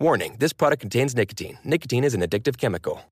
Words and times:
Warning 0.00 0.36
this 0.38 0.54
product 0.54 0.80
contains 0.80 1.14
nicotine. 1.14 1.58
Nicotine 1.62 2.04
is 2.04 2.14
an 2.14 2.22
addictive 2.22 2.56
chemical. 2.56 3.02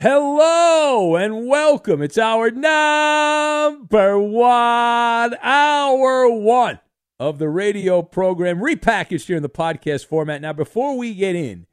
Hello 0.00 1.16
and 1.16 1.46
welcome. 1.46 2.00
It's 2.00 2.16
our 2.16 2.50
number 2.50 4.18
one, 4.18 5.36
hour 5.42 6.30
one 6.30 6.80
of 7.18 7.38
the 7.38 7.50
radio 7.50 8.00
program, 8.00 8.60
repackaged 8.60 9.26
here 9.26 9.36
in 9.36 9.42
the 9.42 9.50
podcast 9.50 10.06
format. 10.06 10.40
Now, 10.40 10.54
before 10.54 10.96
we 10.96 11.12
get 11.12 11.36
in 11.36 11.66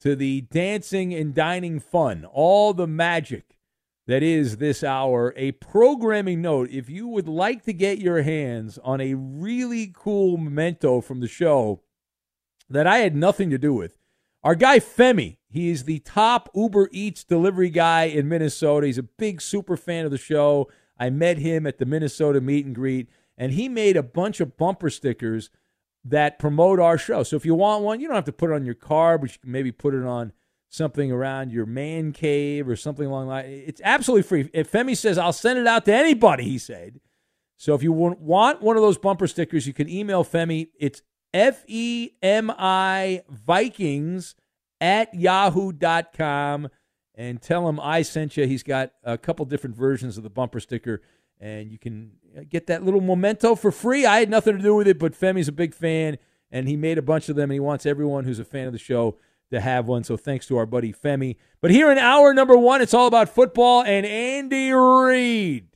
to 0.00 0.16
the 0.16 0.40
dancing 0.40 1.12
and 1.12 1.34
dining 1.34 1.80
fun, 1.80 2.24
all 2.24 2.72
the 2.72 2.86
magic 2.86 3.58
that 4.06 4.22
is 4.22 4.56
this 4.56 4.82
hour, 4.82 5.34
a 5.36 5.52
programming 5.52 6.40
note. 6.40 6.70
If 6.70 6.88
you 6.88 7.06
would 7.08 7.28
like 7.28 7.64
to 7.64 7.74
get 7.74 7.98
your 7.98 8.22
hands 8.22 8.78
on 8.82 9.02
a 9.02 9.12
really 9.12 9.92
cool 9.94 10.38
memento 10.38 11.02
from 11.02 11.20
the 11.20 11.28
show 11.28 11.82
that 12.70 12.86
I 12.86 12.98
had 12.98 13.16
nothing 13.16 13.50
to 13.50 13.58
do 13.58 13.72
with, 13.74 13.96
our 14.42 14.54
guy 14.54 14.78
Femi, 14.78 15.38
he 15.48 15.70
is 15.70 15.84
the 15.84 15.98
top 16.00 16.48
Uber 16.54 16.88
Eats 16.92 17.24
delivery 17.24 17.70
guy 17.70 18.04
in 18.04 18.28
Minnesota. 18.28 18.86
He's 18.86 18.98
a 18.98 19.02
big 19.02 19.40
super 19.40 19.76
fan 19.76 20.04
of 20.04 20.10
the 20.10 20.18
show. 20.18 20.70
I 20.98 21.10
met 21.10 21.38
him 21.38 21.66
at 21.66 21.78
the 21.78 21.86
Minnesota 21.86 22.40
meet 22.40 22.66
and 22.66 22.74
greet, 22.74 23.08
and 23.36 23.52
he 23.52 23.68
made 23.68 23.96
a 23.96 24.02
bunch 24.02 24.40
of 24.40 24.56
bumper 24.56 24.90
stickers 24.90 25.50
that 26.04 26.38
promote 26.38 26.78
our 26.78 26.98
show. 26.98 27.22
So 27.22 27.36
if 27.36 27.44
you 27.44 27.54
want 27.54 27.82
one, 27.82 28.00
you 28.00 28.06
don't 28.06 28.14
have 28.14 28.24
to 28.26 28.32
put 28.32 28.50
it 28.50 28.54
on 28.54 28.64
your 28.64 28.74
car, 28.74 29.18
but 29.18 29.32
you 29.32 29.38
can 29.40 29.50
maybe 29.50 29.72
put 29.72 29.94
it 29.94 30.04
on 30.04 30.32
something 30.70 31.10
around 31.10 31.50
your 31.50 31.66
man 31.66 32.12
cave 32.12 32.68
or 32.68 32.76
something 32.76 33.06
along 33.06 33.28
that. 33.28 33.46
It's 33.46 33.80
absolutely 33.82 34.22
free. 34.22 34.50
If 34.52 34.70
Femi 34.70 34.96
says, 34.96 35.18
I'll 35.18 35.32
send 35.32 35.58
it 35.58 35.66
out 35.66 35.84
to 35.86 35.94
anybody, 35.94 36.44
he 36.44 36.58
said. 36.58 37.00
So 37.56 37.74
if 37.74 37.82
you 37.82 37.92
want 37.92 38.20
one 38.62 38.76
of 38.76 38.82
those 38.82 38.98
bumper 38.98 39.26
stickers, 39.26 39.66
you 39.66 39.72
can 39.72 39.88
email 39.88 40.24
Femi. 40.24 40.68
It's 40.78 41.02
F 41.34 41.64
E 41.66 42.10
M 42.22 42.50
I 42.56 43.22
Vikings 43.28 44.34
at 44.80 45.14
yahoo.com 45.14 46.68
and 47.14 47.42
tell 47.42 47.68
him 47.68 47.80
I 47.80 48.02
sent 48.02 48.36
you. 48.36 48.46
He's 48.46 48.62
got 48.62 48.92
a 49.02 49.18
couple 49.18 49.44
different 49.44 49.76
versions 49.76 50.16
of 50.16 50.22
the 50.22 50.30
bumper 50.30 50.60
sticker, 50.60 51.02
and 51.40 51.70
you 51.70 51.78
can 51.78 52.12
get 52.48 52.68
that 52.68 52.84
little 52.84 53.00
memento 53.00 53.54
for 53.54 53.72
free. 53.72 54.06
I 54.06 54.20
had 54.20 54.30
nothing 54.30 54.56
to 54.56 54.62
do 54.62 54.74
with 54.74 54.86
it, 54.86 54.98
but 54.98 55.18
Femi's 55.18 55.48
a 55.48 55.52
big 55.52 55.74
fan, 55.74 56.18
and 56.50 56.68
he 56.68 56.76
made 56.76 56.96
a 56.98 57.02
bunch 57.02 57.28
of 57.28 57.36
them, 57.36 57.50
and 57.50 57.54
he 57.54 57.60
wants 57.60 57.86
everyone 57.86 58.24
who's 58.24 58.38
a 58.38 58.44
fan 58.44 58.66
of 58.66 58.72
the 58.72 58.78
show 58.78 59.16
to 59.50 59.60
have 59.60 59.88
one. 59.88 60.04
So 60.04 60.16
thanks 60.16 60.46
to 60.46 60.56
our 60.56 60.66
buddy 60.66 60.92
Femi. 60.92 61.36
But 61.60 61.70
here 61.70 61.90
in 61.90 61.98
hour 61.98 62.32
number 62.34 62.56
one, 62.56 62.82
it's 62.82 62.94
all 62.94 63.06
about 63.06 63.28
football 63.28 63.82
and 63.82 64.06
Andy 64.06 64.72
Reid 64.72 65.68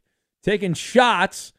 taking 0.43 0.75
shots 0.75 1.53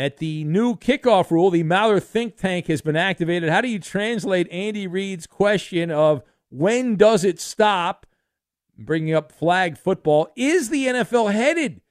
at 0.00 0.16
the 0.16 0.44
new 0.44 0.76
kickoff 0.76 1.30
rule. 1.30 1.50
The 1.50 1.62
Maller 1.62 2.02
think 2.02 2.38
tank 2.38 2.68
has 2.68 2.80
been 2.80 2.96
activated. 2.96 3.50
How 3.50 3.60
do 3.60 3.68
you 3.68 3.78
translate 3.78 4.50
Andy 4.50 4.86
Reid's 4.86 5.26
question 5.26 5.90
of 5.90 6.22
when 6.48 6.96
does 6.96 7.22
it 7.22 7.38
stop? 7.38 8.06
Bringing 8.78 9.14
up 9.14 9.30
flag 9.30 9.76
football. 9.76 10.32
Is 10.36 10.70
the 10.70 10.86
NFL 10.86 11.34
headed 11.34 11.82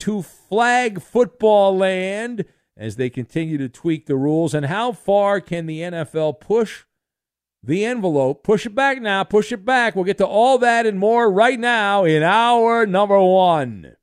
to 0.00 0.22
flag 0.22 1.02
football 1.02 1.76
land 1.76 2.46
as 2.74 2.96
they 2.96 3.10
continue 3.10 3.58
to 3.58 3.68
tweak 3.68 4.06
the 4.06 4.16
rules? 4.16 4.54
And 4.54 4.64
how 4.64 4.92
far 4.92 5.42
can 5.42 5.66
the 5.66 5.80
NFL 5.80 6.40
push 6.40 6.84
the 7.62 7.84
envelope. 7.84 8.44
Push 8.44 8.64
it 8.64 8.74
back 8.74 9.02
now. 9.02 9.24
Push 9.24 9.52
it 9.52 9.64
back. 9.64 9.94
We'll 9.94 10.04
get 10.04 10.16
to 10.18 10.26
all 10.26 10.56
that 10.58 10.86
and 10.86 10.98
more 10.98 11.30
right 11.30 11.58
now 11.58 12.04
in 12.04 12.22
our 12.22 12.86
number 12.86 13.20
one. 13.20 13.97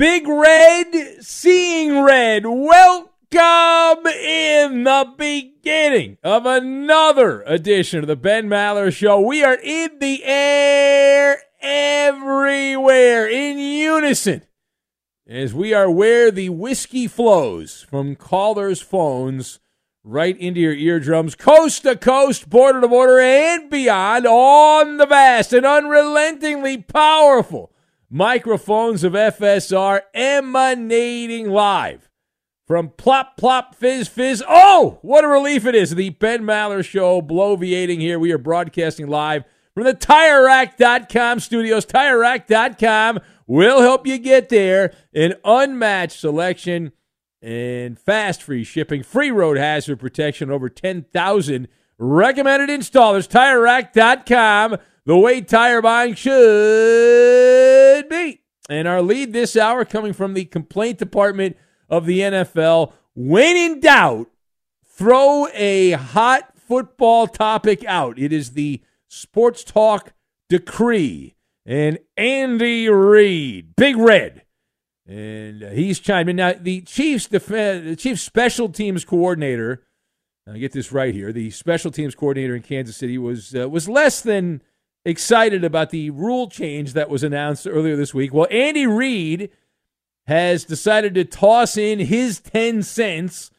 Big 0.00 0.26
Red, 0.26 1.22
Seeing 1.22 2.00
Red, 2.00 2.46
welcome 2.46 4.06
in 4.06 4.84
the 4.84 5.12
beginning 5.18 6.16
of 6.24 6.46
another 6.46 7.42
edition 7.42 7.98
of 7.98 8.06
the 8.06 8.16
Ben 8.16 8.48
Maller 8.48 8.90
Show. 8.90 9.20
We 9.20 9.44
are 9.44 9.58
in 9.62 9.98
the 9.98 10.24
air 10.24 11.42
everywhere 11.60 13.28
in 13.28 13.58
unison 13.58 14.40
as 15.28 15.52
we 15.52 15.74
are 15.74 15.90
where 15.90 16.30
the 16.30 16.48
whiskey 16.48 17.06
flows 17.06 17.82
from 17.82 18.16
callers' 18.16 18.80
phones 18.80 19.58
right 20.02 20.38
into 20.38 20.60
your 20.60 20.72
eardrums, 20.72 21.34
coast 21.34 21.82
to 21.82 21.94
coast, 21.94 22.48
border 22.48 22.80
to 22.80 22.88
border, 22.88 23.20
and 23.20 23.68
beyond 23.68 24.26
on 24.26 24.96
the 24.96 25.04
vast 25.04 25.52
and 25.52 25.66
unrelentingly 25.66 26.78
powerful 26.78 27.70
microphones 28.10 29.04
of 29.04 29.12
FSR 29.12 30.02
emanating 30.12 31.48
live 31.48 32.10
from 32.66 32.88
plop, 32.90 33.36
plop, 33.36 33.74
fizz, 33.74 34.08
fizz. 34.08 34.42
Oh, 34.48 34.98
what 35.02 35.24
a 35.24 35.28
relief 35.28 35.64
it 35.64 35.74
is. 35.74 35.94
The 35.94 36.10
Ben 36.10 36.42
Maller 36.42 36.84
Show 36.84 37.22
bloviating 37.22 38.00
here. 38.00 38.18
We 38.18 38.32
are 38.32 38.38
broadcasting 38.38 39.06
live 39.06 39.44
from 39.74 39.84
the 39.84 39.94
TireRack.com 39.94 41.40
studios. 41.40 41.86
TireRack.com 41.86 43.20
will 43.46 43.80
help 43.80 44.06
you 44.06 44.18
get 44.18 44.48
there. 44.48 44.92
An 45.14 45.34
unmatched 45.44 46.18
selection 46.18 46.92
and 47.42 47.98
fast 47.98 48.42
free 48.42 48.64
shipping, 48.64 49.02
free 49.02 49.30
road 49.30 49.56
hazard 49.56 49.98
protection, 49.98 50.50
over 50.50 50.68
10,000 50.68 51.68
recommended 51.98 52.68
installers. 52.68 53.28
TireRack.com, 53.28 54.76
the 55.10 55.18
way 55.18 55.40
tire 55.40 55.82
buying 55.82 56.14
should 56.14 58.08
be. 58.08 58.42
And 58.68 58.86
our 58.86 59.02
lead 59.02 59.32
this 59.32 59.56
hour 59.56 59.84
coming 59.84 60.12
from 60.12 60.34
the 60.34 60.44
complaint 60.44 60.98
department 60.98 61.56
of 61.88 62.06
the 62.06 62.20
NFL. 62.20 62.92
When 63.16 63.56
in 63.56 63.80
doubt, 63.80 64.30
throw 64.86 65.48
a 65.52 65.90
hot 65.90 66.56
football 66.56 67.26
topic 67.26 67.84
out. 67.88 68.20
It 68.20 68.32
is 68.32 68.52
the 68.52 68.82
Sports 69.08 69.64
Talk 69.64 70.12
decree. 70.48 71.34
And 71.66 71.98
Andy 72.16 72.88
Reid, 72.88 73.74
Big 73.74 73.96
Red, 73.96 74.42
and 75.08 75.60
he's 75.72 75.98
chiming 75.98 76.34
in. 76.34 76.36
Now, 76.36 76.52
the 76.52 76.82
Chiefs, 76.82 77.26
def- 77.26 77.46
the 77.46 77.96
Chiefs 77.98 78.22
special 78.22 78.68
teams 78.68 79.04
coordinator, 79.04 79.82
I 80.48 80.58
get 80.58 80.70
this 80.70 80.92
right 80.92 81.12
here, 81.12 81.32
the 81.32 81.50
special 81.50 81.90
teams 81.90 82.14
coordinator 82.14 82.54
in 82.54 82.62
Kansas 82.62 82.96
City 82.96 83.18
was 83.18 83.56
uh, 83.56 83.68
was 83.68 83.88
less 83.88 84.20
than 84.20 84.62
excited 85.04 85.64
about 85.64 85.90
the 85.90 86.10
rule 86.10 86.48
change 86.48 86.92
that 86.92 87.10
was 87.10 87.22
announced 87.22 87.66
earlier 87.66 87.96
this 87.96 88.14
week. 88.14 88.32
Well, 88.32 88.46
Andy 88.50 88.86
Reid 88.86 89.50
has 90.26 90.64
decided 90.64 91.14
to 91.14 91.24
toss 91.24 91.76
in 91.76 91.98
his 91.98 92.40
10 92.40 92.82
cents 92.82 93.50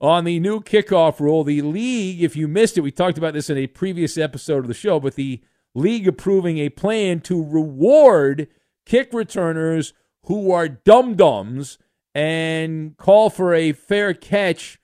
on 0.00 0.24
the 0.24 0.38
new 0.38 0.60
kickoff 0.60 1.20
rule. 1.20 1.44
The 1.44 1.62
league, 1.62 2.22
if 2.22 2.36
you 2.36 2.48
missed 2.48 2.78
it, 2.78 2.82
we 2.82 2.90
talked 2.90 3.18
about 3.18 3.34
this 3.34 3.50
in 3.50 3.58
a 3.58 3.66
previous 3.66 4.16
episode 4.16 4.58
of 4.58 4.68
the 4.68 4.74
show, 4.74 5.00
but 5.00 5.14
the 5.14 5.40
league 5.74 6.06
approving 6.06 6.58
a 6.58 6.68
plan 6.68 7.20
to 7.20 7.44
reward 7.44 8.48
kick 8.86 9.12
returners 9.12 9.92
who 10.24 10.50
are 10.50 10.68
dum 10.68 11.14
dums 11.14 11.78
and 12.14 12.96
call 12.96 13.30
for 13.30 13.54
a 13.54 13.72
fair 13.72 14.12
catch 14.14 14.78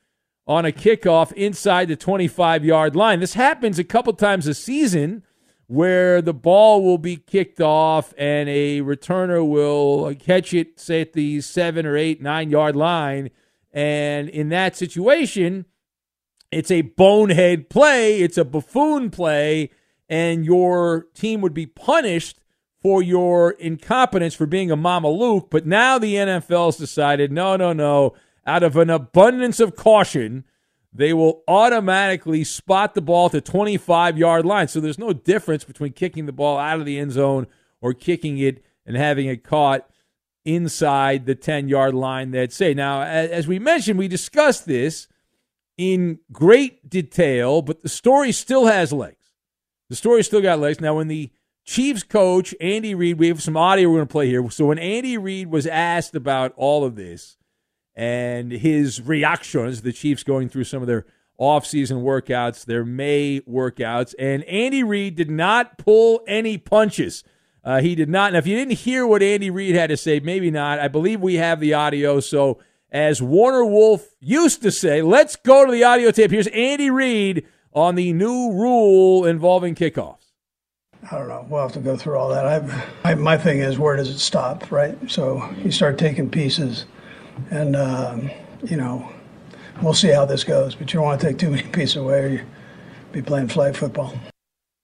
on 0.46 0.64
a 0.64 0.72
kickoff 0.72 1.32
inside 1.32 1.88
the 1.88 1.96
25 1.96 2.64
yard 2.64 2.94
line. 2.94 3.20
This 3.20 3.34
happens 3.34 3.78
a 3.78 3.84
couple 3.84 4.12
times 4.12 4.46
a 4.46 4.54
season 4.54 5.24
where 5.68 6.22
the 6.22 6.34
ball 6.34 6.82
will 6.82 6.98
be 6.98 7.16
kicked 7.16 7.60
off 7.60 8.14
and 8.16 8.48
a 8.48 8.80
returner 8.82 9.46
will 9.46 10.14
catch 10.14 10.54
it, 10.54 10.78
say, 10.78 11.00
at 11.00 11.12
the 11.12 11.40
seven 11.40 11.86
or 11.86 11.96
eight, 11.96 12.22
nine 12.22 12.50
yard 12.50 12.76
line. 12.76 13.30
And 13.72 14.28
in 14.28 14.48
that 14.50 14.76
situation, 14.76 15.66
it's 16.52 16.70
a 16.70 16.82
bonehead 16.82 17.68
play, 17.68 18.20
it's 18.20 18.38
a 18.38 18.44
buffoon 18.44 19.10
play, 19.10 19.70
and 20.08 20.44
your 20.44 21.06
team 21.14 21.40
would 21.40 21.54
be 21.54 21.66
punished 21.66 22.40
for 22.80 23.02
your 23.02 23.50
incompetence 23.52 24.34
for 24.34 24.46
being 24.46 24.70
a 24.70 24.76
Mama 24.76 25.10
Luke. 25.10 25.48
But 25.50 25.66
now 25.66 25.98
the 25.98 26.14
NFL's 26.14 26.76
decided 26.76 27.32
no, 27.32 27.56
no, 27.56 27.72
no. 27.72 28.14
Out 28.46 28.62
of 28.62 28.76
an 28.76 28.90
abundance 28.90 29.58
of 29.58 29.74
caution, 29.74 30.44
they 30.96 31.12
will 31.12 31.42
automatically 31.46 32.44
spot 32.44 32.94
the 32.94 33.00
ball 33.00 33.30
to 33.30 33.40
25 33.40 34.18
yard 34.18 34.44
line. 34.44 34.68
So 34.68 34.80
there's 34.80 34.98
no 34.98 35.12
difference 35.12 35.64
between 35.64 35.92
kicking 35.92 36.26
the 36.26 36.32
ball 36.32 36.58
out 36.58 36.78
of 36.78 36.86
the 36.86 36.98
end 36.98 37.12
zone 37.12 37.46
or 37.80 37.92
kicking 37.92 38.38
it 38.38 38.64
and 38.84 38.96
having 38.96 39.26
it 39.26 39.44
caught 39.44 39.88
inside 40.44 41.26
the 41.26 41.34
10 41.34 41.68
yard 41.68 41.94
line 41.94 42.30
that 42.30 42.52
say. 42.52 42.72
Now, 42.72 43.02
as 43.02 43.46
we 43.46 43.58
mentioned, 43.58 43.98
we 43.98 44.08
discussed 44.08 44.66
this 44.66 45.08
in 45.76 46.20
great 46.32 46.88
detail, 46.88 47.62
but 47.62 47.82
the 47.82 47.88
story 47.88 48.32
still 48.32 48.66
has 48.66 48.92
legs. 48.92 49.30
The 49.90 49.96
story 49.96 50.22
still 50.22 50.40
got 50.40 50.58
legs. 50.58 50.80
Now, 50.80 50.96
when 50.96 51.08
the 51.08 51.30
Chiefs 51.64 52.04
coach, 52.04 52.54
Andy 52.60 52.94
Reid, 52.94 53.18
we 53.18 53.28
have 53.28 53.42
some 53.42 53.56
audio 53.56 53.88
we're 53.88 53.96
going 53.96 54.08
to 54.08 54.12
play 54.12 54.28
here. 54.28 54.48
So, 54.50 54.66
when 54.66 54.78
Andy 54.78 55.18
Reid 55.18 55.48
was 55.48 55.66
asked 55.66 56.14
about 56.14 56.52
all 56.56 56.84
of 56.84 56.94
this 56.94 57.35
and 57.96 58.52
his 58.52 59.00
reactions, 59.00 59.82
the 59.82 59.92
Chiefs 59.92 60.22
going 60.22 60.48
through 60.48 60.64
some 60.64 60.82
of 60.82 60.86
their 60.86 61.06
offseason 61.40 62.02
workouts, 62.02 62.64
their 62.64 62.84
May 62.84 63.40
workouts, 63.40 64.14
and 64.18 64.44
Andy 64.44 64.82
Reid 64.82 65.16
did 65.16 65.30
not 65.30 65.78
pull 65.78 66.22
any 66.26 66.58
punches. 66.58 67.24
Uh, 67.64 67.80
he 67.80 67.94
did 67.94 68.08
not. 68.08 68.32
Now, 68.32 68.38
if 68.38 68.46
you 68.46 68.56
didn't 68.56 68.74
hear 68.74 69.06
what 69.06 69.22
Andy 69.22 69.50
Reid 69.50 69.74
had 69.74 69.88
to 69.88 69.96
say, 69.96 70.20
maybe 70.20 70.50
not. 70.50 70.78
I 70.78 70.88
believe 70.88 71.20
we 71.20 71.34
have 71.34 71.58
the 71.58 71.74
audio. 71.74 72.20
So, 72.20 72.60
as 72.92 73.20
Warner 73.20 73.64
Wolf 73.64 74.06
used 74.20 74.62
to 74.62 74.70
say, 74.70 75.02
let's 75.02 75.34
go 75.34 75.66
to 75.66 75.72
the 75.72 75.82
audio 75.82 76.12
tape. 76.12 76.30
Here's 76.30 76.46
Andy 76.48 76.90
Reid 76.90 77.44
on 77.72 77.96
the 77.96 78.12
new 78.12 78.52
rule 78.52 79.26
involving 79.26 79.74
kickoffs? 79.74 80.32
I 81.10 81.18
don't 81.18 81.28
know. 81.28 81.44
We'll 81.48 81.62
have 81.62 81.72
to 81.72 81.80
go 81.80 81.96
through 81.96 82.16
all 82.16 82.28
that. 82.30 82.46
I, 82.46 83.10
I, 83.10 83.14
my 83.14 83.36
thing 83.36 83.58
is, 83.58 83.78
where 83.78 83.96
does 83.96 84.08
it 84.08 84.18
stop, 84.18 84.70
right? 84.70 84.96
So 85.10 85.48
you 85.58 85.70
start 85.70 85.98
taking 85.98 86.30
pieces, 86.30 86.84
and 87.50 87.76
um, 87.76 88.30
you 88.64 88.76
know, 88.76 89.12
we'll 89.82 89.94
see 89.94 90.08
how 90.08 90.24
this 90.24 90.44
goes. 90.44 90.74
But 90.74 90.92
you 90.92 90.98
don't 90.98 91.06
want 91.06 91.20
to 91.20 91.26
take 91.26 91.38
too 91.38 91.50
many 91.50 91.62
pieces 91.72 91.96
away, 91.96 92.20
or 92.20 92.28
you 92.28 92.44
be 93.12 93.22
playing 93.22 93.48
flag 93.48 93.76
football. 93.76 94.14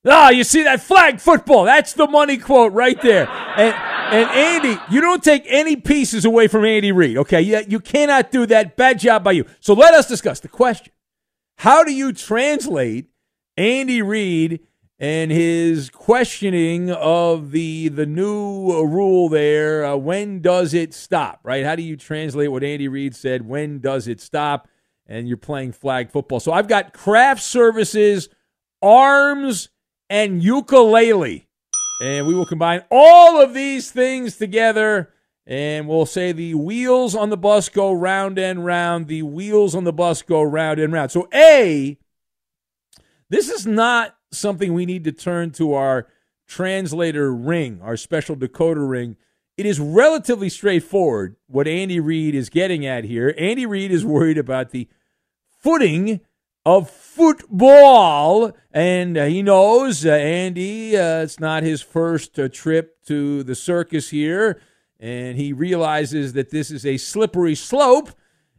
Ah, 0.05 0.29
you 0.29 0.43
see 0.43 0.63
that 0.63 0.81
flag 0.81 1.21
football? 1.21 1.63
That's 1.63 1.93
the 1.93 2.07
money 2.07 2.37
quote 2.37 2.73
right 2.73 3.01
there. 3.01 3.27
And 3.29 3.73
and 4.13 4.29
Andy, 4.29 4.79
you 4.91 5.01
don't 5.01 5.23
take 5.23 5.43
any 5.47 5.75
pieces 5.75 6.25
away 6.25 6.47
from 6.47 6.65
Andy 6.65 6.91
Reid. 6.91 7.17
Okay, 7.17 7.41
you, 7.41 7.61
you 7.67 7.79
cannot 7.79 8.31
do 8.31 8.45
that. 8.45 8.75
Bad 8.75 8.99
job 8.99 9.23
by 9.23 9.31
you. 9.31 9.45
So 9.59 9.73
let 9.73 9.93
us 9.93 10.07
discuss 10.07 10.39
the 10.39 10.49
question. 10.49 10.93
How 11.57 11.83
do 11.83 11.91
you 11.91 12.13
translate 12.13 13.07
Andy 13.57 14.01
Reid 14.01 14.59
and 15.03 15.31
his 15.31 15.89
questioning 15.89 16.89
of 16.89 17.51
the 17.51 17.89
the 17.89 18.05
new 18.05 18.71
rule 18.85 19.27
there? 19.27 19.83
Uh, 19.83 19.97
when 19.97 20.41
does 20.41 20.73
it 20.73 20.93
stop? 20.93 21.41
Right? 21.43 21.65
How 21.65 21.75
do 21.75 21.83
you 21.83 21.97
translate 21.97 22.49
what 22.49 22.63
Andy 22.63 22.87
Reid 22.87 23.13
said? 23.13 23.45
When 23.45 23.79
does 23.79 24.07
it 24.07 24.21
stop? 24.21 24.69
And 25.05 25.27
you're 25.27 25.35
playing 25.35 25.73
flag 25.73 26.09
football. 26.09 26.39
So 26.39 26.53
I've 26.53 26.69
got 26.69 26.93
craft 26.93 27.43
services, 27.43 28.29
arms, 28.81 29.67
and 30.09 30.41
ukulele. 30.41 31.49
And 32.01 32.25
we 32.25 32.33
will 32.33 32.45
combine 32.45 32.85
all 32.89 33.41
of 33.41 33.53
these 33.53 33.91
things 33.91 34.37
together 34.37 35.11
and 35.45 35.85
we'll 35.85 36.05
say 36.05 36.31
the 36.31 36.53
wheels 36.53 37.13
on 37.13 37.29
the 37.29 37.35
bus 37.35 37.67
go 37.67 37.91
round 37.91 38.39
and 38.39 38.63
round. 38.63 39.07
The 39.07 39.23
wheels 39.23 39.75
on 39.75 39.83
the 39.83 39.91
bus 39.91 40.21
go 40.21 40.41
round 40.41 40.79
and 40.79 40.93
round. 40.93 41.11
So, 41.11 41.27
A, 41.33 41.97
this 43.29 43.49
is 43.49 43.67
not 43.67 44.15
something 44.33 44.73
we 44.73 44.85
need 44.85 45.03
to 45.05 45.11
turn 45.11 45.51
to 45.51 45.73
our 45.73 46.07
translator 46.47 47.33
ring, 47.33 47.79
our 47.81 47.97
special 47.97 48.35
decoder 48.35 48.89
ring. 48.89 49.15
It 49.57 49.65
is 49.65 49.79
relatively 49.79 50.49
straightforward 50.49 51.35
what 51.47 51.67
Andy 51.67 51.99
Reid 51.99 52.35
is 52.35 52.49
getting 52.49 52.85
at 52.85 53.03
here. 53.03 53.33
Andy 53.37 53.65
Reid 53.65 53.91
is 53.91 54.05
worried 54.05 54.37
about 54.37 54.71
the 54.71 54.87
footing 55.59 56.21
of 56.65 56.89
football, 56.89 58.51
and 58.71 59.17
uh, 59.17 59.25
he 59.25 59.43
knows 59.43 60.05
uh, 60.05 60.11
Andy. 60.11 60.97
Uh, 60.97 61.21
it's 61.21 61.39
not 61.39 61.63
his 61.63 61.81
first 61.81 62.39
uh, 62.39 62.49
trip 62.49 63.03
to 63.05 63.43
the 63.43 63.55
circus 63.55 64.09
here 64.09 64.59
and 65.03 65.37
he 65.37 65.51
realizes 65.51 66.31
that 66.31 66.49
this 66.49 66.71
is 66.71 66.85
a 66.85 66.95
slippery 66.95 67.55
slope 67.55 68.11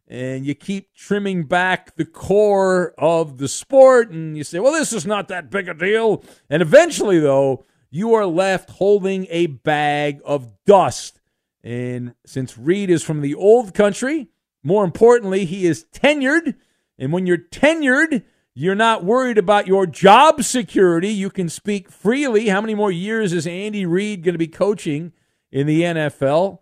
and 0.07 0.45
you 0.45 0.55
keep 0.55 0.95
trimming 0.95 1.45
back 1.45 1.97
the 1.97 2.05
core 2.05 2.95
of 2.99 3.39
the 3.39 3.49
sport 3.49 4.11
and 4.11 4.37
you 4.37 4.45
say 4.45 4.59
well 4.59 4.73
this 4.73 4.93
is 4.93 5.07
not 5.07 5.29
that 5.29 5.51
big 5.51 5.69
a 5.69 5.75
deal. 5.75 6.23
And 6.51 6.63
eventually 6.63 7.19
though 7.19 7.65
you 7.91 8.15
are 8.15 8.27
left 8.27 8.71
holding 8.71 9.27
a 9.31 9.47
bag 9.47 10.21
of 10.25 10.51
dust. 10.67 11.21
And 11.63 12.15
since 12.27 12.59
Reid 12.59 12.91
is 12.91 13.03
from 13.03 13.21
the 13.21 13.35
old 13.35 13.75
country 13.75 14.29
more 14.63 14.85
importantly 14.85 15.45
he 15.45 15.67
is 15.67 15.87
tenured. 15.93 16.55
And 16.99 17.13
when 17.13 17.27
you're 17.27 17.39
tenured 17.39 18.25
you're 18.57 18.77
not 18.77 19.05
worried 19.05 19.37
about 19.37 19.67
your 19.67 19.85
job 19.85 20.45
security. 20.45 21.09
You 21.09 21.29
can 21.29 21.49
speak 21.49 21.91
freely. 21.91 22.49
How 22.49 22.61
many 22.61 22.75
more 22.75 22.93
years 22.93 23.33
is 23.33 23.47
andy 23.47 23.85
reid 23.85 24.23
going 24.23 24.35
to 24.35 24.39
be 24.39 24.47
coaching 24.47 25.13
in 25.51 25.67
the 25.67 25.83
NFL. 25.83 26.59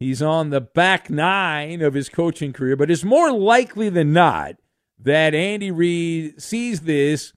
He's 0.00 0.22
on 0.22 0.50
the 0.50 0.60
back 0.60 1.08
nine 1.08 1.80
of 1.80 1.94
his 1.94 2.08
coaching 2.08 2.52
career, 2.52 2.76
but 2.76 2.90
it's 2.90 3.04
more 3.04 3.32
likely 3.32 3.88
than 3.88 4.12
not 4.12 4.56
that 4.98 5.34
Andy 5.34 5.70
Reid 5.70 6.40
sees 6.40 6.80
this 6.80 7.32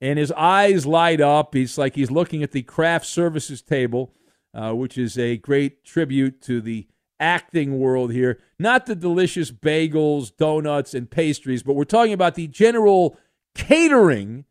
and 0.00 0.18
his 0.18 0.32
eyes 0.32 0.84
light 0.84 1.20
up. 1.20 1.54
He's 1.54 1.78
like 1.78 1.94
he's 1.94 2.10
looking 2.10 2.42
at 2.42 2.52
the 2.52 2.62
craft 2.62 3.06
services 3.06 3.62
table, 3.62 4.12
uh, 4.52 4.72
which 4.72 4.98
is 4.98 5.16
a 5.16 5.36
great 5.36 5.84
tribute 5.84 6.42
to 6.42 6.60
the 6.60 6.86
acting 7.18 7.78
world 7.78 8.12
here. 8.12 8.40
Not 8.58 8.86
the 8.86 8.96
delicious 8.96 9.50
bagels, 9.50 10.36
donuts, 10.36 10.92
and 10.92 11.10
pastries, 11.10 11.62
but 11.62 11.74
we're 11.74 11.84
talking 11.84 12.12
about 12.12 12.34
the 12.34 12.48
general 12.48 13.16
catering 13.54 14.44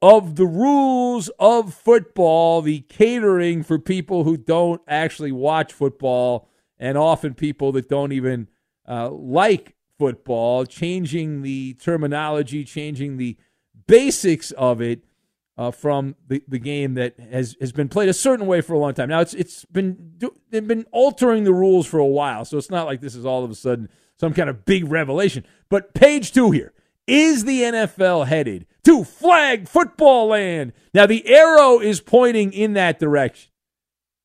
of 0.00 0.36
the 0.36 0.46
rules 0.46 1.28
of 1.38 1.74
football, 1.74 2.62
the 2.62 2.80
catering 2.80 3.62
for 3.62 3.78
people 3.78 4.24
who 4.24 4.36
don't 4.36 4.80
actually 4.88 5.32
watch 5.32 5.72
football, 5.72 6.47
and 6.78 6.96
often 6.96 7.34
people 7.34 7.72
that 7.72 7.88
don't 7.88 8.12
even 8.12 8.48
uh, 8.88 9.10
like 9.10 9.74
football, 9.98 10.64
changing 10.64 11.42
the 11.42 11.74
terminology, 11.74 12.64
changing 12.64 13.16
the 13.16 13.36
basics 13.86 14.50
of 14.52 14.80
it 14.80 15.02
uh, 15.56 15.72
from 15.72 16.14
the, 16.28 16.42
the 16.46 16.58
game 16.58 16.94
that 16.94 17.18
has, 17.18 17.56
has 17.60 17.72
been 17.72 17.88
played 17.88 18.08
a 18.08 18.14
certain 18.14 18.46
way 18.46 18.60
for 18.60 18.74
a 18.74 18.78
long 18.78 18.94
time. 18.94 19.08
Now 19.08 19.20
it's 19.20 19.34
it's 19.34 19.64
been 19.64 20.14
they've 20.50 20.66
been 20.66 20.86
altering 20.92 21.44
the 21.44 21.52
rules 21.52 21.86
for 21.86 21.98
a 21.98 22.06
while, 22.06 22.44
so 22.44 22.56
it's 22.56 22.70
not 22.70 22.86
like 22.86 23.00
this 23.00 23.16
is 23.16 23.26
all 23.26 23.44
of 23.44 23.50
a 23.50 23.56
sudden 23.56 23.88
some 24.18 24.32
kind 24.32 24.48
of 24.48 24.64
big 24.64 24.90
revelation. 24.90 25.44
But 25.68 25.94
page 25.94 26.32
two 26.32 26.52
here, 26.52 26.72
Is 27.06 27.44
the 27.44 27.62
NFL 27.62 28.26
headed 28.26 28.66
to 28.84 29.02
flag 29.02 29.68
football 29.68 30.28
land? 30.28 30.72
Now, 30.94 31.06
the 31.06 31.26
arrow 31.26 31.80
is 31.80 32.00
pointing 32.00 32.52
in 32.52 32.74
that 32.74 32.98
direction. 32.98 33.50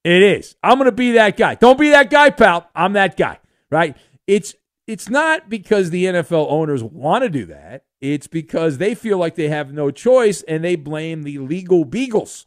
It 0.03 0.21
is. 0.21 0.55
I'm 0.61 0.77
going 0.77 0.89
to 0.89 0.91
be 0.91 1.13
that 1.13 1.37
guy. 1.37 1.55
Don't 1.55 1.79
be 1.79 1.91
that 1.91 2.09
guy, 2.09 2.29
pal. 2.29 2.69
I'm 2.75 2.93
that 2.93 3.15
guy, 3.15 3.39
right? 3.69 3.95
It's 4.27 4.55
it's 4.85 5.09
not 5.09 5.49
because 5.49 5.89
the 5.89 6.05
NFL 6.05 6.47
owners 6.49 6.83
want 6.83 7.23
to 7.23 7.29
do 7.29 7.45
that. 7.45 7.85
It's 8.01 8.27
because 8.27 8.79
they 8.79 8.95
feel 8.95 9.17
like 9.17 9.35
they 9.35 9.47
have 9.47 9.71
no 9.71 9.91
choice 9.91 10.41
and 10.43 10.61
they 10.61 10.75
blame 10.75 11.23
the 11.23 11.37
legal 11.37 11.85
beagles. 11.85 12.45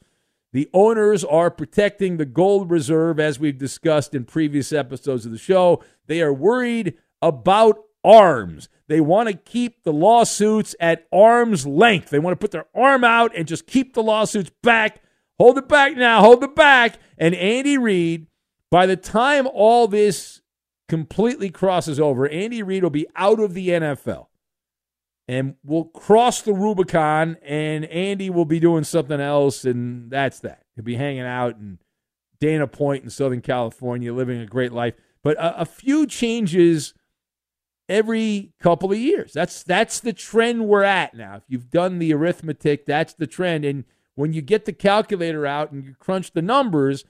The 0.53 0.69
owners 0.75 1.25
are 1.25 1.51
protecting 1.51 2.17
the 2.17 2.27
gold 2.27 2.71
reserve, 2.71 3.19
as 3.19 3.39
we've 3.39 3.59
discussed 3.59 4.15
in 4.15 4.25
previous 4.25 4.73
episodes 4.73 5.25
of 5.25 5.33
the 5.33 5.39
show. 5.39 5.83
They 6.07 6.21
are 6.21 6.33
worried 6.33 6.95
about 7.23 7.79
arms. 8.05 8.69
They 8.87 9.01
want 9.01 9.29
to 9.29 9.35
keep 9.35 9.83
the 9.83 9.93
lawsuits 9.93 10.75
at 10.79 11.07
arm's 11.13 11.67
length. 11.67 12.11
They 12.11 12.19
want 12.19 12.33
to 12.33 12.43
put 12.43 12.53
their 12.53 12.67
arm 12.75 13.03
out 13.03 13.33
and 13.35 13.49
just 13.49 13.67
keep 13.67 13.95
the 13.95 14.03
lawsuits 14.03 14.51
back. 14.63 15.01
Hold 15.39 15.59
it 15.59 15.69
back 15.69 15.97
now, 15.97 16.21
hold 16.21 16.43
it 16.43 16.55
back. 16.55 16.99
And 17.19 17.35
Andy 17.35 17.77
Reid, 17.79 18.27
by 18.71 18.87
the 18.87 18.97
time 18.97 19.47
all 19.53 19.87
this 19.89 20.41
completely 20.89 21.51
crosses 21.51 22.01
over, 22.01 22.29
Andy 22.29 22.63
Reid 22.63 22.83
will 22.83 22.91
be 22.91 23.07
out 23.17 23.41
of 23.41 23.55
the 23.55 23.69
NFL. 23.69 24.27
And 25.29 25.57
we'll 25.65 25.87
cross 25.87 26.41
the 26.43 26.53
Rubicon, 26.53 27.37
and 27.43 27.85
Andy 27.87 28.31
will 28.31 28.45
be 28.45 28.61
doing 28.61 28.85
something 28.85 29.21
else, 29.21 29.65
and 29.65 30.09
that's 30.09 30.39
that. 30.41 30.63
He'll 30.77 30.85
be 30.85 30.95
hanging 30.95 31.23
out 31.23 31.57
in 31.57 31.81
Dana 32.39 32.69
Point 32.69 33.03
in 33.03 33.11
Southern 33.11 33.41
California, 33.41 34.15
living 34.15 34.41
a 34.41 34.47
great 34.47 34.73
life. 34.73 34.95
But 35.25 35.37
a, 35.39 35.63
a 35.63 35.65
few 35.65 36.07
changes 36.07 36.95
every 37.89 38.53
couple 38.61 38.93
of 38.93 38.99
years. 38.99 39.33
That's 39.33 39.63
that's 39.63 40.01
the 40.01 40.13
trend 40.13 40.69
we're 40.69 40.85
at 40.85 41.15
now. 41.15 41.37
If 41.37 41.43
you've 41.49 41.71
done 41.71 41.99
the 41.99 42.13
arithmetic, 42.15 42.87
that's 42.87 43.15
the 43.15 43.27
trend. 43.27 43.65
And 43.65 43.85
when 44.17 44.33
you 44.33 44.43
get 44.43 44.65
the 44.65 44.73
calculator 44.73 45.47
out 45.47 45.71
and 45.71 45.85
you 45.85 45.95
crunch 45.99 46.33
the 46.33 46.43
numbers, 46.43 47.05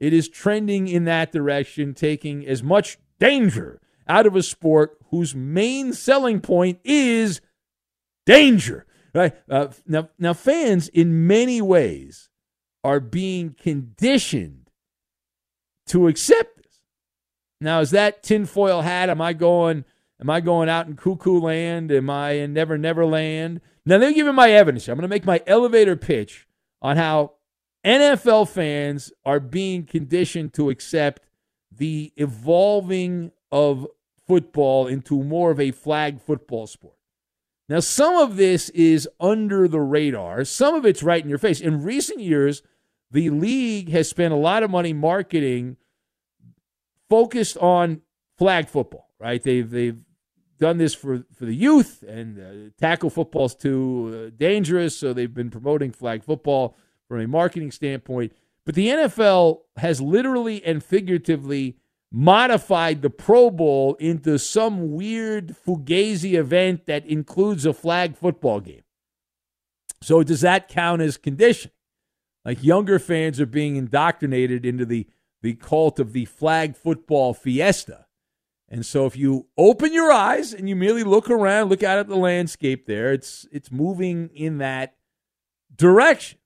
it 0.00 0.12
is 0.12 0.28
trending 0.28 0.88
in 0.88 1.04
that 1.04 1.30
direction, 1.30 1.92
taking 1.92 2.46
as 2.46 2.62
much 2.62 2.98
danger 3.20 3.80
out 4.08 4.26
of 4.26 4.34
a 4.34 4.42
sport 4.42 4.96
whose 5.10 5.34
main 5.34 5.92
selling 5.92 6.40
point 6.40 6.80
is 6.84 7.40
danger. 8.24 8.86
Right 9.14 9.34
uh, 9.50 9.68
now, 9.86 10.08
now 10.18 10.32
fans 10.32 10.88
in 10.88 11.26
many 11.26 11.60
ways 11.60 12.30
are 12.82 13.00
being 13.00 13.54
conditioned 13.60 14.70
to 15.86 16.08
accept 16.08 16.56
this. 16.56 16.80
Now, 17.60 17.80
is 17.80 17.90
that 17.90 18.22
tinfoil 18.22 18.82
hat? 18.82 19.10
Am 19.10 19.20
I 19.20 19.34
going? 19.34 19.84
Am 20.20 20.30
I 20.30 20.40
going 20.40 20.68
out 20.68 20.86
in 20.86 20.96
cuckoo 20.96 21.40
land? 21.40 21.90
Am 21.90 22.08
I 22.08 22.32
in 22.32 22.52
Never 22.52 22.78
Never 22.78 23.04
Land? 23.04 23.60
Now 23.84 23.98
they're 23.98 24.12
giving 24.12 24.36
my 24.36 24.52
evidence. 24.52 24.88
I'm 24.88 24.94
going 24.94 25.02
to 25.02 25.08
make 25.08 25.24
my 25.24 25.42
elevator 25.46 25.96
pitch 25.96 26.46
on 26.82 26.96
how 26.96 27.32
NFL 27.86 28.48
fans 28.48 29.12
are 29.24 29.40
being 29.40 29.84
conditioned 29.84 30.52
to 30.54 30.68
accept 30.68 31.22
the 31.70 32.12
evolving 32.16 33.32
of 33.50 33.86
football 34.26 34.86
into 34.86 35.22
more 35.22 35.50
of 35.50 35.60
a 35.60 35.70
flag 35.70 36.20
football 36.20 36.66
sport. 36.66 36.96
Now, 37.68 37.80
some 37.80 38.16
of 38.16 38.36
this 38.36 38.68
is 38.70 39.08
under 39.18 39.66
the 39.66 39.80
radar, 39.80 40.44
some 40.44 40.74
of 40.74 40.84
it's 40.84 41.02
right 41.02 41.22
in 41.22 41.30
your 41.30 41.38
face. 41.38 41.60
In 41.60 41.82
recent 41.82 42.20
years, 42.20 42.62
the 43.10 43.30
league 43.30 43.88
has 43.90 44.08
spent 44.08 44.34
a 44.34 44.36
lot 44.36 44.62
of 44.62 44.70
money 44.70 44.92
marketing 44.92 45.76
focused 47.08 47.56
on 47.58 48.02
flag 48.36 48.68
football, 48.68 49.08
right? 49.18 49.42
They've, 49.42 49.68
they've 49.68 50.00
done 50.58 50.78
this 50.78 50.94
for, 50.94 51.24
for 51.34 51.44
the 51.44 51.54
youth, 51.54 52.02
and 52.06 52.38
uh, 52.38 52.70
tackle 52.78 53.10
football's 53.10 53.54
too 53.54 54.28
uh, 54.28 54.36
dangerous, 54.36 54.96
so 54.96 55.12
they've 55.12 55.32
been 55.32 55.50
promoting 55.50 55.92
flag 55.92 56.22
football 56.22 56.76
from 57.08 57.20
a 57.20 57.28
marketing 57.28 57.70
standpoint. 57.70 58.32
But 58.64 58.74
the 58.74 58.88
NFL 58.88 59.60
has 59.76 60.00
literally 60.00 60.64
and 60.64 60.82
figuratively 60.82 61.76
modified 62.12 63.02
the 63.02 63.10
Pro 63.10 63.50
Bowl 63.50 63.94
into 63.94 64.38
some 64.38 64.92
weird 64.92 65.56
fugazi 65.66 66.34
event 66.34 66.86
that 66.86 67.06
includes 67.06 67.66
a 67.66 67.72
flag 67.72 68.16
football 68.16 68.60
game. 68.60 68.82
So 70.02 70.22
does 70.22 70.42
that 70.42 70.68
count 70.68 71.00
as 71.00 71.16
condition? 71.16 71.70
Like 72.44 72.62
younger 72.62 72.98
fans 72.98 73.40
are 73.40 73.46
being 73.46 73.76
indoctrinated 73.76 74.66
into 74.66 74.84
the 74.84 75.06
the 75.42 75.54
cult 75.54 75.98
of 75.98 76.12
the 76.12 76.24
flag 76.24 76.76
football 76.76 77.34
fiesta. 77.34 78.06
And 78.72 78.86
so 78.86 79.04
if 79.04 79.18
you 79.18 79.48
open 79.58 79.92
your 79.92 80.10
eyes 80.10 80.54
and 80.54 80.66
you 80.66 80.74
merely 80.74 81.04
look 81.04 81.28
around, 81.28 81.68
look 81.68 81.82
out 81.82 81.98
at 81.98 82.08
the 82.08 82.16
landscape 82.16 82.86
there, 82.86 83.12
it's 83.12 83.46
it's 83.52 83.70
moving 83.70 84.30
in 84.34 84.58
that 84.58 84.96
direction. 85.76 86.38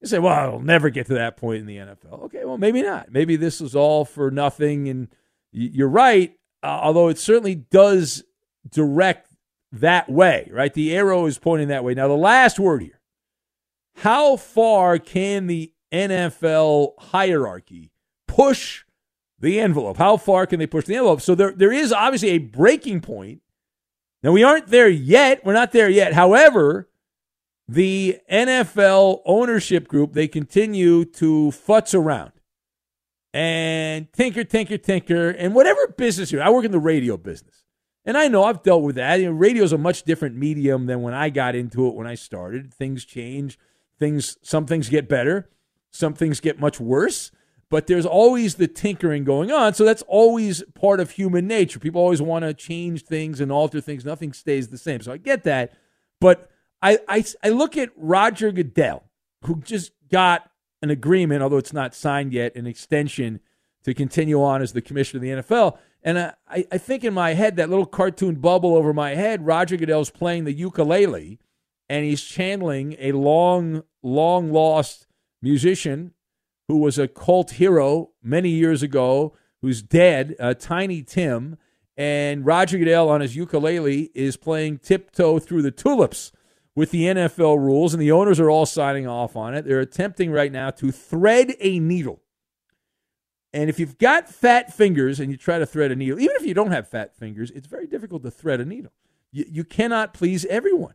You 0.00 0.08
say, 0.08 0.18
well, 0.18 0.54
I'll 0.54 0.60
never 0.60 0.88
get 0.88 1.08
to 1.08 1.14
that 1.14 1.36
point 1.36 1.60
in 1.60 1.66
the 1.66 1.76
NFL. 1.76 2.22
Okay, 2.24 2.46
well, 2.46 2.56
maybe 2.56 2.80
not. 2.82 3.12
Maybe 3.12 3.36
this 3.36 3.60
is 3.60 3.76
all 3.76 4.06
for 4.06 4.30
nothing. 4.30 4.88
And 4.88 5.08
you're 5.52 5.88
right, 5.88 6.32
uh, 6.62 6.68
although 6.68 7.08
it 7.08 7.18
certainly 7.18 7.56
does 7.56 8.24
direct 8.66 9.30
that 9.70 10.08
way, 10.08 10.48
right? 10.50 10.72
The 10.72 10.96
arrow 10.96 11.26
is 11.26 11.38
pointing 11.38 11.68
that 11.68 11.84
way. 11.84 11.92
Now, 11.92 12.08
the 12.08 12.14
last 12.14 12.58
word 12.58 12.80
here 12.80 12.98
how 13.96 14.36
far 14.36 14.98
can 14.98 15.48
the 15.48 15.74
NFL 15.92 16.92
hierarchy 16.98 17.90
push 18.26 18.84
the 19.40 19.60
envelope. 19.60 19.96
How 19.96 20.16
far 20.16 20.46
can 20.46 20.58
they 20.58 20.66
push 20.66 20.84
the 20.84 20.96
envelope? 20.96 21.20
So 21.20 21.34
there, 21.34 21.52
there 21.52 21.72
is 21.72 21.92
obviously 21.92 22.30
a 22.30 22.38
breaking 22.38 23.00
point. 23.00 23.42
Now, 24.22 24.32
we 24.32 24.42
aren't 24.42 24.68
there 24.68 24.88
yet. 24.88 25.44
We're 25.44 25.52
not 25.52 25.72
there 25.72 25.88
yet. 25.88 26.12
However, 26.12 26.88
the 27.68 28.18
NFL 28.30 29.20
ownership 29.24 29.86
group, 29.86 30.12
they 30.12 30.26
continue 30.26 31.04
to 31.04 31.52
futz 31.54 31.94
around 31.94 32.32
and 33.32 34.12
tinker, 34.12 34.42
tinker, 34.42 34.78
tinker, 34.78 35.30
and 35.30 35.54
whatever 35.54 35.86
business 35.96 36.32
you're 36.32 36.42
I 36.42 36.50
work 36.50 36.64
in 36.64 36.72
the 36.72 36.80
radio 36.80 37.16
business. 37.16 37.64
And 38.04 38.16
I 38.16 38.26
know 38.26 38.44
I've 38.44 38.62
dealt 38.62 38.82
with 38.82 38.96
that. 38.96 39.20
You 39.20 39.26
know, 39.26 39.32
radio 39.32 39.62
is 39.62 39.72
a 39.72 39.78
much 39.78 40.04
different 40.04 40.34
medium 40.34 40.86
than 40.86 41.02
when 41.02 41.12
I 41.12 41.28
got 41.28 41.54
into 41.54 41.86
it 41.88 41.94
when 41.94 42.06
I 42.06 42.14
started. 42.14 42.72
Things 42.72 43.04
change. 43.04 43.58
Things 43.98 44.38
some 44.42 44.64
things 44.64 44.88
get 44.88 45.08
better, 45.08 45.50
some 45.90 46.14
things 46.14 46.38
get 46.38 46.60
much 46.60 46.78
worse 46.78 47.32
but 47.70 47.86
there's 47.86 48.06
always 48.06 48.54
the 48.54 48.68
tinkering 48.68 49.24
going 49.24 49.50
on. 49.50 49.74
So 49.74 49.84
that's 49.84 50.02
always 50.02 50.62
part 50.74 51.00
of 51.00 51.12
human 51.12 51.46
nature. 51.46 51.78
People 51.78 52.00
always 52.00 52.22
want 52.22 52.44
to 52.44 52.54
change 52.54 53.04
things 53.04 53.40
and 53.40 53.52
alter 53.52 53.80
things. 53.80 54.04
Nothing 54.04 54.32
stays 54.32 54.68
the 54.68 54.78
same. 54.78 55.00
So 55.02 55.12
I 55.12 55.18
get 55.18 55.44
that. 55.44 55.72
But 56.20 56.50
I, 56.80 56.98
I, 57.08 57.24
I 57.42 57.50
look 57.50 57.76
at 57.76 57.90
Roger 57.96 58.52
Goodell, 58.52 59.04
who 59.44 59.60
just 59.60 59.92
got 60.10 60.50
an 60.80 60.90
agreement, 60.90 61.42
although 61.42 61.58
it's 61.58 61.72
not 61.72 61.94
signed 61.94 62.32
yet, 62.32 62.56
an 62.56 62.66
extension 62.66 63.40
to 63.84 63.92
continue 63.92 64.42
on 64.42 64.62
as 64.62 64.72
the 64.72 64.82
commissioner 64.82 65.18
of 65.18 65.22
the 65.22 65.42
NFL. 65.42 65.78
And 66.02 66.18
I, 66.18 66.34
I 66.48 66.78
think 66.78 67.04
in 67.04 67.12
my 67.12 67.34
head, 67.34 67.56
that 67.56 67.68
little 67.68 67.86
cartoon 67.86 68.36
bubble 68.36 68.76
over 68.76 68.94
my 68.94 69.14
head, 69.14 69.44
Roger 69.44 69.76
Goodell's 69.76 70.10
playing 70.10 70.44
the 70.44 70.52
ukulele 70.52 71.38
and 71.88 72.04
he's 72.04 72.22
channeling 72.22 72.96
a 72.98 73.12
long, 73.12 73.82
long 74.02 74.52
lost 74.52 75.06
musician 75.42 76.12
who 76.68 76.76
was 76.76 76.98
a 76.98 77.08
cult 77.08 77.52
hero 77.52 78.10
many 78.22 78.50
years 78.50 78.82
ago, 78.82 79.34
who's 79.62 79.82
dead, 79.82 80.36
uh, 80.38 80.54
Tiny 80.54 81.02
Tim. 81.02 81.56
And 81.96 82.46
Roger 82.46 82.78
Goodell 82.78 83.08
on 83.08 83.22
his 83.22 83.34
ukulele 83.34 84.10
is 84.14 84.36
playing 84.36 84.78
Tiptoe 84.78 85.40
Through 85.40 85.62
the 85.62 85.72
Tulips 85.72 86.30
with 86.76 86.92
the 86.92 87.04
NFL 87.04 87.58
rules, 87.58 87.92
and 87.92 88.00
the 88.00 88.12
owners 88.12 88.38
are 88.38 88.50
all 88.50 88.66
signing 88.66 89.08
off 89.08 89.34
on 89.34 89.54
it. 89.54 89.64
They're 89.64 89.80
attempting 89.80 90.30
right 90.30 90.52
now 90.52 90.70
to 90.70 90.92
thread 90.92 91.54
a 91.58 91.80
needle. 91.80 92.22
And 93.52 93.68
if 93.68 93.80
you've 93.80 93.98
got 93.98 94.28
fat 94.28 94.72
fingers 94.72 95.18
and 95.18 95.32
you 95.32 95.36
try 95.36 95.58
to 95.58 95.66
thread 95.66 95.90
a 95.90 95.96
needle, 95.96 96.20
even 96.20 96.36
if 96.36 96.46
you 96.46 96.54
don't 96.54 96.70
have 96.70 96.86
fat 96.86 97.16
fingers, 97.16 97.50
it's 97.50 97.66
very 97.66 97.86
difficult 97.86 98.22
to 98.22 98.30
thread 98.30 98.60
a 98.60 98.64
needle. 98.64 98.92
You, 99.32 99.46
you 99.48 99.64
cannot 99.64 100.14
please 100.14 100.44
everyone. 100.44 100.94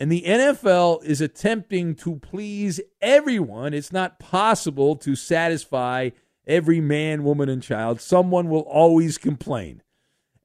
And 0.00 0.12
the 0.12 0.22
NFL 0.22 1.02
is 1.04 1.20
attempting 1.20 1.96
to 1.96 2.16
please 2.16 2.80
everyone. 3.00 3.74
It's 3.74 3.92
not 3.92 4.20
possible 4.20 4.94
to 4.96 5.16
satisfy 5.16 6.10
every 6.46 6.80
man, 6.80 7.24
woman, 7.24 7.48
and 7.48 7.62
child. 7.62 8.00
Someone 8.00 8.48
will 8.48 8.60
always 8.60 9.18
complain. 9.18 9.82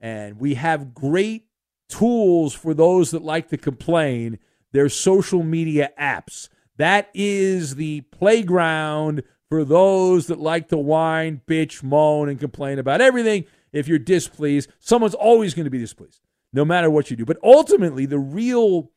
And 0.01 0.39
we 0.39 0.55
have 0.55 0.93
great 0.93 1.47
tools 1.87 2.53
for 2.53 2.73
those 2.73 3.11
that 3.11 3.21
like 3.21 3.49
to 3.49 3.57
complain. 3.57 4.39
There's 4.71 4.95
social 4.95 5.43
media 5.43 5.91
apps. 5.99 6.49
That 6.77 7.09
is 7.13 7.75
the 7.75 8.01
playground 8.01 9.21
for 9.49 9.63
those 9.63 10.27
that 10.27 10.39
like 10.39 10.69
to 10.69 10.77
whine, 10.77 11.41
bitch, 11.47 11.83
moan, 11.83 12.27
and 12.27 12.39
complain 12.39 12.79
about 12.79 13.01
everything. 13.01 13.45
If 13.71 13.87
you're 13.87 13.99
displeased, 13.99 14.71
someone's 14.79 15.13
always 15.13 15.53
going 15.53 15.65
to 15.65 15.71
be 15.71 15.77
displeased, 15.77 16.21
no 16.51 16.65
matter 16.65 16.89
what 16.89 17.11
you 17.11 17.15
do. 17.15 17.25
But 17.25 17.37
ultimately, 17.43 18.07
the 18.07 18.19
real 18.19 18.91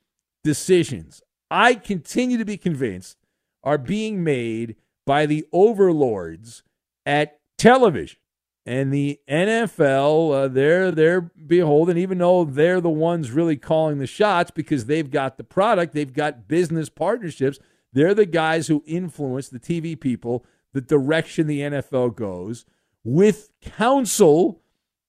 decisions, 0.47 1.23
I 1.51 1.75
continue 1.75 2.39
to 2.39 2.45
be 2.45 2.57
convinced, 2.57 3.17
are 3.65 3.79
being 3.79 4.23
made 4.23 4.77
by 5.05 5.27
the 5.27 5.45
overlords 5.53 6.63
at 7.05 7.41
television. 7.59 8.21
And 8.65 8.93
the 8.93 9.19
NFL, 9.29 10.35
uh, 10.35 10.49
they're 10.49 10.93
they're 10.93 11.21
beholden, 11.21 11.99
even 11.99 12.19
though 12.19 12.45
they're 12.45 12.81
the 12.81 12.89
ones 12.89 13.33
really 13.33 13.57
calling 13.57 13.99
the 13.99 14.07
shots 14.07 14.53
because 14.53 14.87
they've 14.87 15.11
got 15.11 15.37
the 15.37 15.45
product, 15.45 15.95
they've 15.95 16.13
got 16.13 16.47
business 16.47 16.89
partnerships. 16.89 17.59
They're 17.93 18.15
the 18.15 18.25
guys 18.25 18.69
who 18.69 18.85
influence 18.87 19.49
the 19.49 19.59
TV 19.59 19.99
people, 19.99 20.45
the 20.73 20.81
direction 20.81 21.49
the 21.49 21.61
NFL 21.61 22.15
goes, 22.15 22.65
with 23.03 23.51
counsel 23.61 24.63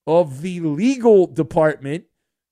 of 0.04 0.42
the 0.42 0.58
legal 0.60 1.28
department 1.28 2.06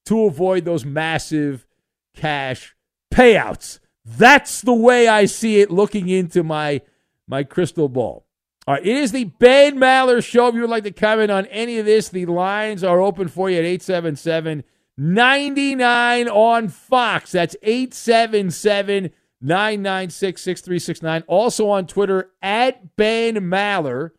to 0.05 0.25
avoid 0.27 0.65
those 0.65 0.85
massive 0.85 1.67
cash 2.15 2.76
payouts. 3.17 3.79
That's 4.05 4.61
the 4.61 4.75
way 4.75 5.09
I 5.09 5.25
see 5.25 5.61
it 5.61 5.71
looking 5.71 6.09
into 6.09 6.43
my 6.43 6.83
my 7.27 7.43
crystal 7.43 7.89
ball. 7.89 8.27
All 8.67 8.75
right, 8.75 8.87
it 8.87 8.97
is 8.97 9.13
the 9.13 9.25
Ben 9.25 9.79
Maller 9.79 10.25
Show. 10.25 10.49
If 10.49 10.55
you 10.55 10.61
would 10.61 10.71
like 10.71 10.85
to 10.85 10.93
comment 10.93 11.31
on 11.31 11.47
any 11.47 11.79
of 11.79 11.87
this, 11.87 12.09
the 12.09 12.27
lines 12.27 12.85
are 12.85 13.01
open 13.01 13.29
for 13.29 13.49
you 13.49 13.59
at 13.59 13.65
877 13.65 14.65
99 14.99 16.29
on 16.29 16.69
Fox. 16.69 17.33
That's 17.33 17.57
877 17.63 19.11
996 19.41 20.43
6369. 20.43 21.25
Also 21.27 21.69
on 21.69 21.87
Twitter 21.87 22.31
at 22.43 22.97
Ben 22.97 23.37
Maller. 23.37 24.11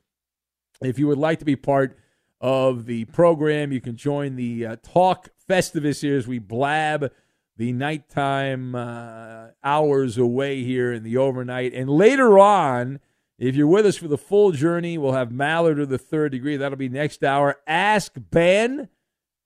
If 0.81 0.99
you 0.99 1.07
would 1.07 1.17
like 1.17 1.39
to 1.39 1.45
be 1.45 1.55
part 1.55 1.97
of 2.39 2.85
the 2.85 3.05
program, 3.05 3.71
you 3.71 3.81
can 3.81 3.95
join 3.95 4.35
the 4.35 4.65
uh, 4.65 4.75
Talk 4.83 5.29
Festivus 5.49 6.01
here 6.01 6.17
as 6.17 6.27
we 6.27 6.39
blab 6.39 7.11
the 7.57 7.73
nighttime 7.73 8.75
uh, 8.75 9.47
hours 9.63 10.17
away 10.17 10.63
here 10.63 10.93
in 10.93 11.03
the 11.03 11.17
overnight. 11.17 11.73
And 11.73 11.89
later 11.89 12.37
on, 12.37 12.99
if 13.39 13.55
you're 13.55 13.67
with 13.67 13.85
us 13.85 13.97
for 13.97 14.07
the 14.07 14.17
full 14.17 14.51
journey, 14.51 14.97
we'll 14.97 15.13
have 15.13 15.31
Mallard 15.31 15.79
of 15.79 15.89
the 15.89 15.97
third 15.97 16.31
degree. 16.31 16.55
That'll 16.55 16.77
be 16.77 16.89
next 16.89 17.23
hour. 17.23 17.57
Ask 17.65 18.13
Ben, 18.15 18.89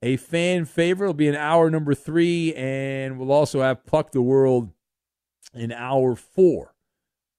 a 0.02 0.16
fan 0.16 0.66
favorite. 0.66 1.06
It'll 1.06 1.14
be 1.14 1.28
in 1.28 1.34
hour 1.34 1.70
number 1.70 1.94
three. 1.94 2.54
And 2.54 3.18
we'll 3.18 3.32
also 3.32 3.62
have 3.62 3.86
Puck 3.86 4.12
the 4.12 4.22
World 4.22 4.70
in 5.54 5.72
hour 5.72 6.14
four 6.14 6.74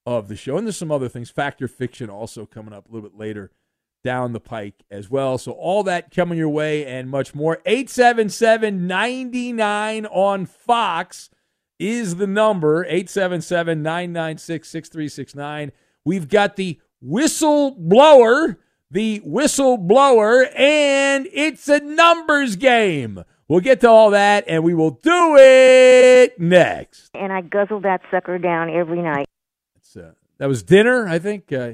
of 0.05 0.27
the 0.27 0.35
show. 0.35 0.57
And 0.57 0.67
there's 0.67 0.77
some 0.77 0.91
other 0.91 1.09
things. 1.09 1.29
Factor 1.29 1.67
Fiction 1.67 2.09
also 2.09 2.45
coming 2.45 2.73
up 2.73 2.89
a 2.89 2.91
little 2.91 3.07
bit 3.07 3.17
later 3.17 3.51
down 4.03 4.33
the 4.33 4.39
pike 4.39 4.83
as 4.91 5.09
well. 5.09 5.37
So 5.37 5.53
all 5.53 5.83
that 5.83 6.13
coming 6.13 6.37
your 6.37 6.49
way 6.49 6.85
and 6.85 7.09
much 7.09 7.33
more. 7.33 7.59
877 7.65 8.85
99 8.85 10.05
on 10.07 10.45
Fox 10.45 11.29
is 11.79 12.17
the 12.17 12.27
number. 12.27 12.83
877 12.85 13.81
996 13.81 14.69
6369. 14.69 15.71
We've 16.05 16.27
got 16.27 16.55
the 16.55 16.79
whistleblower, 17.03 18.57
the 18.91 19.21
whistleblower, 19.21 20.47
and 20.57 21.27
it's 21.33 21.67
a 21.67 21.79
numbers 21.79 22.55
game. 22.55 23.23
We'll 23.47 23.59
get 23.59 23.81
to 23.81 23.89
all 23.89 24.11
that 24.11 24.45
and 24.47 24.63
we 24.63 24.73
will 24.73 24.91
do 24.91 25.35
it 25.37 26.39
next. 26.39 27.09
And 27.13 27.31
I 27.31 27.41
guzzle 27.41 27.81
that 27.81 28.01
sucker 28.09 28.37
down 28.37 28.69
every 28.69 29.01
night. 29.01 29.27
Uh, 29.95 30.11
that 30.39 30.47
was 30.47 30.63
dinner, 30.63 31.07
I 31.07 31.19
think. 31.19 31.53
Uh, 31.53 31.73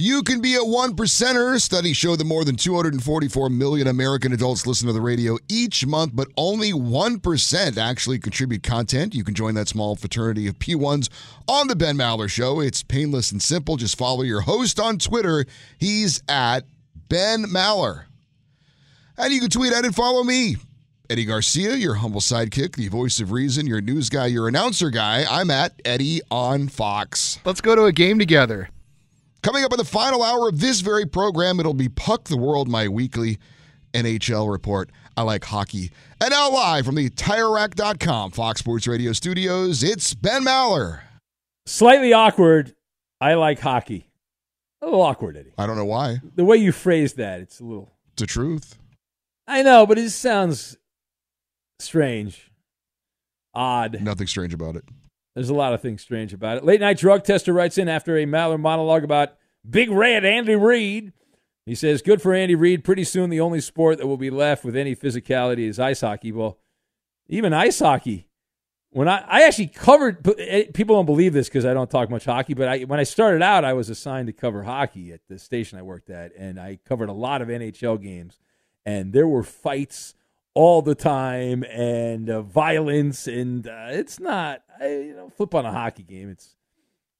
You 0.00 0.22
can 0.22 0.40
be 0.40 0.54
a 0.54 0.62
one 0.62 0.94
percenter. 0.94 1.60
Studies 1.60 1.96
show 1.96 2.14
that 2.14 2.24
more 2.24 2.44
than 2.44 2.54
244 2.54 3.50
million 3.50 3.88
American 3.88 4.32
adults 4.32 4.64
listen 4.64 4.86
to 4.86 4.92
the 4.92 5.00
radio 5.00 5.38
each 5.48 5.84
month, 5.84 6.12
but 6.14 6.28
only 6.36 6.70
1% 6.72 7.76
actually 7.76 8.20
contribute 8.20 8.62
content. 8.62 9.12
You 9.12 9.24
can 9.24 9.34
join 9.34 9.56
that 9.56 9.66
small 9.66 9.96
fraternity 9.96 10.46
of 10.46 10.60
P1s 10.60 11.08
on 11.48 11.66
The 11.66 11.74
Ben 11.74 11.96
Maller 11.96 12.30
Show. 12.30 12.60
It's 12.60 12.84
painless 12.84 13.32
and 13.32 13.42
simple. 13.42 13.76
Just 13.76 13.98
follow 13.98 14.22
your 14.22 14.42
host 14.42 14.78
on 14.78 14.98
Twitter. 14.98 15.46
He's 15.78 16.22
at 16.28 16.60
Ben 17.08 17.46
Maller. 17.46 18.04
And 19.16 19.34
you 19.34 19.40
can 19.40 19.50
tweet 19.50 19.72
at 19.72 19.84
and 19.84 19.96
follow 19.96 20.22
me. 20.22 20.58
Eddie 21.10 21.24
Garcia, 21.24 21.74
your 21.74 21.94
humble 21.94 22.20
sidekick, 22.20 22.76
the 22.76 22.86
voice 22.86 23.18
of 23.18 23.32
reason, 23.32 23.66
your 23.66 23.80
news 23.80 24.10
guy, 24.10 24.26
your 24.26 24.46
announcer 24.46 24.90
guy. 24.90 25.24
I'm 25.28 25.50
at 25.50 25.72
Eddie 25.84 26.20
on 26.30 26.68
Fox. 26.68 27.40
Let's 27.44 27.60
go 27.60 27.74
to 27.74 27.86
a 27.86 27.92
game 27.92 28.20
together. 28.20 28.68
Coming 29.42 29.64
up 29.64 29.72
in 29.72 29.78
the 29.78 29.84
final 29.84 30.22
hour 30.22 30.48
of 30.48 30.58
this 30.60 30.80
very 30.80 31.06
program, 31.06 31.60
it'll 31.60 31.72
be 31.74 31.88
Puck 31.88 32.24
the 32.24 32.36
World, 32.36 32.68
my 32.68 32.88
weekly 32.88 33.38
NHL 33.94 34.50
report. 34.50 34.90
I 35.16 35.22
like 35.22 35.44
hockey. 35.44 35.92
And 36.20 36.30
now 36.30 36.50
live 36.50 36.84
from 36.84 36.96
the 36.96 37.08
TireRack.com 37.10 38.32
Fox 38.32 38.60
Sports 38.60 38.88
Radio 38.88 39.12
studios, 39.12 39.82
it's 39.84 40.12
Ben 40.14 40.44
Maller. 40.44 41.00
Slightly 41.66 42.12
awkward. 42.12 42.74
I 43.20 43.34
like 43.34 43.60
hockey. 43.60 44.10
A 44.82 44.86
little 44.86 45.02
awkward, 45.02 45.36
Eddie. 45.36 45.52
I 45.56 45.66
don't 45.66 45.76
know 45.76 45.84
why. 45.84 46.20
The 46.34 46.44
way 46.44 46.56
you 46.56 46.72
phrase 46.72 47.14
that, 47.14 47.40
it's 47.40 47.60
a 47.60 47.64
little. 47.64 47.92
It's 48.12 48.22
the 48.22 48.26
truth. 48.26 48.76
I 49.46 49.62
know, 49.62 49.86
but 49.86 49.98
it 49.98 50.10
sounds 50.10 50.76
strange, 51.78 52.50
odd. 53.54 54.00
Nothing 54.00 54.26
strange 54.26 54.52
about 54.52 54.76
it. 54.76 54.84
There's 55.38 55.50
a 55.50 55.54
lot 55.54 55.72
of 55.72 55.80
things 55.80 56.02
strange 56.02 56.34
about 56.34 56.56
it. 56.56 56.64
Late 56.64 56.80
night 56.80 56.98
drug 56.98 57.22
tester 57.22 57.52
writes 57.52 57.78
in 57.78 57.88
after 57.88 58.16
a 58.16 58.26
Maller 58.26 58.58
monologue 58.58 59.04
about 59.04 59.36
Big 59.68 59.88
Red 59.88 60.24
Andy 60.24 60.56
Reid. 60.56 61.12
He 61.64 61.76
says, 61.76 62.02
Good 62.02 62.20
for 62.20 62.34
Andy 62.34 62.56
Reid. 62.56 62.82
Pretty 62.82 63.04
soon, 63.04 63.30
the 63.30 63.38
only 63.38 63.60
sport 63.60 63.98
that 63.98 64.08
will 64.08 64.16
be 64.16 64.30
left 64.30 64.64
with 64.64 64.74
any 64.74 64.96
physicality 64.96 65.68
is 65.68 65.78
ice 65.78 66.00
hockey. 66.00 66.32
Well, 66.32 66.58
even 67.28 67.52
ice 67.52 67.78
hockey. 67.78 68.26
When 68.90 69.06
I, 69.06 69.18
I 69.28 69.42
actually 69.44 69.68
covered, 69.68 70.26
eh, 70.40 70.64
people 70.74 70.96
don't 70.96 71.06
believe 71.06 71.34
this 71.34 71.48
because 71.48 71.64
I 71.64 71.72
don't 71.72 71.88
talk 71.88 72.10
much 72.10 72.24
hockey, 72.24 72.54
but 72.54 72.66
I, 72.66 72.78
when 72.80 72.98
I 72.98 73.04
started 73.04 73.40
out, 73.40 73.64
I 73.64 73.74
was 73.74 73.88
assigned 73.88 74.26
to 74.26 74.32
cover 74.32 74.64
hockey 74.64 75.12
at 75.12 75.20
the 75.28 75.38
station 75.38 75.78
I 75.78 75.82
worked 75.82 76.10
at, 76.10 76.34
and 76.36 76.58
I 76.58 76.80
covered 76.84 77.10
a 77.10 77.12
lot 77.12 77.42
of 77.42 77.48
NHL 77.48 78.02
games, 78.02 78.40
and 78.84 79.12
there 79.12 79.28
were 79.28 79.44
fights 79.44 80.14
all 80.54 80.82
the 80.82 80.96
time 80.96 81.62
and 81.64 82.28
uh, 82.28 82.42
violence, 82.42 83.28
and 83.28 83.68
uh, 83.68 83.86
it's 83.90 84.18
not, 84.18 84.62
I, 84.80 84.88
you 84.88 85.14
know, 85.14 85.30
flip 85.30 85.54
on 85.54 85.66
a 85.66 85.72
hockey 85.72 86.02
game, 86.02 86.30
it's 86.30 86.56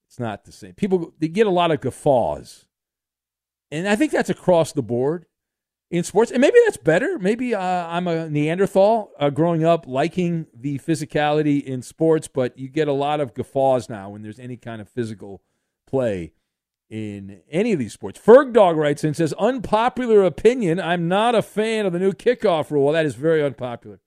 it's 0.07 0.19
not 0.19 0.45
the 0.45 0.53
same. 0.53 0.75
People 0.75 1.15
they 1.19 1.29
get 1.29 1.47
a 1.47 1.51
lot 1.51 1.71
of 1.71 1.81
guffaws, 1.81 2.67
and 3.71 3.89
I 3.89 3.97
think 3.97 4.13
that's 4.13 4.31
across 4.31 4.73
the 4.73 4.83
board 4.83 5.27
in 5.91 6.05
sports. 6.05 6.31
And 6.31 6.41
maybe 6.41 6.59
that's 6.65 6.77
better. 6.77 7.19
Maybe 7.19 7.55
uh, 7.55 7.61
I'm 7.61 8.07
a 8.07 8.29
Neanderthal 8.29 9.13
uh, 9.19 9.31
growing 9.31 9.65
up 9.65 9.87
liking 9.87 10.47
the 10.55 10.79
physicality 10.79 11.63
in 11.63 11.83
sports, 11.83 12.29
but 12.29 12.59
you 12.59 12.69
get 12.69 12.89
a 12.89 12.93
lot 12.93 13.21
of 13.21 13.35
guffaws 13.35 13.89
now 13.89 14.11
when 14.11 14.23
there's 14.23 14.39
any 14.39 14.57
kind 14.57 14.81
of 14.81 14.89
physical 14.89 15.43
play 15.87 16.33
in 16.91 17.41
any 17.51 17.73
of 17.73 17.79
these 17.79 17.93
sports. 17.93 18.19
Ferg 18.19 18.53
Dog 18.53 18.77
writes 18.77 19.05
in 19.05 19.15
says, 19.15 19.35
unpopular 19.39 20.25
opinion. 20.25 20.81
I'm 20.81 21.09
not 21.09 21.35
a 21.35 21.43
fan 21.43 21.87
of 21.87 21.93
the 21.93 21.99
new 21.99 22.13
kickoff 22.13 22.71
rule. 22.71 22.93
That 22.93 23.07
is 23.07 23.15
very 23.15 23.43
unpopular. 23.43 24.01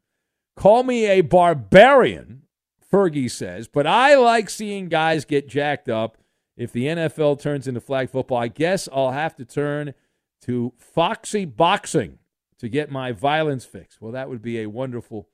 Call 0.56 0.84
me 0.84 1.06
a 1.06 1.22
barbarian, 1.22 2.44
Fergie 2.92 3.32
says, 3.32 3.68
but 3.68 3.88
I 3.88 4.16
like 4.16 4.50
seeing 4.50 4.90
guys 4.90 5.26
get 5.26 5.48
jacked 5.48 5.90
up. 5.90 6.18
If 6.58 6.74
the 6.74 6.86
NFL 6.86 7.42
turns 7.42 7.68
into 7.68 7.80
flag 7.80 8.10
football, 8.10 8.38
I 8.38 8.50
guess 8.50 8.90
I'll 8.92 9.12
have 9.12 9.36
to 9.38 9.46
turn 9.46 9.94
to 10.42 10.74
Foxy 10.78 11.46
Boxing 11.46 12.20
to 12.60 12.70
get 12.70 12.92
my 12.92 13.12
violence 13.12 13.66
fix. 13.66 14.00
Well, 14.02 14.12
that 14.12 14.30
would 14.30 14.42
be 14.42 14.60
a 14.60 14.68
wonderful, 14.68 15.30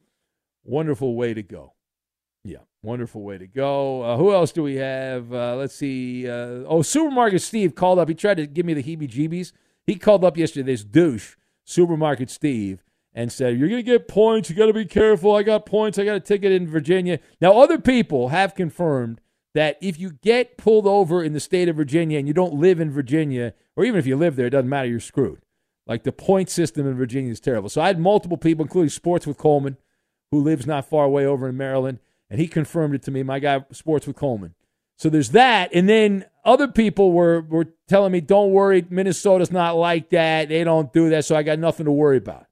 wonderful 0.64 1.16
way 1.16 1.34
to 1.34 1.44
go. 1.44 1.74
Yeah, 2.44 2.60
wonderful 2.82 3.24
way 3.24 3.38
to 3.38 3.48
go. 3.48 4.04
Uh, 4.04 4.18
who 4.18 4.32
else 4.34 4.52
do 4.52 4.64
we 4.64 4.76
have? 4.76 5.34
Uh, 5.34 5.56
let's 5.56 5.76
see. 5.76 6.30
Uh, 6.30 6.64
oh, 6.66 6.82
Supermarket 6.82 7.42
Steve 7.42 7.76
called 7.76 8.00
up. 8.00 8.08
He 8.08 8.16
tried 8.16 8.38
to 8.38 8.48
give 8.48 8.66
me 8.66 8.74
the 8.74 8.84
heebie 8.84 9.10
jeebies. 9.10 9.52
He 9.86 9.96
called 9.96 10.24
up 10.24 10.38
yesterday, 10.38 10.72
this 10.72 10.84
douche, 10.84 11.36
Supermarket 11.66 12.30
Steve, 12.30 12.84
and 13.18 13.32
said, 13.32 13.58
You're 13.58 13.68
going 13.68 13.84
to 13.84 13.92
get 13.92 14.08
points. 14.08 14.48
You 14.48 14.56
got 14.56 14.68
to 14.68 14.74
be 14.74 14.86
careful. 14.86 15.36
I 15.36 15.42
got 15.42 15.66
points. 15.66 15.98
I 15.98 16.06
got 16.06 16.16
a 16.16 16.20
ticket 16.20 16.52
in 16.52 16.68
Virginia. 16.68 17.20
Now, 17.42 17.60
other 17.60 17.80
people 17.80 18.28
have 18.28 18.54
confirmed 18.54 19.20
that 19.56 19.76
if 19.82 20.00
you 20.00 20.12
get 20.22 20.56
pulled 20.56 20.86
over 20.86 21.24
in 21.24 21.34
the 21.34 21.40
state 21.40 21.68
of 21.68 21.76
Virginia 21.76 22.20
and 22.20 22.28
you 22.28 22.34
don't 22.36 22.54
live 22.54 22.80
in 22.80 22.92
Virginia, 22.92 23.56
or 23.76 23.84
even 23.86 23.98
if 23.98 24.06
you 24.06 24.16
live 24.16 24.36
there, 24.36 24.46
it 24.46 24.52
doesn't 24.52 24.70
matter, 24.70 24.88
you're 24.88 25.00
screwed. 25.00 25.42
Like 25.88 26.04
the 26.04 26.12
point 26.12 26.52
system 26.52 26.86
in 26.86 26.96
Virginia 26.96 27.32
is 27.32 27.40
terrible. 27.40 27.70
So 27.70 27.82
I 27.82 27.88
had 27.88 28.00
multiple 28.00 28.38
people, 28.38 28.64
including 28.64 28.92
Sports 28.92 29.26
with 29.26 29.38
Coleman, 29.38 29.78
who 30.30 30.40
lives 30.40 30.68
not 30.68 30.88
far 30.88 31.06
away 31.06 31.26
over 31.26 31.50
in 31.50 31.58
Maryland, 31.58 31.98
and 32.30 32.40
he 32.40 32.48
confirmed 32.48 32.94
it 32.94 33.02
to 33.04 33.12
me. 33.12 33.24
My 33.24 33.40
guy, 33.40 33.66
Sports 33.72 34.06
with 34.06 34.16
Coleman. 34.16 34.54
So 35.00 35.10
there's 35.10 35.32
that, 35.32 35.74
and 35.74 35.90
then 35.90 36.26
other 36.46 36.68
people 36.68 37.14
were 37.14 37.42
were 37.42 37.70
telling 37.88 38.12
me, 38.12 38.22
"Don't 38.22 38.52
worry, 38.52 38.86
Minnesota's 38.90 39.52
not 39.52 39.76
like 39.76 40.10
that. 40.10 40.50
They 40.50 40.64
don't 40.64 40.92
do 40.92 41.10
that." 41.10 41.26
So 41.26 41.36
I 41.36 41.44
got 41.44 41.58
nothing 41.58 41.86
to 41.86 41.92
worry 41.92 42.18
about. 42.18 42.48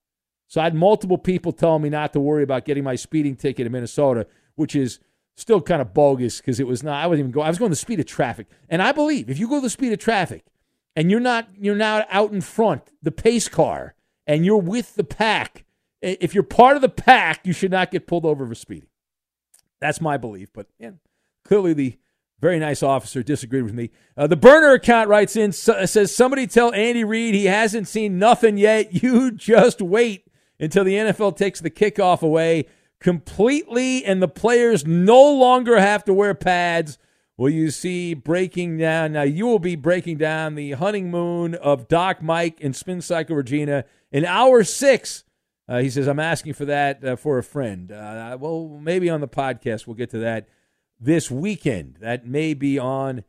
So 0.47 0.61
I 0.61 0.65
had 0.65 0.75
multiple 0.75 1.17
people 1.17 1.51
telling 1.51 1.81
me 1.81 1.89
not 1.89 2.13
to 2.13 2.19
worry 2.19 2.43
about 2.43 2.65
getting 2.65 2.83
my 2.83 2.95
speeding 2.95 3.35
ticket 3.35 3.65
in 3.65 3.71
Minnesota, 3.71 4.27
which 4.55 4.75
is 4.75 4.99
still 5.35 5.61
kind 5.61 5.81
of 5.81 5.93
bogus 5.93 6.37
because 6.37 6.59
it 6.59 6.67
was 6.67 6.83
not. 6.83 7.03
I 7.03 7.07
wasn't 7.07 7.21
even 7.21 7.31
going. 7.31 7.45
I 7.45 7.49
was 7.49 7.59
going 7.59 7.71
the 7.71 7.75
speed 7.75 7.99
of 7.99 8.05
traffic, 8.05 8.47
and 8.69 8.81
I 8.81 8.91
believe 8.91 9.29
if 9.29 9.39
you 9.39 9.47
go 9.47 9.59
the 9.59 9.69
speed 9.69 9.93
of 9.93 9.99
traffic, 9.99 10.45
and 10.95 11.11
you're 11.11 11.19
not 11.19 11.47
you're 11.59 11.75
not 11.75 12.07
out 12.09 12.31
in 12.31 12.41
front, 12.41 12.91
the 13.01 13.11
pace 13.11 13.49
car, 13.49 13.95
and 14.25 14.45
you're 14.45 14.57
with 14.57 14.95
the 14.95 15.03
pack. 15.03 15.65
If 16.01 16.33
you're 16.33 16.43
part 16.43 16.75
of 16.75 16.81
the 16.81 16.89
pack, 16.89 17.45
you 17.45 17.53
should 17.53 17.71
not 17.71 17.89
get 17.89 18.05
pulled 18.05 18.25
over 18.25 18.45
for 18.45 18.55
speeding. 18.55 18.89
That's 19.79 19.99
my 19.99 20.17
belief. 20.17 20.49
But 20.53 20.67
yeah, 20.77 20.91
clearly 21.43 21.73
the 21.73 21.97
very 22.39 22.59
nice 22.59 22.83
officer 22.83 23.23
disagreed 23.23 23.63
with 23.63 23.73
me. 23.73 23.89
Uh, 24.15 24.27
the 24.27 24.35
burner 24.35 24.73
account 24.73 25.09
writes 25.09 25.35
in 25.35 25.51
says 25.51 26.15
somebody 26.15 26.47
tell 26.47 26.73
Andy 26.73 27.03
Reid 27.03 27.33
he 27.33 27.45
hasn't 27.45 27.87
seen 27.87 28.19
nothing 28.19 28.57
yet. 28.57 29.01
You 29.03 29.31
just 29.31 29.81
wait 29.81 30.24
until 30.59 30.83
the 30.83 30.93
NFL 30.93 31.37
takes 31.37 31.59
the 31.59 31.69
kickoff 31.69 32.21
away 32.21 32.65
completely 32.99 34.03
and 34.03 34.21
the 34.21 34.27
players 34.27 34.85
no 34.85 35.31
longer 35.33 35.79
have 35.79 36.03
to 36.05 36.13
wear 36.13 36.33
pads. 36.33 36.97
Will 37.37 37.49
you 37.49 37.69
see 37.69 38.13
breaking 38.13 38.77
down? 38.77 39.11
Now, 39.11 39.23
you 39.23 39.45
will 39.45 39.59
be 39.59 39.75
breaking 39.75 40.17
down 40.17 40.55
the 40.55 40.71
honeymoon 40.71 41.55
of 41.55 41.87
Doc 41.87 42.21
Mike 42.21 42.59
and 42.61 42.75
Spin 42.75 43.01
Cycle 43.01 43.35
Regina 43.35 43.83
in 44.11 44.23
hour 44.23 44.63
six. 44.63 45.25
Uh, 45.67 45.79
he 45.79 45.89
says, 45.89 46.07
I'm 46.07 46.19
asking 46.19 46.53
for 46.53 46.65
that 46.65 47.03
uh, 47.03 47.15
for 47.15 47.37
a 47.37 47.43
friend. 47.43 47.91
Uh, 47.91 48.37
well, 48.39 48.79
maybe 48.81 49.09
on 49.09 49.19
the 49.19 49.27
podcast, 49.27 49.85
we'll 49.85 49.95
get 49.95 50.11
to 50.11 50.19
that 50.19 50.47
this 50.99 51.29
weekend. 51.29 51.97
That 51.99 52.25
may 52.25 52.53
be 52.53 52.79
on 52.79 53.23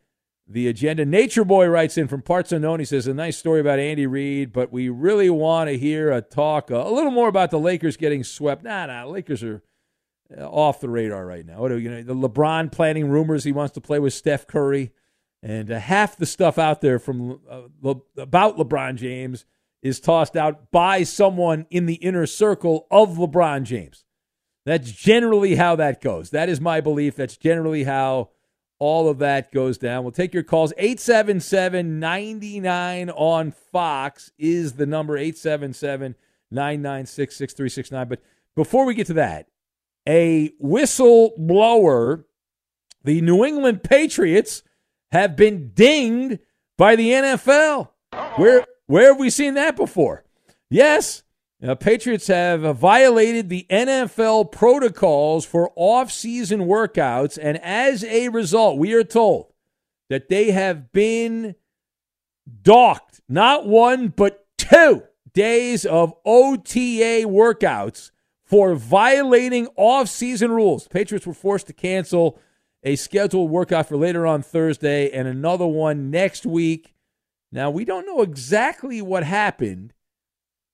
the 0.49 0.69
agenda. 0.69 1.05
Nature 1.05 1.45
Boy 1.45 1.67
writes 1.67 1.99
in 1.99 2.09
from 2.09 2.23
Parts 2.23 2.53
Unknown. 2.53 2.79
He 2.79 2.85
says, 2.85 3.07
A 3.07 3.15
nice 3.15 3.37
story 3.37 3.61
about 3.61 3.79
Andy 3.79 4.07
Reid, 4.07 4.53
but 4.53 4.73
we 4.73 4.89
really 4.89 5.29
want 5.29 5.69
to 5.69 5.79
hear 5.79 6.13
a 6.13 6.23
talk 6.23 6.71
a 6.71 6.89
little 6.89 7.11
more 7.11 7.29
about 7.29 7.51
the 7.51 7.59
Lakers 7.59 7.97
getting 7.97 8.23
swept. 8.23 8.63
Nah, 8.63 8.87
nah, 8.87 9.05
Lakers 9.05 9.43
are 9.43 9.63
uh, 10.37 10.45
off 10.45 10.81
the 10.81 10.89
radar 10.89 11.27
right 11.27 11.45
now. 11.45 11.61
What 11.61 11.73
are 11.73 11.79
you 11.79 11.91
know, 11.91 12.03
the 12.03 12.15
LeBron 12.15 12.71
planning 12.71 13.09
rumors 13.09 13.45
he 13.45 13.53
wants 13.53 13.75
to 13.75 13.81
play 13.81 13.99
with 13.99 14.13
Steph 14.13 14.47
Curry, 14.47 14.93
and 15.43 15.71
uh, 15.71 15.79
half 15.79 16.17
the 16.17 16.27
stuff 16.27 16.59
out 16.59 16.81
there 16.81 16.99
from 16.99 17.41
uh, 17.51 17.63
Le- 17.81 18.01
about 18.17 18.57
LeBron 18.57 18.97
James 18.97 19.47
is 19.83 20.01
tossed 20.01 20.37
out 20.37 20.71
by 20.71 21.03
someone 21.03 21.67
in 21.71 21.87
the 21.87 21.95
inner 21.95 22.27
circle 22.27 22.87
of 22.91 23.17
LeBron 23.17 23.65
James. 23.65 24.05
That's 24.65 24.91
generally 24.91 25.55
how 25.55 25.77
that 25.77 26.01
goes. 26.01 26.31
That 26.31 26.49
is 26.49 26.61
my 26.61 26.81
belief. 26.81 27.15
That's 27.15 27.37
generally 27.37 27.85
how 27.85 28.31
all 28.79 29.09
of 29.09 29.19
that 29.19 29.53
goes 29.53 29.79
down. 29.79 30.05
We'll 30.05 30.13
take 30.13 30.35
your 30.35 30.43
calls. 30.43 30.73
877 30.77 31.99
99 31.99 33.11
on 33.11 33.53
Fox 33.73 34.31
is 34.39 34.75
the 34.75 34.87
number 34.87 35.17
877 35.17 36.15
996 36.51 37.37
6369. 37.37 38.09
But 38.09 38.21
before 38.55 38.85
we 38.85 38.95
get 38.95 39.07
to 39.09 39.15
that, 39.15 39.49
a 40.07 40.51
whistleblower, 40.63 42.25
the 43.03 43.21
New 43.21 43.45
England 43.45 43.83
Patriots 43.83 44.63
have 45.13 45.37
been 45.37 45.71
dinged 45.75 46.39
by 46.77 46.97
the 46.97 47.11
NFL. 47.11 47.91
Where, 48.37 48.67
where 48.87 49.09
have 49.09 49.19
we 49.19 49.31
seen 49.31 49.55
that 49.55 49.77
before? 49.77 50.25
Yes, 50.69 51.23
now, 51.59 51.75
Patriots 51.75 52.27
have 52.27 52.65
uh, 52.65 52.75
violated 52.75 53.49
the 53.49 53.67
NFL 53.71 54.53
protocols 54.53 55.47
for 55.47 55.73
off-season 55.75 56.61
workouts, 56.61 57.39
and 57.41 57.59
as 57.63 58.05
a 58.05 58.29
result, 58.29 58.79
we 58.79 58.93
are 58.93 59.05
told 59.05 59.55
that 60.11 60.29
they 60.29 60.51
have 60.51 60.93
been 60.93 61.55
docked 62.63 63.23
not 63.29 63.67
one 63.67 64.09
but 64.09 64.47
two 64.59 65.03
days 65.33 65.87
of 65.87 66.15
OTA 66.27 67.25
workouts 67.27 68.11
for 68.45 68.75
violating 68.75 69.67
off-season 69.77 70.51
rules. 70.51 70.87
Patriots 70.89 71.27
were 71.27 71.35
forced 71.35 71.67
to 71.69 71.73
cancel 71.73 72.39
a 72.83 72.97
scheduled 72.97 73.51
workout 73.51 73.89
for 73.89 73.97
later 73.97 74.27
on 74.27 74.43
Thursday 74.43 75.11
and 75.11 75.27
another 75.27 75.67
one 75.67 76.11
next 76.11 76.45
week. 76.45 76.95
Now, 77.51 77.71
we 77.71 77.87
don't 77.87 78.07
know 78.07 78.21
exactly 78.21 79.01
what 79.01 79.25
happened 79.25 79.95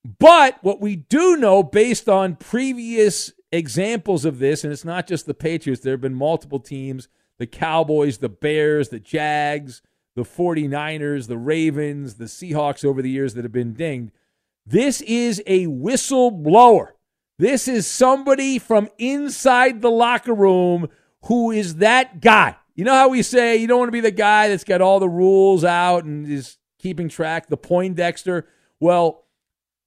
but 0.05 0.59
what 0.63 0.81
we 0.81 0.97
do 0.97 1.37
know, 1.37 1.63
based 1.63 2.09
on 2.09 2.37
previous 2.37 3.33
examples 3.53 4.25
of 4.25 4.39
this, 4.39 4.65
and 4.65 4.73
it's 4.73 4.85
not 4.85 5.07
just 5.07 5.27
the 5.27 5.35
Patriots, 5.35 5.83
there 5.83 5.93
have 5.93 6.01
been 6.01 6.15
multiple 6.15 6.61
teams 6.61 7.09
the 7.39 7.47
Cowboys, 7.47 8.19
the 8.19 8.29
Bears, 8.29 8.91
the 8.91 9.01
Jags, 9.01 9.83
the 10.15 10.23
49ers, 10.23 11.27
the 11.27 11.39
Ravens, 11.39 12.15
the 12.15 12.27
Seahawks 12.27 12.85
over 12.85 13.03
the 13.03 13.11
years 13.11 13.35
that 13.35 13.45
have 13.45 13.53
been 13.53 13.73
dinged. 13.73 14.13
This 14.65 15.01
is 15.01 15.43
a 15.47 15.67
whistleblower. 15.67 16.93
This 17.39 17.67
is 17.67 17.87
somebody 17.87 18.61
from 18.61 18.89
inside 18.99 19.81
the 19.83 19.91
locker 19.91 20.35
room 20.35 20.89
who 21.25 21.51
is 21.51 21.77
that 21.77 22.21
guy. 22.21 22.57
You 22.77 22.85
know 22.85 22.95
how 22.95 23.09
we 23.09 23.23
say 23.23 23.57
you 23.57 23.67
don't 23.67 23.81
want 23.81 23.89
to 23.89 23.93
be 23.93 24.01
the 24.01 24.11
guy 24.11 24.49
that's 24.49 24.65
got 24.65 24.81
all 24.81 25.01
the 25.01 25.09
rules 25.09 25.65
out 25.65 26.05
and 26.05 26.31
is 26.31 26.59
keeping 26.79 27.09
track, 27.09 27.49
the 27.49 27.57
Poindexter? 27.57 28.47
Well, 28.79 29.22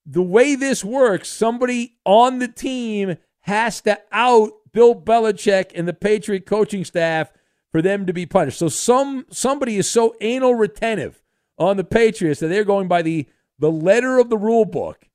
the 0.05 0.21
way 0.21 0.55
this 0.55 0.83
works, 0.83 1.29
somebody 1.29 1.97
on 2.05 2.39
the 2.39 2.47
team 2.47 3.17
has 3.41 3.81
to 3.81 3.99
out 4.11 4.51
Bill 4.71 4.95
Belichick 4.95 5.71
and 5.73 5.87
the 5.87 5.93
Patriot 5.93 6.45
coaching 6.45 6.85
staff 6.85 7.31
for 7.71 7.81
them 7.81 8.05
to 8.05 8.13
be 8.13 8.25
punished. 8.25 8.59
So 8.59 8.69
some 8.69 9.25
somebody 9.29 9.77
is 9.77 9.89
so 9.89 10.15
anal 10.21 10.55
retentive 10.55 11.21
on 11.57 11.77
the 11.77 11.83
Patriots 11.83 12.39
that 12.39 12.47
they're 12.47 12.63
going 12.63 12.87
by 12.87 13.01
the 13.01 13.27
the 13.57 13.71
letter 13.71 14.19
of 14.19 14.29
the 14.29 14.37
rule 14.37 14.65
book, 14.65 15.07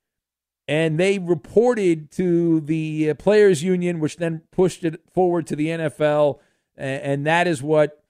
and 0.66 0.98
they 0.98 1.18
reported 1.18 2.10
to 2.12 2.60
the 2.60 3.10
uh, 3.10 3.14
players 3.14 3.62
union, 3.62 4.00
which 4.00 4.16
then 4.16 4.42
pushed 4.50 4.84
it 4.84 5.00
forward 5.12 5.46
to 5.48 5.56
the 5.56 5.68
NFL, 5.68 6.38
and, 6.76 7.02
and 7.02 7.26
that 7.26 7.46
is 7.46 7.62
what 7.62 8.02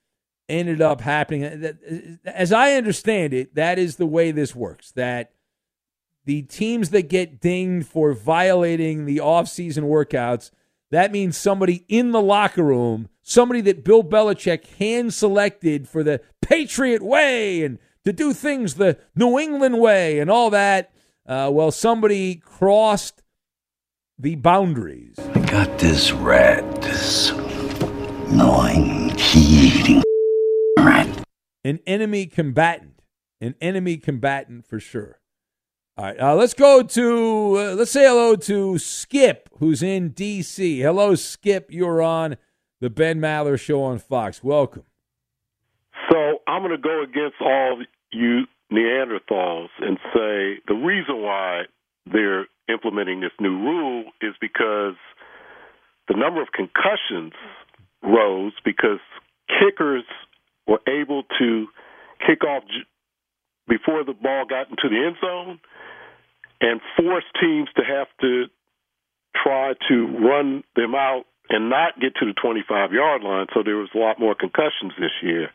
ended 0.49 0.81
up 0.81 1.01
happening. 1.01 2.19
As 2.25 2.53
I 2.53 2.75
understand 2.75 3.35
it, 3.35 3.55
that 3.55 3.79
is 3.79 3.97
the 3.97 4.07
way 4.07 4.31
this 4.31 4.55
works. 4.55 4.93
That 4.93 5.33
the 6.31 6.43
teams 6.43 6.91
that 6.91 7.09
get 7.09 7.41
dinged 7.41 7.89
for 7.89 8.13
violating 8.13 9.05
the 9.05 9.19
off-season 9.19 9.83
workouts, 9.83 10.53
that 10.93 11.11
means 11.11 11.37
somebody 11.37 11.85
in 11.89 12.13
the 12.13 12.23
locker 12.23 12.63
room, 12.63 13.09
somebody 13.21 13.61
that 13.63 13.83
Bill 13.83 14.05
Belichick 14.05 14.65
hand 14.77 15.13
selected 15.13 15.89
for 15.89 16.05
the 16.05 16.21
Patriot 16.41 17.03
way 17.03 17.65
and 17.65 17.81
to 18.05 18.13
do 18.13 18.33
things 18.33 18.75
the 18.75 18.97
New 19.17 19.41
England 19.41 19.81
way 19.81 20.21
and 20.21 20.31
all 20.31 20.51
that. 20.51 20.93
Uh, 21.27 21.51
well, 21.53 21.73
somebody 21.73 22.37
crossed 22.37 23.25
the 24.17 24.37
boundaries. 24.37 25.17
I 25.19 25.41
got 25.47 25.81
this 25.81 26.13
rat, 26.13 26.81
this 26.81 27.33
gnawing, 28.31 29.17
eating 29.35 30.05
rat. 30.79 31.25
An 31.65 31.81
enemy 31.89 32.27
combatant. 32.27 33.03
An 33.41 33.57
enemy 33.61 33.97
combatant 33.97 34.65
for 34.65 34.79
sure. 34.79 35.20
All 36.01 36.07
right, 36.07 36.19
uh, 36.19 36.35
let's 36.35 36.55
go 36.55 36.83
to, 36.83 37.57
uh, 37.59 37.75
let's 37.75 37.91
say 37.91 38.07
hello 38.07 38.35
to 38.35 38.79
Skip, 38.79 39.51
who's 39.59 39.83
in 39.83 40.13
D.C. 40.13 40.81
Hello, 40.81 41.15
Skip. 41.15 41.67
You're 41.69 42.01
on 42.01 42.39
the 42.81 42.89
Ben 42.89 43.21
Maller 43.21 43.61
Show 43.61 43.83
on 43.83 43.99
Fox. 43.99 44.43
Welcome. 44.43 44.85
So 46.11 46.39
I'm 46.47 46.63
going 46.63 46.75
to 46.75 46.79
go 46.79 47.03
against 47.03 47.37
all 47.43 47.85
you 48.13 48.45
Neanderthals 48.73 49.69
and 49.79 49.99
say 50.15 50.63
the 50.67 50.73
reason 50.73 51.21
why 51.21 51.65
they're 52.11 52.47
implementing 52.71 53.21
this 53.21 53.33
new 53.39 53.59
rule 53.59 54.05
is 54.23 54.33
because 54.41 54.95
the 56.09 56.17
number 56.17 56.41
of 56.41 56.49
concussions 56.55 57.35
rose 58.03 58.55
because 58.65 59.01
kickers 59.49 60.05
were 60.67 60.81
able 60.89 61.25
to 61.39 61.67
kick 62.27 62.43
off 62.43 62.63
before 63.69 64.03
the 64.03 64.15
ball 64.15 64.47
got 64.49 64.71
into 64.71 64.89
the 64.89 64.97
end 64.97 65.17
zone 65.21 65.61
and 66.61 66.81
force 66.97 67.25
teams 67.41 67.69
to 67.77 67.83
have 67.83 68.09
to 68.21 68.45
try 69.43 69.73
to 69.89 70.07
run 70.19 70.63
them 70.77 70.95
out 70.95 71.25
and 71.49 71.69
not 71.69 71.99
get 72.01 72.15
to 72.21 72.27
the 72.27 72.35
25 72.41 72.93
yard 72.93 73.23
line. 73.23 73.47
So 73.55 73.63
there 73.65 73.77
was 73.77 73.89
a 73.95 73.99
lot 73.99 74.21
more 74.21 74.35
concussions 74.35 74.93
this 74.99 75.13
year, 75.23 75.49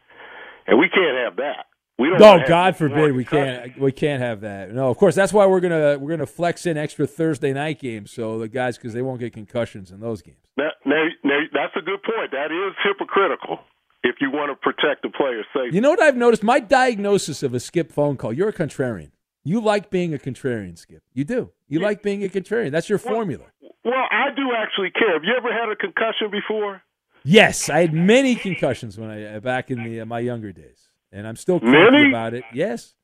and 0.67 0.79
we 0.79 0.89
can't 0.89 1.17
have 1.17 1.37
that. 1.37 1.65
We 1.97 2.09
don't. 2.09 2.19
No, 2.19 2.43
God 2.45 2.75
forbid 2.75 3.13
we 3.13 3.23
can't. 3.23 3.79
We 3.79 3.91
can't 3.91 4.21
have 4.21 4.41
that. 4.41 4.73
No, 4.73 4.89
of 4.89 4.97
course 4.97 5.15
that's 5.15 5.31
why 5.31 5.45
we're 5.45 5.61
gonna 5.61 5.97
we're 5.97 6.09
gonna 6.09 6.25
flex 6.25 6.65
in 6.65 6.77
extra 6.77 7.07
Thursday 7.07 7.53
night 7.53 7.79
games 7.79 8.11
so 8.11 8.37
the 8.37 8.49
guys 8.49 8.77
because 8.77 8.93
they 8.93 9.01
won't 9.01 9.21
get 9.21 9.31
concussions 9.31 9.91
in 9.91 10.01
those 10.01 10.21
games. 10.21 10.37
Now, 10.57 10.71
now, 10.85 11.05
now, 11.23 11.39
that's 11.53 11.75
a 11.77 11.81
good 11.81 12.03
point. 12.03 12.31
That 12.31 12.51
is 12.51 12.75
hypocritical. 12.83 13.59
If 14.03 14.17
you 14.21 14.29
want 14.29 14.51
to 14.51 14.55
protect 14.55 15.01
the 15.01 15.09
player's 15.09 15.47
safety. 15.51 15.73
You 15.73 15.81
know 15.81 15.89
what 15.89 16.01
I've 16.01 16.15
noticed? 16.15 16.43
My 16.43 16.59
diagnosis 16.59 17.41
of 17.41 17.55
a 17.55 17.59
skip 17.59 17.91
phone 17.91 18.17
call. 18.17 18.31
You're 18.33 18.49
a 18.49 18.53
contrarian. 18.53 19.09
You 19.45 19.61
like 19.61 19.91
being 19.91 20.13
a 20.13 20.17
contrarian, 20.17 20.75
Skip. 20.75 21.03
You 21.13 21.23
do. 21.23 21.51
You 21.67 21.79
yeah. 21.79 21.85
like 21.85 22.01
being 22.01 22.23
a 22.23 22.27
contrarian. 22.27 22.71
That's 22.71 22.89
your 22.89 22.99
well, 23.05 23.13
formula. 23.13 23.45
Well, 23.85 23.93
I 24.11 24.29
do 24.35 24.51
actually 24.57 24.89
care. 24.89 25.13
Have 25.13 25.23
you 25.23 25.35
ever 25.37 25.53
had 25.53 25.69
a 25.69 25.75
concussion 25.75 26.31
before? 26.31 26.81
Yes, 27.23 27.69
I 27.69 27.81
had 27.81 27.93
many 27.93 28.35
concussions 28.35 28.97
when 28.97 29.11
I 29.11 29.39
back 29.39 29.69
in 29.69 29.83
the 29.83 30.01
uh, 30.01 30.05
my 30.05 30.19
younger 30.19 30.51
days, 30.51 30.89
and 31.11 31.27
I'm 31.27 31.35
still 31.35 31.59
crazy 31.59 32.09
about 32.09 32.33
it. 32.33 32.43
Yes, 32.53 32.95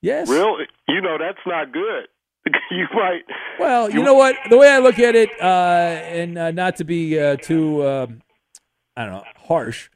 yes. 0.00 0.28
Really? 0.28 0.64
You 0.88 1.02
know 1.02 1.18
that's 1.18 1.38
not 1.46 1.72
good. 1.72 2.08
you 2.70 2.86
might. 2.94 3.22
Well, 3.58 3.90
you, 3.90 3.98
you, 3.98 4.04
know 4.04 4.14
what? 4.14 4.36
The 4.48 4.56
way 4.56 4.70
I 4.70 4.78
look 4.78 4.98
at 4.98 5.14
it, 5.14 5.30
uh, 5.40 5.44
and 5.44 6.38
uh, 6.38 6.50
not 6.50 6.76
to 6.76 6.84
be 6.84 7.18
uh, 7.18 7.36
too, 7.36 7.86
um, 7.86 8.22
I 8.96 9.04
don't 9.04 9.14
know, 9.14 9.24
harsh, 9.36 9.90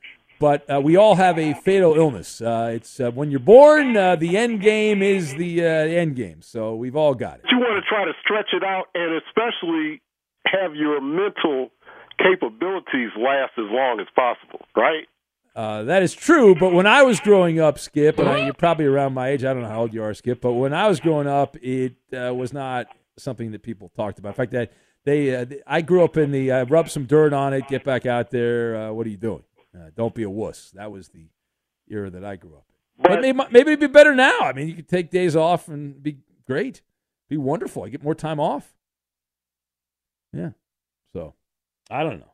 but 0.45 0.71
uh, 0.71 0.79
we 0.79 0.95
all 0.95 1.15
have 1.15 1.39
a 1.39 1.55
fatal 1.55 1.95
illness. 1.95 2.43
Uh, 2.43 2.73
it's 2.75 3.01
uh, 3.01 3.11
when 3.13 3.31
you're 3.31 3.41
born, 3.41 3.97
uh, 3.97 4.15
the 4.15 4.37
end 4.37 4.61
game 4.61 5.01
is 5.03 5.35
the 5.37 5.65
uh, 5.65 5.69
end 5.69 6.17
game. 6.17 6.43
So 6.43 6.75
we've 6.75 6.97
all 6.97 7.15
got 7.15 7.39
it. 7.39 7.47
You 7.51 7.57
want 7.57 7.83
to 7.83 7.89
try 7.89 8.05
to 8.05 8.13
stretch 8.21 8.49
it 8.53 8.63
out, 8.63 8.89
and 8.95 9.23
especially 9.27 10.03
have 10.45 10.75
your 10.75 11.01
mental 11.01 11.71
capabilities 12.19 13.09
last 13.17 13.53
as 13.57 13.65
long 13.71 14.01
as 14.01 14.07
possible, 14.15 14.67
right? 14.77 15.07
Uh, 15.57 15.85
that 15.85 16.03
is 16.03 16.13
true, 16.13 16.55
but 16.55 16.75
when 16.75 16.87
I 16.87 17.05
was 17.05 17.21
growing 17.21 17.59
up, 17.59 17.79
Skip, 17.79 18.19
and 18.19 18.29
I, 18.29 18.45
you're 18.45 18.53
probably 18.53 18.85
around 18.85 19.15
my 19.15 19.31
age. 19.31 19.45
I 19.45 19.55
don't 19.55 19.63
know 19.63 19.69
how 19.71 19.81
old 19.81 19.95
you 19.95 20.03
are, 20.03 20.13
Skip, 20.13 20.43
but 20.43 20.53
when 20.53 20.75
I 20.75 20.89
was 20.89 21.01
growing 21.01 21.27
up, 21.27 21.57
it 21.63 21.95
was 22.13 22.53
not 22.53 22.89
something 23.17 23.53
that 23.53 23.63
people 23.63 23.91
talked 23.97 24.19
about. 24.19 24.29
In 24.29 24.35
fact, 24.35 24.53
that 24.53 24.73
they, 25.05 25.63
I 25.67 25.81
grew 25.81 26.05
up 26.05 26.19
in 26.19 26.33
the 26.33 26.51
rub 26.69 26.91
some 26.91 27.07
dirt 27.07 27.33
on 27.33 27.55
it, 27.55 27.67
get 27.67 27.83
back 27.83 28.05
out 28.05 28.31
there. 28.31 28.93
what 28.93 29.07
are 29.07 29.11
you 29.11 29.17
doing? 29.17 29.43
Uh, 29.75 29.91
don't 29.97 30.15
be 30.15 30.23
a 30.23 30.31
wuss. 30.31 30.71
That 30.75 30.93
was 30.93 31.09
the 31.09 31.29
era 31.89 32.11
that 32.11 32.25
I 32.25 32.37
grew 32.37 32.55
up 32.55 32.67
in. 32.69 33.03
But, 33.03 33.09
but 33.09 33.21
maybe, 33.21 33.39
maybe 33.51 33.73
it'd 33.73 33.81
be 33.81 33.87
better 33.87 34.15
now. 34.15 34.41
I 34.41 34.53
mean, 34.53 34.69
you 34.69 34.75
could 34.75 34.89
take 34.89 35.11
days 35.11 35.35
off 35.35 35.69
and 35.69 36.03
be 36.03 36.19
great, 36.47 36.83
be 37.29 37.37
wonderful. 37.37 37.83
I 37.83 37.89
get 37.89 38.03
more 38.03 38.15
time 38.15 38.39
off. 38.39 38.75
Yeah. 40.33 40.51
So, 41.13 41.35
I 41.91 42.03
don't 42.03 42.21
know. 42.21 42.33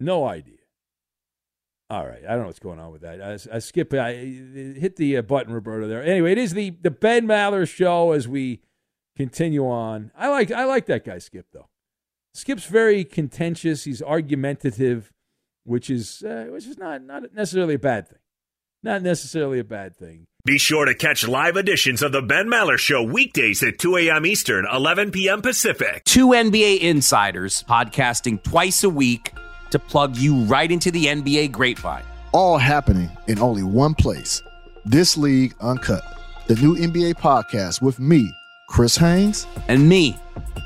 No 0.00 0.26
idea. 0.26 0.58
All 1.90 2.06
right, 2.06 2.22
I 2.26 2.30
don't 2.30 2.40
know 2.40 2.46
what's 2.46 2.58
going 2.58 2.80
on 2.80 2.92
with 2.92 3.02
that. 3.02 3.20
I, 3.22 3.56
I 3.56 3.58
skip. 3.58 3.92
I 3.92 4.14
hit 4.14 4.96
the 4.96 5.18
uh, 5.18 5.22
button, 5.22 5.52
Roberto. 5.52 5.86
There. 5.86 6.02
Anyway, 6.02 6.32
it 6.32 6.38
is 6.38 6.54
the 6.54 6.70
the 6.70 6.90
Ben 6.90 7.26
Maller 7.26 7.68
show 7.68 8.12
as 8.12 8.26
we 8.26 8.62
continue 9.16 9.66
on. 9.68 10.10
I 10.16 10.28
like 10.28 10.50
I 10.50 10.64
like 10.64 10.86
that 10.86 11.04
guy, 11.04 11.18
Skip. 11.18 11.46
Though 11.52 11.68
Skip's 12.32 12.64
very 12.64 13.04
contentious. 13.04 13.84
He's 13.84 14.00
argumentative 14.00 15.12
which 15.64 15.90
is 15.90 16.22
uh, 16.22 16.46
which 16.50 16.66
is 16.66 16.78
not 16.78 17.02
not 17.02 17.34
necessarily 17.34 17.74
a 17.74 17.78
bad 17.78 18.08
thing. 18.08 18.18
Not 18.82 19.02
necessarily 19.02 19.58
a 19.58 19.64
bad 19.64 19.96
thing. 19.96 20.26
Be 20.44 20.58
sure 20.58 20.84
to 20.84 20.94
catch 20.94 21.26
live 21.26 21.56
editions 21.56 22.02
of 22.02 22.12
the 22.12 22.20
Ben 22.20 22.48
Maller 22.48 22.76
Show 22.76 23.02
weekdays 23.02 23.62
at 23.62 23.78
2 23.78 23.96
a.m. 23.96 24.26
Eastern, 24.26 24.66
11 24.70 25.10
p.m. 25.10 25.40
Pacific. 25.40 26.04
Two 26.04 26.28
NBA 26.28 26.80
insiders 26.80 27.62
podcasting 27.62 28.42
twice 28.42 28.84
a 28.84 28.90
week 28.90 29.32
to 29.70 29.78
plug 29.78 30.16
you 30.16 30.40
right 30.42 30.70
into 30.70 30.90
the 30.90 31.06
NBA 31.06 31.50
grapevine. 31.50 32.04
All 32.32 32.58
happening 32.58 33.10
in 33.26 33.38
only 33.38 33.62
one 33.62 33.94
place. 33.94 34.42
This 34.84 35.16
League 35.16 35.54
Uncut, 35.62 36.04
the 36.46 36.56
new 36.56 36.76
NBA 36.76 37.14
podcast 37.14 37.80
with 37.80 37.98
me, 37.98 38.30
Chris 38.68 38.98
Haynes, 38.98 39.46
and 39.68 39.88
me, 39.88 40.14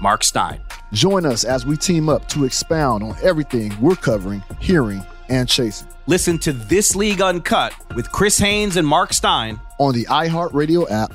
Mark 0.00 0.24
Stein. 0.24 0.60
Join 0.92 1.26
us 1.26 1.44
as 1.44 1.66
we 1.66 1.76
team 1.76 2.08
up 2.08 2.28
to 2.28 2.44
expound 2.44 3.04
on 3.04 3.14
everything 3.22 3.78
we're 3.80 3.94
covering, 3.94 4.42
hearing, 4.58 5.04
and 5.28 5.46
chasing. 5.46 5.88
Listen 6.06 6.38
to 6.38 6.52
This 6.52 6.96
League 6.96 7.20
Uncut 7.20 7.74
with 7.94 8.10
Chris 8.10 8.38
Haynes 8.38 8.76
and 8.76 8.88
Mark 8.88 9.12
Stein 9.12 9.60
on 9.78 9.94
the 9.94 10.06
iHeartRadio 10.06 10.90
app, 10.90 11.12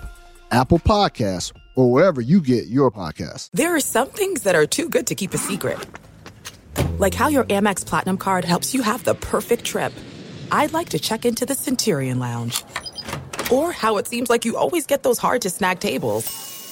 Apple 0.52 0.78
Podcasts, 0.78 1.52
or 1.76 1.92
wherever 1.92 2.22
you 2.22 2.40
get 2.40 2.68
your 2.68 2.92
podcasts. 2.92 3.50
There 3.54 3.76
are 3.76 3.80
some 3.80 4.10
things 4.10 4.44
that 4.44 4.54
are 4.54 4.68
too 4.68 4.88
good 4.90 5.08
to 5.08 5.16
keep 5.16 5.34
a 5.34 5.40
secret, 5.40 5.80
like 7.00 7.16
how 7.16 7.30
your 7.30 7.46
Amex 7.46 7.84
Platinum 7.84 8.18
card 8.18 8.46
helps 8.46 8.76
you 8.76 8.84
have 8.84 9.04
the 9.04 9.16
perfect 9.16 9.66
trip. 9.66 9.92
I'd 10.52 10.74
like 10.74 10.90
to 10.90 11.00
check 11.00 11.26
into 11.26 11.48
the 11.48 11.56
Centurion 11.56 12.20
Lounge, 12.20 12.64
or 13.52 13.72
how 13.72 13.98
it 13.98 14.08
seems 14.08 14.30
like 14.30 14.46
you 14.46 14.56
always 14.56 14.86
get 14.86 15.02
those 15.02 15.18
hard 15.18 15.42
to 15.42 15.50
snag 15.50 15.80
tables. 15.80 16.53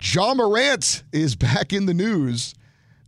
Ja 0.00 0.32
Morant 0.34 1.02
is 1.12 1.34
back 1.34 1.72
in 1.72 1.86
the 1.86 1.94
news. 1.94 2.54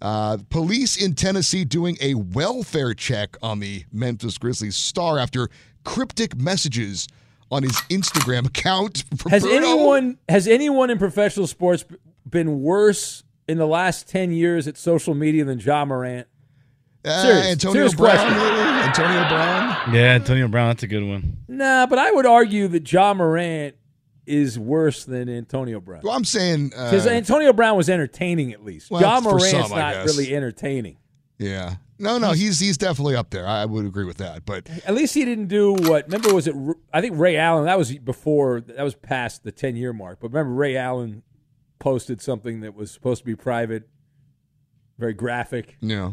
Uh, 0.02 0.38
police 0.48 0.96
in 0.96 1.14
Tennessee 1.14 1.64
doing 1.64 1.96
a 2.00 2.14
welfare 2.14 2.94
check 2.94 3.36
on 3.42 3.60
the 3.60 3.84
Memphis 3.92 4.38
Grizzlies 4.38 4.74
star 4.76 5.18
after 5.18 5.48
cryptic 5.84 6.36
messages 6.36 7.06
on 7.50 7.62
his 7.62 7.72
Instagram 7.90 8.46
account. 8.46 9.04
Has 9.28 9.42
Bruno. 9.42 9.56
anyone 9.56 10.18
has 10.28 10.48
anyone 10.48 10.90
in 10.90 10.98
professional 10.98 11.46
sports 11.46 11.84
been 12.28 12.60
worse 12.62 13.22
in 13.46 13.58
the 13.58 13.66
last 13.66 14.08
ten 14.08 14.32
years 14.32 14.66
at 14.66 14.76
social 14.76 15.14
media 15.14 15.44
than 15.44 15.58
Ja 15.60 15.84
Morant? 15.84 16.26
Uh, 17.04 17.22
Serious- 17.22 17.46
Antonio 17.46 17.72
serious 17.74 17.94
Brown? 17.94 18.16
question. 18.16 18.38
Antonio 18.88 19.28
Brown? 19.28 19.94
Yeah, 19.94 20.14
Antonio 20.14 20.48
Brown. 20.48 20.68
That's 20.70 20.82
a 20.82 20.86
good 20.88 21.04
one. 21.04 21.36
Nah, 21.46 21.86
but 21.86 21.98
I 21.98 22.10
would 22.10 22.26
argue 22.26 22.66
that 22.68 22.90
Ja 22.90 23.14
Morant 23.14 23.74
is 24.30 24.58
worse 24.58 25.04
than 25.04 25.28
Antonio 25.28 25.80
Brown. 25.80 26.00
Well, 26.04 26.14
I'm 26.16 26.24
saying. 26.24 26.68
Because 26.70 27.06
Uh, 27.06 27.10
Antonio 27.10 27.52
Brown 27.52 27.76
was 27.76 27.90
entertaining 27.90 28.52
at 28.52 28.64
least. 28.64 28.90
Well, 28.90 29.00
John 29.00 29.22
for 29.22 29.32
Morant's 29.32 29.50
some, 29.50 29.70
not 29.78 30.04
really 30.06 30.34
entertaining. 30.34 30.96
yeah. 31.38 31.76
No, 31.98 32.16
no, 32.16 32.32
he's 32.32 32.58
he's 32.58 32.78
definitely 32.78 33.14
up 33.14 33.28
there. 33.28 33.46
I 33.46 33.66
would 33.66 33.84
agree 33.84 34.06
with 34.06 34.16
that. 34.16 34.46
But 34.46 34.70
At 34.86 34.94
least 34.94 35.12
he 35.12 35.26
didn't 35.26 35.48
do 35.48 35.74
what. 35.74 36.06
Remember, 36.06 36.32
was 36.32 36.46
it? 36.46 36.54
I 36.94 37.02
think 37.02 37.18
Ray 37.18 37.36
Allen. 37.36 37.66
That 37.66 37.76
was 37.76 37.92
before. 37.98 38.62
That 38.62 38.82
was 38.82 38.94
past 38.94 39.44
the 39.44 39.52
ten 39.52 39.76
year 39.76 39.92
mark. 39.92 40.18
But 40.18 40.28
remember, 40.32 40.54
Ray 40.54 40.78
Allen 40.78 41.22
posted 41.78 42.22
something 42.22 42.60
that 42.62 42.74
was 42.74 42.90
supposed 42.90 43.18
to 43.20 43.26
be 43.26 43.36
private, 43.36 43.86
very 44.98 45.12
graphic. 45.12 45.76
yeah. 45.82 46.12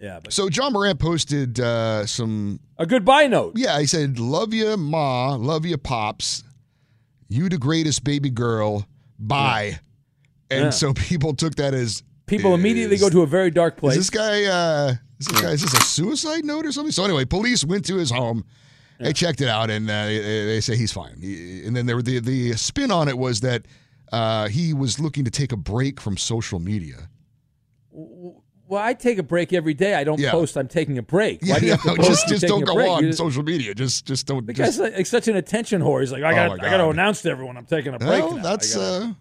Yeah, 0.00 0.20
but 0.22 0.32
So 0.32 0.48
Ja 0.48 0.70
Morant 0.70 0.98
posted 1.00 1.58
uh, 1.60 2.06
some 2.06 2.60
a 2.78 2.86
goodbye 2.86 3.26
note. 3.26 3.54
Yeah, 3.56 3.80
he 3.80 3.86
said, 3.86 4.18
"Love 4.20 4.52
you, 4.54 4.76
ma. 4.76 5.34
Love 5.34 5.64
you, 5.66 5.76
pops. 5.76 6.44
You 7.28 7.48
the 7.48 7.58
greatest 7.58 8.04
baby 8.04 8.30
girl. 8.30 8.86
Bye." 9.18 9.80
And 10.50 10.64
Yeah. 10.64 10.70
so 10.70 10.92
people 10.94 11.34
took 11.34 11.54
that 11.56 11.74
as 11.74 12.02
people 12.26 12.54
immediately 12.54 12.96
go 12.96 13.08
to 13.10 13.22
a 13.22 13.26
very 13.26 13.50
dark 13.50 13.76
place. 13.76 13.96
Is 13.96 14.08
this 14.08 14.10
guy? 14.10 14.44
Uh, 14.44 14.94
is 15.18 15.26
this 15.26 15.40
guy? 15.40 15.50
Is 15.52 15.62
this 15.62 15.74
a 15.74 15.80
suicide 15.82 16.44
note 16.44 16.66
or 16.66 16.72
something? 16.72 16.92
So 16.92 17.04
anyway, 17.04 17.24
police 17.24 17.64
went 17.64 17.84
to 17.86 17.96
his 17.96 18.10
home. 18.10 18.44
They 19.00 19.12
checked 19.12 19.40
it 19.40 19.48
out, 19.48 19.70
and 19.70 19.90
uh, 19.90 20.04
they, 20.06 20.18
they 20.46 20.60
say 20.60 20.76
he's 20.76 20.92
fine. 20.92 21.14
And 21.66 21.74
then 21.74 21.86
there 21.86 21.96
were 21.96 22.02
the 22.02 22.20
the 22.20 22.52
spin 22.54 22.90
on 22.90 23.08
it 23.08 23.18
was 23.18 23.40
that 23.40 23.66
uh, 24.12 24.48
he 24.48 24.72
was 24.72 25.00
looking 25.00 25.24
to 25.24 25.30
take 25.30 25.50
a 25.52 25.56
break 25.56 26.00
from 26.00 26.16
social 26.16 26.60
media. 26.60 27.08
Well, 28.66 28.82
I 28.82 28.94
take 28.94 29.18
a 29.18 29.22
break 29.22 29.52
every 29.52 29.74
day. 29.74 29.94
I 29.94 30.04
don't 30.04 30.18
Yeah. 30.18 30.30
post. 30.30 30.56
I'm 30.56 30.68
taking 30.68 30.96
a 30.98 31.02
break. 31.02 31.42
Why 31.42 31.48
Yeah, 31.48 31.58
do 31.58 31.64
you 31.66 31.70
have 31.72 31.82
to 31.82 31.88
no, 31.88 31.94
post 31.96 32.08
just 32.08 32.28
just 32.28 32.46
don't 32.46 32.64
go 32.64 32.78
on 32.90 33.02
just- 33.02 33.18
social 33.18 33.42
media. 33.42 33.74
Just 33.74 34.06
just 34.06 34.26
don't. 34.26 34.46
The 34.46 34.52
just, 34.54 34.78
like, 34.80 35.06
such 35.06 35.28
an 35.28 35.36
attention 35.36 35.82
whore. 35.82 36.00
He's 36.00 36.12
like, 36.12 36.22
I 36.22 36.32
Oh, 36.32 36.34
got, 36.48 36.58
my 36.58 36.66
I 36.66 36.70
got 36.70 36.76
to 36.78 36.88
announce 36.88 37.22
to 37.22 37.30
everyone 37.30 37.56
I'm 37.56 37.66
taking 37.66 37.92
a 37.94 37.98
break. 37.98 38.22
Well, 38.24 38.32
now. 38.32 38.38
I 38.38 38.42
that's, 38.42 38.74
uh, 38.76 39.12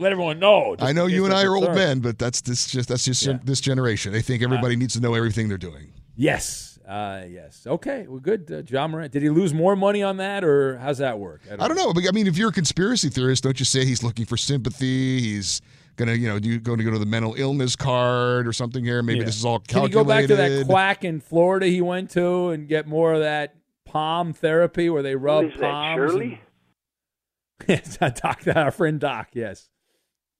let 0.00 0.12
everyone 0.12 0.38
know. 0.40 0.76
I 0.80 0.92
know 0.92 1.06
you 1.06 1.24
and 1.24 1.32
I 1.34 1.44
are 1.44 1.54
old 1.56 1.74
men, 1.74 2.00
but 2.00 2.18
that's 2.18 2.40
this 2.40 2.66
just 2.66 2.88
that's 2.88 3.04
just 3.04 3.28
this 3.44 3.60
generation. 3.60 4.12
They 4.12 4.22
think 4.22 4.42
everybody 4.42 4.74
needs 4.76 4.94
to 4.94 5.00
know 5.00 5.14
everything 5.14 5.48
they're 5.48 5.58
doing. 5.58 5.92
Yes, 6.16 6.78
uh, 6.88 7.22
yes. 7.30 7.64
Okay, 7.66 8.04
well, 8.08 8.18
good. 8.18 8.50
Uh, 8.50 8.62
Ja 8.68 8.88
Morant. 8.88 9.12
Did 9.12 9.22
he 9.22 9.28
lose 9.30 9.54
more 9.54 9.76
money 9.76 10.02
on 10.02 10.16
that, 10.16 10.42
or 10.42 10.78
how's 10.78 10.98
that 10.98 11.20
work? 11.20 11.42
I 11.50 11.68
don't 11.68 11.76
know, 11.76 11.92
but 11.92 12.02
I 12.08 12.10
mean, 12.10 12.26
if 12.26 12.36
you're 12.36 12.48
a 12.48 12.52
conspiracy 12.52 13.08
theorist, 13.08 13.44
don't 13.44 13.58
you 13.60 13.64
say 13.64 13.84
he's 13.84 14.02
looking 14.02 14.24
for 14.26 14.36
sympathy? 14.36 15.20
He's 15.20 15.60
gonna, 15.98 16.14
you 16.14 16.28
know, 16.28 16.38
do 16.38 16.48
you 16.48 16.58
going 16.58 16.78
to 16.78 16.84
go 16.84 16.90
to 16.90 16.98
the 16.98 17.04
mental 17.06 17.34
illness 17.36 17.76
card 17.76 18.46
or 18.48 18.52
something 18.54 18.82
here? 18.84 19.02
Maybe 19.02 19.18
Yeah. 19.18 19.24
this 19.26 19.36
is 19.36 19.44
all 19.44 19.58
calculated. 19.58 19.68
Can 19.68 19.82
he 19.82 20.04
calculated. 20.06 20.28
go 20.28 20.36
back 20.36 20.48
to 20.48 20.60
that 20.60 20.66
quack 20.66 21.04
in 21.04 21.20
Florida 21.20 21.66
he 21.66 21.82
went 21.82 22.10
to 22.12 22.48
and 22.48 22.66
get 22.68 22.86
more 22.86 23.12
of 23.12 23.20
that 23.20 23.54
palm 23.84 24.32
therapy 24.32 24.88
where 24.88 25.02
they 25.02 25.16
rub 25.16 25.44
is 25.44 25.52
that, 25.54 25.60
palms? 25.60 25.96
Shirley? 26.12 26.40
and- 27.68 28.14
Doc, 28.14 28.42
our 28.54 28.70
friend 28.70 28.98
Doc. 29.00 29.28
Yes, 29.34 29.68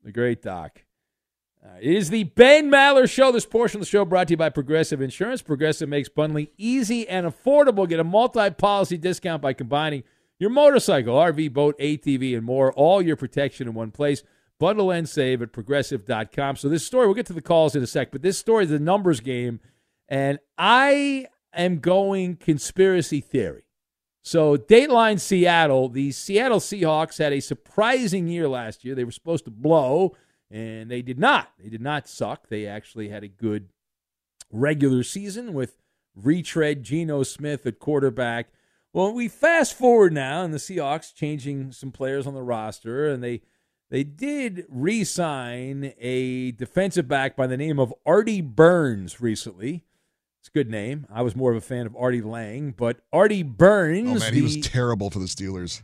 the 0.02 0.12
great 0.12 0.40
Doc. 0.40 0.82
All 1.64 1.72
right, 1.72 1.82
It 1.82 1.94
is 1.94 2.10
the 2.10 2.22
Ben 2.24 2.70
Maller 2.70 3.10
Show. 3.10 3.32
This 3.32 3.44
portion 3.44 3.78
of 3.78 3.82
the 3.86 3.90
show 3.90 4.04
brought 4.04 4.28
to 4.28 4.32
you 4.34 4.36
by 4.36 4.48
Progressive 4.48 5.00
Insurance. 5.02 5.42
Progressive 5.42 5.88
makes 5.88 6.08
bundling 6.08 6.48
easy 6.56 7.08
and 7.08 7.26
affordable. 7.26 7.88
Get 7.88 7.98
a 7.98 8.04
multi-policy 8.04 8.96
discount 8.96 9.42
by 9.42 9.52
combining 9.54 10.04
your 10.38 10.50
motorcycle, 10.50 11.16
RV, 11.16 11.52
boat, 11.52 11.76
ATV, 11.80 12.36
and 12.36 12.44
more. 12.44 12.72
All 12.74 13.02
your 13.02 13.16
protection 13.16 13.66
in 13.66 13.74
one 13.74 13.90
place. 13.90 14.22
Bundle 14.58 14.90
and 14.90 15.08
save 15.08 15.42
at 15.42 15.52
progressive.com. 15.52 16.56
So 16.56 16.68
this 16.68 16.84
story, 16.84 17.06
we'll 17.06 17.14
get 17.14 17.26
to 17.26 17.32
the 17.32 17.40
calls 17.40 17.76
in 17.76 17.82
a 17.82 17.86
sec, 17.86 18.10
but 18.10 18.22
this 18.22 18.38
story 18.38 18.64
is 18.64 18.72
a 18.72 18.78
numbers 18.78 19.20
game, 19.20 19.60
and 20.08 20.38
I 20.56 21.26
am 21.54 21.78
going 21.78 22.36
conspiracy 22.36 23.20
theory. 23.20 23.64
So 24.22 24.56
Dateline 24.56 25.20
Seattle, 25.20 25.88
the 25.88 26.12
Seattle 26.12 26.60
Seahawks 26.60 27.18
had 27.18 27.32
a 27.32 27.40
surprising 27.40 28.28
year 28.28 28.48
last 28.48 28.84
year. 28.84 28.94
They 28.94 29.04
were 29.04 29.12
supposed 29.12 29.44
to 29.46 29.50
blow, 29.50 30.16
and 30.50 30.90
they 30.90 31.02
did 31.02 31.18
not. 31.18 31.52
They 31.58 31.70
did 31.70 31.80
not 31.80 32.08
suck. 32.08 32.48
They 32.48 32.66
actually 32.66 33.08
had 33.08 33.24
a 33.24 33.28
good 33.28 33.68
regular 34.50 35.02
season 35.02 35.54
with 35.54 35.76
retread 36.14 36.82
Geno 36.82 37.22
Smith 37.22 37.64
at 37.66 37.78
quarterback. 37.78 38.48
Well, 38.92 39.12
we 39.12 39.28
fast 39.28 39.74
forward 39.74 40.12
now, 40.12 40.42
and 40.42 40.52
the 40.52 40.58
Seahawks 40.58 41.14
changing 41.14 41.72
some 41.72 41.92
players 41.92 42.26
on 42.26 42.34
the 42.34 42.42
roster, 42.42 43.08
and 43.08 43.22
they 43.22 43.42
they 43.90 44.04
did 44.04 44.66
re-sign 44.68 45.92
a 45.98 46.52
defensive 46.52 47.08
back 47.08 47.36
by 47.36 47.46
the 47.46 47.56
name 47.56 47.78
of 47.78 47.92
Artie 48.04 48.40
Burns 48.40 49.20
recently. 49.20 49.84
It's 50.40 50.48
a 50.48 50.52
good 50.52 50.70
name. 50.70 51.06
I 51.12 51.22
was 51.22 51.34
more 51.34 51.50
of 51.50 51.56
a 51.56 51.60
fan 51.60 51.86
of 51.86 51.96
Artie 51.96 52.22
Lang, 52.22 52.72
but 52.76 53.00
Artie 53.12 53.42
Burns. 53.42 54.22
Oh 54.22 54.24
man, 54.24 54.34
he 54.34 54.42
was 54.42 54.58
terrible 54.60 55.10
for 55.10 55.18
the 55.18 55.26
Steelers. 55.26 55.82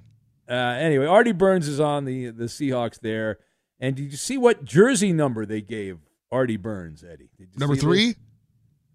uh, 0.49 0.53
anyway, 0.53 1.07
Artie 1.07 1.33
Burns 1.33 1.66
is 1.68 1.81
on 1.81 2.05
the 2.05 2.31
the 2.31 2.45
Seahawks 2.45 3.01
there. 3.01 3.39
And 3.81 3.97
did 3.97 4.11
you 4.12 4.16
see 4.16 4.39
what 4.39 4.64
jersey 4.64 5.12
number 5.12 5.45
they 5.45 5.61
gave 5.61 5.99
Artie 6.31 6.57
Burns, 6.57 7.03
Eddie? 7.03 7.31
Number 7.57 7.76
three. 7.76 8.09
this? 8.09 8.16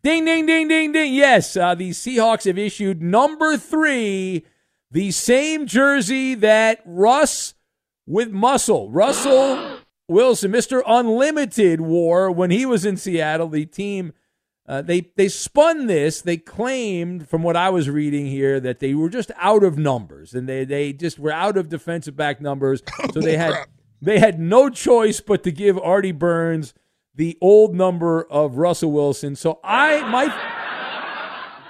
Ding, 0.02 0.24
ding, 0.24 0.46
ding, 0.46 0.70
ding, 0.70 0.94
ding. 0.94 1.14
Yes, 1.14 1.58
uh, 1.58 1.76
the 1.76 1.90
Seahawks 1.90 2.46
have 2.46 2.58
issued 2.58 3.02
number 3.02 3.58
three, 3.58 4.46
the 4.90 5.12
same 5.12 5.68
jersey 5.68 6.36
that 6.36 6.82
Russ 6.86 7.54
with 8.10 8.32
muscle, 8.32 8.90
Russell 8.90 9.78
Wilson, 10.10 10.52
Mr. 10.52 10.82
Unlimited, 10.86 11.80
War, 11.80 12.32
when 12.32 12.50
he 12.50 12.66
was 12.66 12.84
in 12.84 12.98
Seattle. 12.98 13.48
The 13.48 13.66
team. 13.66 14.12
Uh, 14.68 14.84
they 14.84 15.10
they 15.16 15.28
spun 15.28 15.88
this. 15.88 16.22
They 16.22 16.38
claimed, 16.38 17.28
from 17.28 17.42
what 17.42 17.56
I 17.56 17.72
was 17.72 17.90
reading 17.90 18.28
here, 18.28 18.60
that 18.60 18.80
they 18.80 18.94
were 18.94 19.10
just 19.10 19.32
out 19.38 19.64
of 19.64 19.80
numbers, 19.80 20.36
and 20.36 20.48
they 20.48 20.64
they 20.64 20.94
just 20.94 21.18
were 21.18 21.32
out 21.32 21.58
of 21.58 21.70
defensive 21.70 22.16
back 22.16 22.42
numbers. 22.42 22.84
So 23.14 23.22
they 23.22 23.38
had 23.38 23.66
they 24.00 24.20
had 24.20 24.40
no 24.40 24.70
choice 24.70 25.22
but 25.22 25.44
to 25.44 25.52
give 25.52 25.80
Artie 25.80 26.12
Burns 26.12 26.76
the 27.16 27.36
old 27.42 27.74
number 27.74 28.24
of 28.24 28.58
Russell 28.58 28.92
Wilson. 28.92 29.36
So 29.36 29.60
I 29.64 30.08
my 30.08 30.28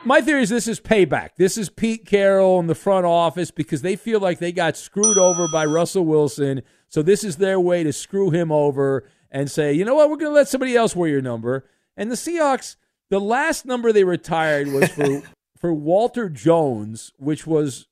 my 0.03 0.21
theory 0.21 0.43
is 0.43 0.49
this 0.49 0.67
is 0.67 0.79
payback. 0.79 1.31
This 1.37 1.57
is 1.57 1.69
Pete 1.69 2.05
Carroll 2.05 2.59
in 2.59 2.67
the 2.67 2.75
front 2.75 3.05
office 3.05 3.51
because 3.51 3.81
they 3.81 3.95
feel 3.95 4.19
like 4.19 4.39
they 4.39 4.51
got 4.51 4.77
screwed 4.77 5.17
over 5.17 5.47
by 5.47 5.65
Russell 5.65 6.05
Wilson. 6.05 6.61
So 6.87 7.01
this 7.01 7.23
is 7.23 7.37
their 7.37 7.59
way 7.59 7.83
to 7.83 7.93
screw 7.93 8.31
him 8.31 8.51
over 8.51 9.07
and 9.31 9.49
say, 9.49 9.73
you 9.73 9.85
know 9.85 9.95
what, 9.95 10.09
we're 10.09 10.17
going 10.17 10.31
to 10.31 10.35
let 10.35 10.47
somebody 10.47 10.75
else 10.75 10.95
wear 10.95 11.09
your 11.09 11.21
number. 11.21 11.65
And 11.95 12.09
the 12.09 12.15
Seahawks, 12.15 12.77
the 13.09 13.19
last 13.19 13.65
number 13.65 13.91
they 13.91 14.03
retired 14.03 14.67
was 14.67 14.89
for 14.89 15.21
for 15.59 15.73
Walter 15.73 16.29
Jones, 16.29 17.11
which 17.17 17.45
was 17.45 17.87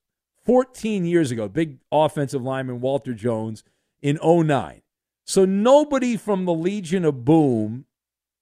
14 0.45 1.05
years 1.05 1.31
ago. 1.31 1.49
Big 1.49 1.79
offensive 1.91 2.41
lineman 2.41 2.79
Walter 2.79 3.13
Jones 3.13 3.63
in 4.01 4.17
09. 4.23 4.81
So 5.25 5.43
nobody 5.43 6.15
from 6.15 6.45
the 6.45 6.53
Legion 6.53 7.03
of 7.03 7.25
Boom 7.25 7.85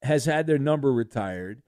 has 0.02 0.26
had 0.26 0.46
their 0.46 0.58
number 0.58 0.92
retired. 0.92 1.62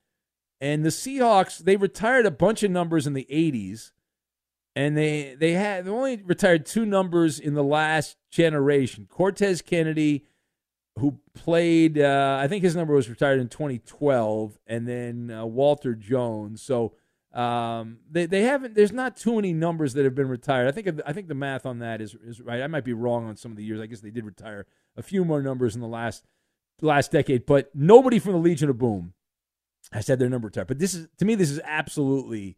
And 0.60 0.84
the 0.84 0.90
Seahawks, 0.90 1.58
they 1.58 1.76
retired 1.76 2.26
a 2.26 2.30
bunch 2.30 2.62
of 2.62 2.70
numbers 2.70 3.06
in 3.06 3.12
the 3.12 3.26
80s. 3.30 3.92
And 4.74 4.96
they 4.96 5.34
they 5.34 5.52
had 5.52 5.86
they 5.86 5.90
only 5.90 6.22
retired 6.22 6.64
two 6.64 6.86
numbers 6.86 7.40
in 7.40 7.54
the 7.54 7.64
last 7.64 8.16
generation. 8.30 9.08
Cortez 9.10 9.60
Kennedy, 9.60 10.24
who 11.00 11.18
played, 11.34 11.98
uh, 11.98 12.38
I 12.40 12.46
think 12.46 12.62
his 12.62 12.76
number 12.76 12.94
was 12.94 13.08
retired 13.08 13.40
in 13.40 13.48
2012, 13.48 14.56
and 14.68 14.86
then 14.86 15.32
uh, 15.32 15.44
Walter 15.46 15.96
Jones. 15.96 16.62
So 16.62 16.92
um, 17.32 17.98
they 18.08 18.26
they 18.26 18.42
haven't. 18.42 18.76
There's 18.76 18.92
not 18.92 19.16
too 19.16 19.34
many 19.34 19.52
numbers 19.52 19.94
that 19.94 20.04
have 20.04 20.14
been 20.14 20.28
retired. 20.28 20.68
I 20.68 20.70
think 20.70 21.00
I 21.04 21.12
think 21.12 21.26
the 21.26 21.34
math 21.34 21.66
on 21.66 21.80
that 21.80 22.00
is 22.00 22.14
is 22.24 22.40
right. 22.40 22.62
I 22.62 22.68
might 22.68 22.84
be 22.84 22.92
wrong 22.92 23.26
on 23.26 23.36
some 23.36 23.50
of 23.50 23.56
the 23.56 23.64
years. 23.64 23.80
I 23.80 23.86
guess 23.86 24.00
they 24.00 24.10
did 24.10 24.24
retire 24.24 24.64
a 24.96 25.02
few 25.02 25.24
more 25.24 25.42
numbers 25.42 25.74
in 25.74 25.80
the 25.80 25.88
last 25.88 26.24
last 26.80 27.10
decade, 27.10 27.46
but 27.46 27.70
nobody 27.74 28.20
from 28.20 28.32
the 28.32 28.38
Legion 28.38 28.70
of 28.70 28.78
Boom 28.78 29.12
has 29.92 30.06
had 30.06 30.18
their 30.18 30.28
number 30.28 30.46
retired. 30.46 30.68
But 30.68 30.78
this 30.78 30.94
is 30.94 31.08
to 31.18 31.24
me, 31.24 31.34
this 31.34 31.50
is 31.50 31.60
absolutely 31.64 32.56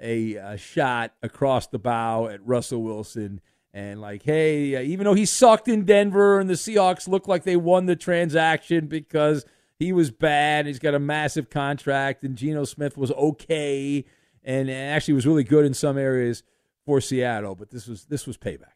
a, 0.00 0.34
a 0.34 0.56
shot 0.56 1.12
across 1.22 1.66
the 1.66 1.78
bow 1.78 2.28
at 2.28 2.44
Russell 2.46 2.82
Wilson. 2.82 3.40
And 3.74 4.00
like, 4.00 4.22
hey, 4.22 4.76
uh, 4.76 4.80
even 4.80 5.04
though 5.04 5.14
he 5.14 5.26
sucked 5.26 5.68
in 5.68 5.84
Denver 5.84 6.40
and 6.40 6.48
the 6.48 6.54
Seahawks 6.54 7.06
looked 7.06 7.28
like 7.28 7.44
they 7.44 7.56
won 7.56 7.86
the 7.86 7.96
transaction 7.96 8.86
because 8.86 9.44
he 9.78 9.92
was 9.92 10.10
bad, 10.10 10.66
he's 10.66 10.78
got 10.78 10.94
a 10.94 10.98
massive 10.98 11.50
contract, 11.50 12.24
and 12.24 12.34
Geno 12.34 12.64
Smith 12.64 12.96
was 12.96 13.12
okay, 13.12 14.04
and 14.42 14.70
actually 14.70 15.14
was 15.14 15.26
really 15.26 15.44
good 15.44 15.64
in 15.64 15.74
some 15.74 15.96
areas 15.98 16.42
for 16.84 17.00
Seattle. 17.00 17.54
But 17.54 17.70
this 17.70 17.86
was 17.86 18.06
this 18.06 18.26
was 18.26 18.36
payback, 18.36 18.72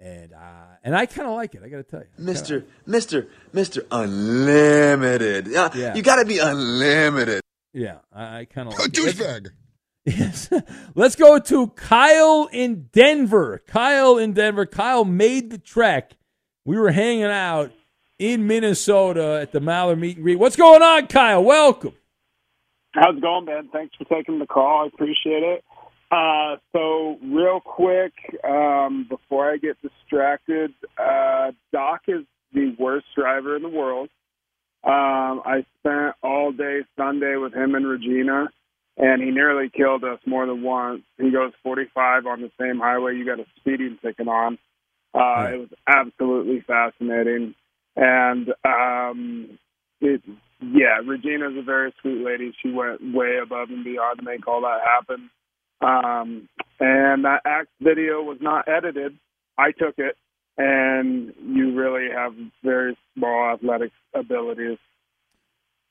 and 0.00 0.32
uh, 0.32 0.64
and 0.84 0.94
I 0.96 1.06
kind 1.06 1.28
of 1.28 1.34
like 1.34 1.54
it. 1.54 1.62
I 1.64 1.68
got 1.68 1.78
to 1.78 1.82
tell 1.82 2.00
you, 2.00 2.06
Mister, 2.18 2.64
Mister, 2.86 3.28
Mister 3.52 3.82
Unlimited. 3.90 5.46
Yeah, 5.48 5.70
Yeah. 5.74 5.94
you 5.94 6.02
got 6.02 6.16
to 6.16 6.24
be 6.24 6.38
unlimited. 6.38 7.40
Yeah, 7.72 7.98
I, 8.12 8.40
I 8.40 8.44
kind 8.44 8.68
of 8.68 8.78
like 8.78 8.90
douchebag. 8.92 9.48
Yes. 10.04 10.50
Let's 10.94 11.16
go 11.16 11.38
to 11.38 11.66
Kyle 11.68 12.48
in 12.50 12.88
Denver. 12.92 13.62
Kyle 13.66 14.16
in 14.16 14.32
Denver. 14.32 14.64
Kyle 14.66 15.04
made 15.04 15.50
the 15.50 15.58
trek. 15.58 16.12
We 16.64 16.78
were 16.78 16.90
hanging 16.90 17.24
out 17.24 17.72
in 18.18 18.46
Minnesota 18.46 19.38
at 19.42 19.52
the 19.52 19.60
Maller 19.60 19.98
meet 19.98 20.16
and 20.16 20.24
greet. 20.24 20.38
What's 20.38 20.56
going 20.56 20.82
on, 20.82 21.06
Kyle? 21.08 21.44
Welcome. 21.44 21.92
How's 22.94 23.16
it 23.16 23.20
going, 23.22 23.44
man? 23.44 23.68
Thanks 23.72 23.94
for 23.96 24.04
taking 24.04 24.38
the 24.38 24.46
call. 24.46 24.84
I 24.84 24.86
appreciate 24.86 25.42
it. 25.42 25.62
Uh, 26.10 26.56
so, 26.72 27.18
real 27.22 27.60
quick, 27.60 28.12
um, 28.42 29.06
before 29.08 29.50
I 29.52 29.58
get 29.58 29.76
distracted, 29.82 30.72
uh, 30.98 31.52
Doc 31.72 32.02
is 32.08 32.24
the 32.52 32.74
worst 32.78 33.06
driver 33.14 33.56
in 33.56 33.62
the 33.62 33.68
world. 33.68 34.08
Um, 34.84 35.42
I 35.44 35.66
spent 35.78 36.14
all 36.22 36.52
day 36.52 36.80
Sunday 36.96 37.36
with 37.36 37.52
him 37.52 37.74
and 37.74 37.86
Regina, 37.86 38.48
and 38.96 39.22
he 39.22 39.30
nearly 39.30 39.68
killed 39.68 40.02
us 40.04 40.18
more 40.24 40.46
than 40.46 40.62
once. 40.62 41.02
He 41.18 41.30
goes 41.30 41.52
45 41.62 42.26
on 42.26 42.40
the 42.40 42.50
same 42.58 42.78
highway 42.78 43.16
you 43.16 43.26
got 43.26 43.40
a 43.40 43.46
speeding 43.60 43.98
ticket 44.00 44.28
on. 44.28 44.56
Uh, 45.14 45.48
It 45.52 45.58
was 45.58 45.68
absolutely 45.86 46.60
fascinating. 46.66 47.54
And 47.96 48.54
um, 48.64 49.58
it, 50.00 50.22
yeah, 50.60 51.00
Regina's 51.04 51.56
a 51.58 51.62
very 51.62 51.92
sweet 52.00 52.24
lady. 52.24 52.54
She 52.62 52.70
went 52.70 53.14
way 53.14 53.38
above 53.42 53.70
and 53.70 53.84
beyond 53.84 54.20
to 54.20 54.24
make 54.24 54.46
all 54.46 54.62
that 54.62 54.80
happen. 54.86 55.28
Um, 55.80 56.48
and 56.80 57.24
that 57.24 57.42
act 57.44 57.68
video 57.80 58.22
was 58.22 58.38
not 58.40 58.68
edited. 58.68 59.18
I 59.56 59.72
took 59.72 59.94
it, 59.98 60.16
and 60.56 61.32
you 61.42 61.74
really 61.74 62.08
have 62.14 62.34
very 62.62 62.96
small 63.14 63.52
athletic 63.54 63.92
abilities. 64.14 64.78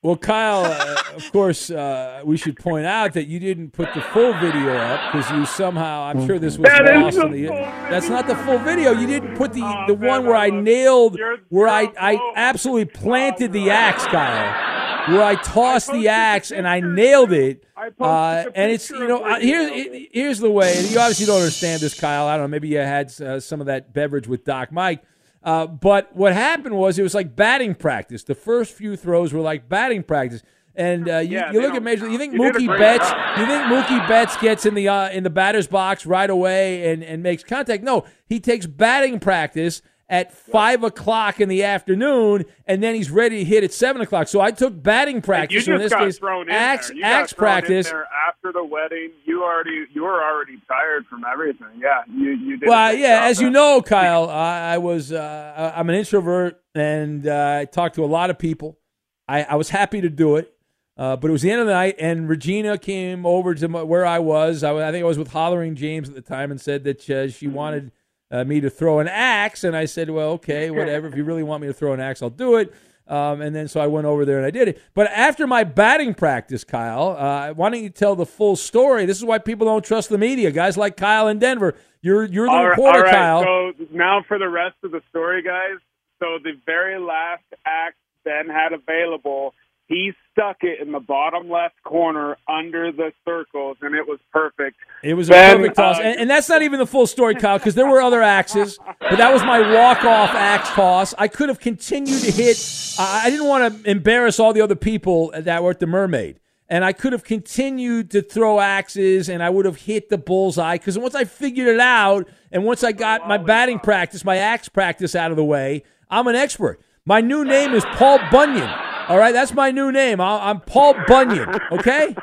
Well, 0.04 0.16
Kyle, 0.16 0.64
uh, 0.64 1.16
of 1.16 1.32
course, 1.32 1.72
uh, 1.72 2.22
we 2.24 2.38
should 2.38 2.56
point 2.56 2.86
out 2.86 3.14
that 3.14 3.26
you 3.26 3.40
didn't 3.40 3.72
put 3.72 3.94
the 3.96 4.02
full 4.02 4.32
video 4.34 4.78
up 4.78 5.12
because 5.12 5.30
you 5.32 5.44
somehow, 5.46 6.04
I'm 6.04 6.26
sure 6.28 6.38
this 6.38 6.56
was 6.58 6.70
That 6.70 6.86
is 6.86 7.16
lost 7.16 7.18
in 7.18 7.32
the. 7.32 7.48
That's 7.90 8.08
not 8.08 8.28
the 8.28 8.36
full 8.36 8.60
video. 8.60 8.92
You 8.92 9.08
didn't 9.08 9.36
put 9.36 9.54
the 9.54 9.86
the 9.88 9.96
one 9.96 10.26
where 10.26 10.36
I 10.36 10.52
nailed, 10.52 11.20
where 11.50 11.68
I 11.68 11.92
I 12.00 12.34
absolutely 12.36 12.86
planted 12.86 13.52
the 13.54 13.72
axe, 13.72 14.06
Kyle, 14.06 14.67
where 15.10 15.24
I 15.24 15.36
tossed 15.36 15.92
the 15.92 16.08
axe 16.08 16.52
and 16.52 16.68
I 16.68 16.80
nailed 16.80 17.32
it. 17.32 17.64
Uh, 18.00 18.46
and 18.56 18.72
it's 18.72 18.90
you 18.90 19.08
know 19.08 19.24
uh, 19.24 19.40
here's 19.40 19.72
it- 19.72 20.10
here's 20.12 20.40
the 20.40 20.50
way. 20.52 20.74
And 20.78 20.90
you 20.92 21.00
obviously 21.00 21.26
don't 21.26 21.38
understand 21.40 21.82
this, 21.82 22.00
Kyle. 22.00 22.26
I 22.28 22.36
don't 22.38 22.44
know. 22.46 22.48
Maybe 22.50 22.68
you 22.70 22.78
had 22.80 23.14
uh, 23.22 23.40
some 23.40 23.60
of 23.62 23.68
that 23.68 23.94
beverage 23.94 24.28
with 24.28 24.44
Doc 24.46 24.72
Mike. 24.72 25.04
Uh, 25.44 25.66
but 25.68 26.14
what 26.16 26.34
happened 26.34 26.76
was 26.76 27.00
it 27.00 27.04
was 27.04 27.14
like 27.16 27.36
batting 27.36 27.74
practice. 27.76 28.24
The 28.24 28.36
first 28.36 28.74
few 28.74 28.98
throws 28.98 29.32
were 29.34 29.40
like 29.42 29.70
batting 29.70 30.04
practice. 30.04 30.42
And 30.76 31.10
uh, 31.10 31.18
you, 31.20 31.38
Yeah, 31.38 31.52
you 31.52 31.62
look 31.62 31.74
at 31.74 31.82
Major. 31.82 32.08
You 32.10 32.18
think 32.20 32.34
You 32.34 32.40
Mookie 32.40 32.68
Betts? 32.78 33.10
job. 33.10 33.40
You 33.40 33.46
think 33.48 33.64
Mookie 33.64 34.08
Betts 34.08 34.38
gets 34.38 34.66
in 34.66 34.76
the 34.76 34.88
uh, 34.90 35.10
in 35.10 35.24
the 35.24 35.30
batter's 35.30 35.66
box 35.68 36.06
right 36.06 36.30
away 36.30 36.92
and, 36.92 37.04
and 37.04 37.24
makes 37.24 37.44
contact? 37.44 37.82
No, 37.84 38.06
he 38.28 38.40
takes 38.40 38.66
batting 38.68 39.20
practice 39.20 39.82
at 40.10 40.34
five 40.34 40.84
o'clock 40.84 41.42
in 41.42 41.50
the 41.50 41.64
afternoon, 41.64 42.46
and 42.66 42.82
then 42.82 42.96
he's 42.96 43.12
ready 43.12 43.40
to 43.40 43.46
hit 43.46 43.64
at 43.64 43.74
seven 43.74 44.02
o'clock. 44.02 44.28
So 44.28 44.40
I 44.40 44.52
took 44.52 44.82
batting 44.82 45.22
practice. 45.22 45.68
you 45.68 45.74
or 45.74 45.76
in 45.76 45.82
just 45.82 45.92
this 45.92 46.00
got 46.00 46.06
case, 46.06 46.18
thrown 46.18 46.50
in 46.50 46.56
axe, 46.56 46.88
there. 46.88 46.96
You 46.96 47.02
got 47.04 47.12
axe 47.12 47.34
thrown 47.34 47.48
in 47.48 47.54
practice. 47.54 47.90
there 47.90 48.08
after 48.28 48.52
the 48.54 48.64
wedding. 48.64 49.12
You 49.26 49.44
already 49.44 49.86
you 49.94 50.04
were 50.04 50.24
already 50.24 50.62
tired 50.68 51.06
from 51.08 51.24
everything. 51.26 51.80
Yeah, 51.80 52.04
you 52.10 52.32
you 52.32 52.58
did. 52.58 52.70
Well, 52.70 52.94
yeah, 52.94 53.24
as 53.24 53.42
you 53.42 53.50
know, 53.50 53.82
Kyle, 53.82 54.30
I, 54.30 54.74
I 54.74 54.78
was 54.78 55.12
uh, 55.12 55.74
I'm 55.76 55.90
an 55.90 55.96
introvert, 55.96 56.62
and 56.74 57.28
uh, 57.28 57.60
I 57.62 57.66
talked 57.66 57.96
to 57.96 58.04
a 58.04 58.08
lot 58.08 58.30
of 58.30 58.40
people. 58.40 58.80
I, 59.28 59.44
I 59.44 59.56
was 59.56 59.70
happy 59.70 60.00
to 60.00 60.10
do 60.10 60.38
it, 60.38 60.54
uh, 60.96 61.18
but 61.18 61.28
it 61.28 61.32
was 61.34 61.42
the 61.42 61.52
end 61.52 61.60
of 61.60 61.68
the 61.68 61.74
night, 61.74 61.96
and 62.00 62.30
Regina 62.30 62.78
came 62.78 63.26
over 63.26 63.54
to 63.56 63.68
my, 63.68 63.84
where 63.84 64.06
I 64.06 64.20
was. 64.20 64.64
I, 64.64 64.88
I 64.88 64.92
think 64.94 65.04
I 65.04 65.08
was 65.08 65.18
with 65.18 65.32
Hollering 65.32 65.76
James 65.76 66.08
at 66.08 66.16
the 66.16 66.22
time, 66.22 66.50
and 66.50 66.62
said 66.62 66.86
that 66.86 67.10
uh, 67.10 67.28
she 67.28 67.48
wanted 67.50 67.92
uh, 68.32 68.44
me 68.44 68.62
to 68.62 68.70
throw 68.70 69.00
an 69.00 69.08
axe, 69.08 69.64
and 69.64 69.76
I 69.76 69.86
said, 69.86 70.10
"Well, 70.10 70.32
okay, 70.32 70.70
whatever. 70.72 71.08
if 71.08 71.16
you 71.16 71.24
really 71.24 71.44
want 71.44 71.62
me 71.62 71.68
to 71.68 71.74
throw 71.74 71.94
an 71.94 72.00
axe, 72.00 72.22
I'll 72.22 72.30
do 72.30 72.56
it." 72.56 72.74
Um, 73.08 73.40
and 73.40 73.56
then 73.56 73.68
so 73.70 73.80
I 73.80 73.88
went 73.88 74.06
over 74.06 74.26
there 74.26 74.38
and 74.38 74.46
I 74.46 74.52
did 74.52 74.68
it. 74.68 74.82
But 74.94 75.08
after 75.08 75.48
my 75.48 75.64
batting 75.64 76.14
practice, 76.14 76.66
Kyle, 76.66 77.16
uh, 77.18 77.54
why 77.54 77.70
don't 77.70 77.82
you 77.82 77.90
tell 77.90 78.18
the 78.18 78.26
full 78.26 78.58
story? 78.58 79.06
This 79.06 79.18
is 79.18 79.24
why 79.24 79.38
people 79.38 79.66
don't 79.66 79.86
trust 79.86 80.10
the 80.10 80.18
media. 80.18 80.52
Guys 80.52 80.76
like 80.76 80.98
Kyle 80.98 81.30
in 81.30 81.40
Denver. 81.40 81.76
You're 82.02 82.26
you're 82.26 82.48
the 82.48 82.52
All 82.52 82.68
reporter, 82.68 83.00
all 83.00 83.04
right, 83.04 83.14
Kyle. 83.14 83.44
So 83.44 83.72
now 83.92 84.24
for 84.28 84.38
the 84.38 84.50
rest 84.50 84.76
of 84.84 84.92
the 84.92 85.02
story, 85.10 85.42
guys. 85.42 85.78
So 86.20 86.38
the 86.44 86.54
very 86.66 87.00
last 87.00 87.44
act 87.66 87.96
Ben 88.24 88.50
had 88.50 88.74
available, 88.74 89.54
he 89.88 90.12
stuck 90.32 90.58
it 90.62 90.82
in 90.82 90.92
the 90.92 91.00
bottom 91.00 91.50
left 91.50 91.82
corner 91.84 92.38
under 92.48 92.92
the 92.92 93.12
circles, 93.26 93.78
and 93.82 93.96
it 93.96 94.08
was 94.08 94.20
perfect. 94.32 94.78
It 95.04 95.14
was 95.14 95.30
a 95.30 95.34
perfect 95.34 95.76
toss, 95.76 95.98
uh, 95.98 96.02
and, 96.02 96.22
and 96.22 96.30
that's 96.30 96.50
not 96.50 96.62
even 96.62 96.80
the 96.80 96.86
full 96.86 97.08
story, 97.08 97.36
Kyle, 97.36 97.58
because 97.58 97.76
there 97.76 97.88
were 97.88 98.02
other 98.02 98.22
axes, 98.22 98.78
but 99.00 99.18
that 99.18 99.32
was 99.32 99.44
my 99.44 99.60
walk-off 99.60 100.30
axe 100.32 100.70
toss. 100.72 101.14
I 101.18 101.28
could 101.28 101.50
have 101.50 101.60
continued 101.60 102.22
to 102.22 102.32
hit. 102.32 102.58
I 103.00 103.28
I 103.28 103.30
didn't 103.30 103.48
want 103.48 103.84
to 103.84 103.90
embarrass 103.90 104.40
all 104.40 104.54
the 104.54 104.62
other 104.62 104.76
people 104.76 105.32
that 105.36 105.64
were 105.64 105.72
at 105.72 105.80
the 105.80 105.88
Mermaid, 105.88 106.40
and 106.70 106.84
I 106.84 106.94
could 106.94 107.14
have 107.14 107.24
continued 107.24 108.12
to 108.12 108.22
throw 108.22 108.60
axes 108.60 109.30
and 109.30 109.42
I 109.42 109.50
would 109.50 109.66
have 109.66 109.78
hit 109.78 110.10
the 110.10 110.18
bullseye 110.18 110.78
because 110.78 110.98
once 110.98 111.16
I 111.16 111.24
figured 111.24 111.68
it 111.68 111.80
out 111.80 112.28
and 112.52 112.66
once 112.66 112.84
I 112.84 112.92
got 112.92 113.28
my 113.28 113.38
batting 113.38 113.80
practice, 113.80 114.26
my 114.26 114.38
axe 114.38 114.68
practice 114.70 115.16
out 115.16 115.32
of 115.32 115.38
the 115.38 115.46
way, 115.46 115.84
I'm 116.10 116.28
an 116.28 116.36
expert. 116.36 116.80
My 117.06 117.22
new 117.22 117.46
name 117.46 117.74
is 117.74 117.86
Paul 117.86 118.20
Bunyan. 118.32 118.87
All 119.08 119.18
right, 119.18 119.32
that's 119.32 119.54
my 119.54 119.72
new 119.72 119.92
name. 119.92 120.20
I'm 120.20 120.60
Paul 120.60 120.96
Bunyan. 121.08 121.50
Okay. 121.72 122.16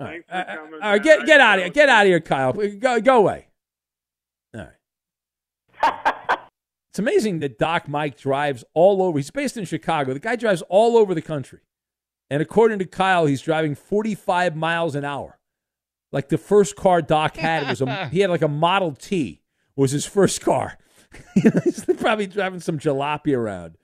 All 0.00 0.06
right, 0.06 0.22
uh, 0.30 0.44
all 0.82 0.90
right 0.92 1.02
get 1.02 1.24
get 1.26 1.40
out 1.40 1.58
of 1.58 1.64
here. 1.64 1.72
Get 1.72 1.88
out 1.88 2.02
of 2.02 2.08
here, 2.08 2.20
Kyle. 2.20 2.52
Go 2.52 3.00
go 3.00 3.18
away. 3.18 3.48
All 4.54 4.66
right. 5.82 6.38
it's 6.90 6.98
amazing 6.98 7.40
that 7.40 7.58
Doc 7.58 7.88
Mike 7.88 8.16
drives 8.16 8.64
all 8.74 9.02
over. 9.02 9.18
He's 9.18 9.30
based 9.30 9.56
in 9.56 9.64
Chicago. 9.64 10.12
The 10.12 10.20
guy 10.20 10.36
drives 10.36 10.62
all 10.68 10.96
over 10.96 11.14
the 11.14 11.22
country. 11.22 11.60
And 12.30 12.42
according 12.42 12.78
to 12.80 12.86
Kyle, 12.86 13.26
he's 13.26 13.42
driving 13.42 13.74
45 13.74 14.56
miles 14.56 14.94
an 14.94 15.04
hour. 15.04 15.38
Like 16.12 16.28
the 16.28 16.38
first 16.38 16.76
car 16.76 17.02
Doc 17.02 17.36
had 17.36 17.68
was 17.68 17.80
a 17.80 18.08
he 18.12 18.20
had 18.20 18.30
like 18.30 18.42
a 18.42 18.48
Model 18.48 18.92
T 18.92 19.42
was 19.76 19.90
his 19.90 20.06
first 20.06 20.40
car. 20.40 20.78
he's 21.34 21.84
probably 21.98 22.26
driving 22.26 22.60
some 22.60 22.78
jalopy 22.78 23.36
around. 23.36 23.76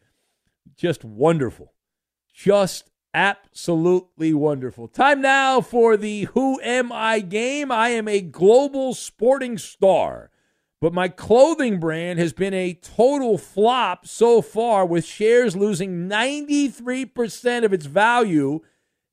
Just 0.81 1.05
wonderful. 1.05 1.75
Just 2.33 2.91
absolutely 3.13 4.33
wonderful. 4.33 4.89
Time 4.89 5.21
now 5.21 5.61
for 5.61 5.99
the 5.99 6.23
Who 6.33 6.59
Am 6.63 6.91
I 6.91 7.21
game. 7.21 7.71
I 7.71 7.91
am 7.91 8.09
a 8.09 8.23
global 8.23 8.95
sporting 8.95 9.59
star, 9.59 10.31
but 10.81 10.95
my 10.95 11.09
clothing 11.09 11.81
brand 11.81 12.19
has 12.19 12.33
been 12.33 12.55
a 12.55 12.73
total 12.73 13.37
flop 13.37 14.07
so 14.07 14.41
far, 14.41 14.87
with 14.87 15.05
shares 15.05 15.55
losing 15.55 16.09
93% 16.09 17.63
of 17.63 17.75
its 17.75 17.85
value. 17.85 18.61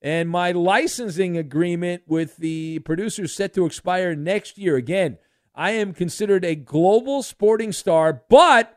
And 0.02 0.30
my 0.30 0.54
licensing 0.54 1.36
agreement 1.36 2.04
with 2.08 2.38
the 2.38 2.80
producers 2.80 3.36
set 3.36 3.54
to 3.56 3.66
expire 3.66 4.16
next 4.16 4.58
year. 4.58 4.78
Again, 4.78 5.18
I 5.54 5.72
am 5.72 5.92
considered 5.92 6.46
a 6.46 6.56
global 6.56 7.24
sporting 7.24 7.74
star, 7.74 8.24
but 8.30 8.77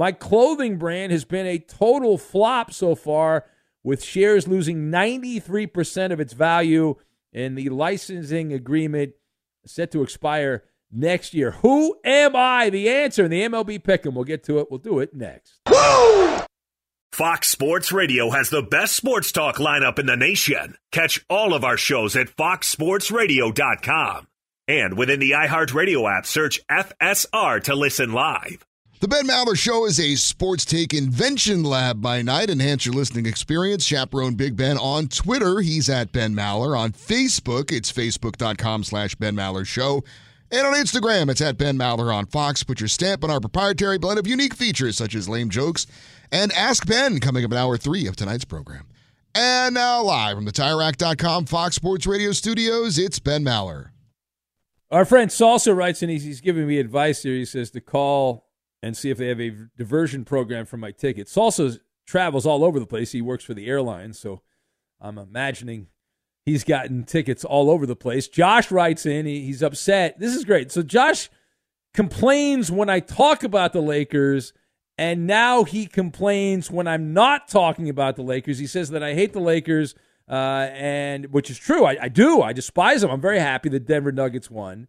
my 0.00 0.10
clothing 0.12 0.78
brand 0.78 1.12
has 1.12 1.26
been 1.26 1.46
a 1.46 1.58
total 1.58 2.16
flop 2.16 2.72
so 2.72 2.94
far 2.94 3.44
with 3.84 4.02
shares 4.02 4.48
losing 4.48 4.90
93% 4.90 6.10
of 6.10 6.18
its 6.18 6.32
value 6.32 6.94
and 7.34 7.58
the 7.58 7.68
licensing 7.68 8.50
agreement 8.54 9.12
set 9.66 9.90
to 9.90 10.02
expire 10.02 10.64
next 10.90 11.34
year. 11.34 11.50
Who 11.50 11.98
am 12.02 12.34
I? 12.34 12.70
The 12.70 12.88
answer 12.88 13.26
in 13.26 13.30
the 13.30 13.42
MLB 13.42 13.82
Pick'em. 13.82 14.14
We'll 14.14 14.24
get 14.24 14.42
to 14.44 14.58
it. 14.60 14.68
We'll 14.70 14.78
do 14.78 15.00
it 15.00 15.12
next. 15.12 15.58
Woo! 15.70 16.38
Fox 17.12 17.50
Sports 17.50 17.92
Radio 17.92 18.30
has 18.30 18.48
the 18.48 18.62
best 18.62 18.96
sports 18.96 19.30
talk 19.32 19.56
lineup 19.56 19.98
in 19.98 20.06
the 20.06 20.16
nation. 20.16 20.78
Catch 20.92 21.26
all 21.28 21.52
of 21.52 21.62
our 21.62 21.76
shows 21.76 22.16
at 22.16 22.34
foxsportsradio.com. 22.34 24.28
And 24.66 24.96
within 24.96 25.20
the 25.20 25.32
iHeartRadio 25.32 26.10
app, 26.10 26.24
search 26.24 26.66
FSR 26.70 27.62
to 27.64 27.74
listen 27.74 28.14
live. 28.14 28.64
The 29.00 29.08
Ben 29.08 29.26
Maller 29.26 29.56
Show 29.56 29.86
is 29.86 29.98
a 29.98 30.14
sports 30.16 30.66
take 30.66 30.92
invention 30.92 31.62
lab 31.62 32.02
by 32.02 32.20
night. 32.20 32.50
Enhance 32.50 32.84
your 32.84 32.94
listening 32.94 33.24
experience. 33.24 33.86
Chaperone 33.86 34.34
Big 34.34 34.56
Ben 34.56 34.76
on 34.76 35.08
Twitter. 35.08 35.60
He's 35.60 35.88
at 35.88 36.12
Ben 36.12 36.34
Maller. 36.34 36.78
On 36.78 36.92
Facebook, 36.92 37.72
it's 37.72 37.90
facebook.com 37.90 38.84
slash 38.84 39.14
Ben 39.14 39.34
Maller 39.34 39.66
Show. 39.66 40.04
And 40.50 40.66
on 40.66 40.74
Instagram, 40.74 41.30
it's 41.30 41.40
at 41.40 41.56
Ben 41.56 41.78
Maller 41.78 42.14
on 42.14 42.26
Fox. 42.26 42.62
Put 42.62 42.80
your 42.80 42.90
stamp 42.90 43.24
on 43.24 43.30
our 43.30 43.40
proprietary 43.40 43.96
blend 43.96 44.18
of 44.18 44.26
unique 44.26 44.52
features 44.52 44.98
such 44.98 45.14
as 45.14 45.30
lame 45.30 45.48
jokes 45.48 45.86
and 46.30 46.52
Ask 46.52 46.86
Ben 46.86 47.20
coming 47.20 47.42
up 47.42 47.52
in 47.52 47.56
hour 47.56 47.78
three 47.78 48.06
of 48.06 48.16
tonight's 48.16 48.44
program. 48.44 48.86
And 49.34 49.76
now 49.76 50.02
live 50.02 50.36
from 50.36 50.44
the 50.44 50.52
TireRack.com 50.52 51.46
Fox 51.46 51.74
Sports 51.74 52.06
Radio 52.06 52.32
studios, 52.32 52.98
it's 52.98 53.18
Ben 53.18 53.46
Maller. 53.46 53.92
Our 54.90 55.06
friend 55.06 55.30
Salsa 55.30 55.74
writes, 55.74 56.02
and 56.02 56.10
he's, 56.10 56.24
he's 56.24 56.42
giving 56.42 56.66
me 56.66 56.78
advice 56.78 57.22
here. 57.22 57.32
He 57.32 57.46
says 57.46 57.70
to 57.70 57.80
call 57.80 58.49
and 58.82 58.96
see 58.96 59.10
if 59.10 59.18
they 59.18 59.28
have 59.28 59.40
a 59.40 59.52
diversion 59.76 60.24
program 60.24 60.66
for 60.66 60.76
my 60.76 60.90
ticket. 60.90 61.26
Salsa 61.26 61.80
travels 62.06 62.46
all 62.46 62.64
over 62.64 62.80
the 62.80 62.86
place. 62.86 63.12
He 63.12 63.22
works 63.22 63.44
for 63.44 63.54
the 63.54 63.66
airline, 63.66 64.12
so 64.12 64.42
I'm 65.00 65.18
imagining 65.18 65.88
he's 66.44 66.64
gotten 66.64 67.04
tickets 67.04 67.44
all 67.44 67.70
over 67.70 67.86
the 67.86 67.96
place. 67.96 68.28
Josh 68.28 68.70
writes 68.70 69.06
in, 69.06 69.26
he, 69.26 69.42
he's 69.42 69.62
upset. 69.62 70.18
This 70.18 70.34
is 70.34 70.44
great. 70.44 70.72
So 70.72 70.82
Josh 70.82 71.28
complains 71.94 72.70
when 72.70 72.88
I 72.88 73.00
talk 73.00 73.42
about 73.42 73.72
the 73.72 73.82
Lakers, 73.82 74.52
and 74.96 75.26
now 75.26 75.64
he 75.64 75.86
complains 75.86 76.70
when 76.70 76.86
I'm 76.86 77.12
not 77.12 77.48
talking 77.48 77.88
about 77.88 78.16
the 78.16 78.22
Lakers. 78.22 78.58
He 78.58 78.66
says 78.66 78.90
that 78.90 79.02
I 79.02 79.14
hate 79.14 79.32
the 79.32 79.40
Lakers, 79.40 79.94
uh, 80.28 80.68
and 80.72 81.26
which 81.32 81.50
is 81.50 81.58
true. 81.58 81.84
I, 81.84 81.96
I, 82.02 82.08
do. 82.08 82.42
I 82.42 82.52
despise 82.52 83.00
them. 83.00 83.10
I'm 83.10 83.20
very 83.20 83.40
happy 83.40 83.68
the 83.68 83.80
Denver 83.80 84.12
Nuggets 84.12 84.50
won. 84.50 84.88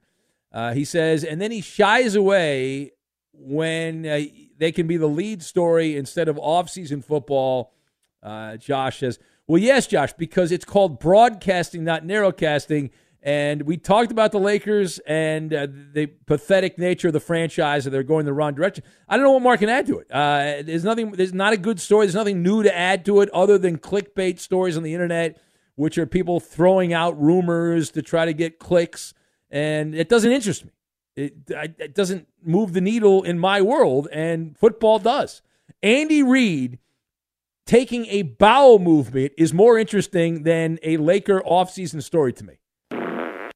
Uh, 0.52 0.74
he 0.74 0.84
says, 0.84 1.24
and 1.24 1.42
then 1.42 1.52
he 1.52 1.62
shies 1.62 2.16
away 2.16 2.92
when 3.34 4.06
uh, 4.06 4.22
they 4.58 4.72
can 4.72 4.88
be 4.88 4.98
the 4.98 5.08
lead 5.08 5.42
story 5.44 5.96
instead 5.98 6.28
of 6.28 6.38
off-season 6.38 7.02
football. 7.02 7.74
Uh, 8.22 8.58
Josh 8.58 9.00
says, 9.00 9.20
"Well, 9.48 9.62
yes, 9.62 9.88
Josh, 9.88 10.14
because 10.14 10.52
it's 10.52 10.66
called 10.66 11.00
broadcasting, 11.00 11.84
not 11.84 12.04
narrowcasting." 12.04 12.92
And 13.24 13.64
we 13.64 13.78
talked 13.78 14.12
about 14.12 14.32
the 14.32 14.40
Lakers 14.40 14.98
and 15.00 15.54
uh, 15.54 15.68
the 15.70 16.08
pathetic 16.26 16.80
nature 16.80 17.10
of 17.10 17.14
the 17.14 17.20
franchise, 17.20 17.86
and 17.86 17.94
they're 17.94 18.02
going 18.02 18.26
the 18.26 18.34
wrong 18.34 18.56
direction. 18.56 18.84
I 19.08 19.16
don't 19.16 19.24
know 19.24 19.34
what 19.34 19.44
more 19.44 19.58
can 19.58 19.70
add 19.70 19.86
to 19.88 20.00
it. 20.00 20.08
Uh, 20.10 20.64
there's 20.64 20.84
nothing. 20.84 21.12
There's 21.12 21.34
not 21.34 21.54
a 21.54 21.58
good 21.58 21.80
story. 21.80 22.08
There's 22.08 22.16
nothing 22.16 22.42
new 22.42 22.64
to 22.64 22.76
add 22.76 23.06
to 23.06 23.22
it 23.22 23.30
other 23.30 23.60
than 23.60 23.78
clickbait 23.78 24.40
stories 24.40 24.76
on 24.76 24.82
the 24.82 24.94
internet, 24.94 25.40
which 25.76 26.00
are 26.00 26.08
people 26.08 26.40
throwing 26.40 26.94
out 26.94 27.20
rumors 27.22 27.92
to 27.92 28.02
try 28.02 28.26
to 28.26 28.34
get 28.34 28.58
clicks, 28.58 29.14
and 29.52 29.94
it 29.94 30.10
doesn't 30.10 30.32
interest 30.32 30.66
me. 30.66 30.72
It, 31.22 31.34
it 31.80 31.95
doesn't 31.95 32.28
move 32.43 32.74
the 32.74 32.82
needle 32.82 33.24
in 33.24 33.39
my 33.39 33.61
world, 33.61 34.07
and 34.11 34.57
football 34.57 34.99
does. 34.99 35.41
Andy 35.84 36.24
Reid 36.24 36.80
taking 37.65 38.05
a 38.07 38.24
bowel 38.24 38.80
movement 38.80 39.34
is 39.38 39.53
more 39.53 39.78
interesting 39.78 40.43
than 40.43 40.80
a 40.84 40.97
Laker 40.97 41.41
offseason 41.41 42.03
story 42.03 42.34
to 42.34 42.43
me. 42.43 42.55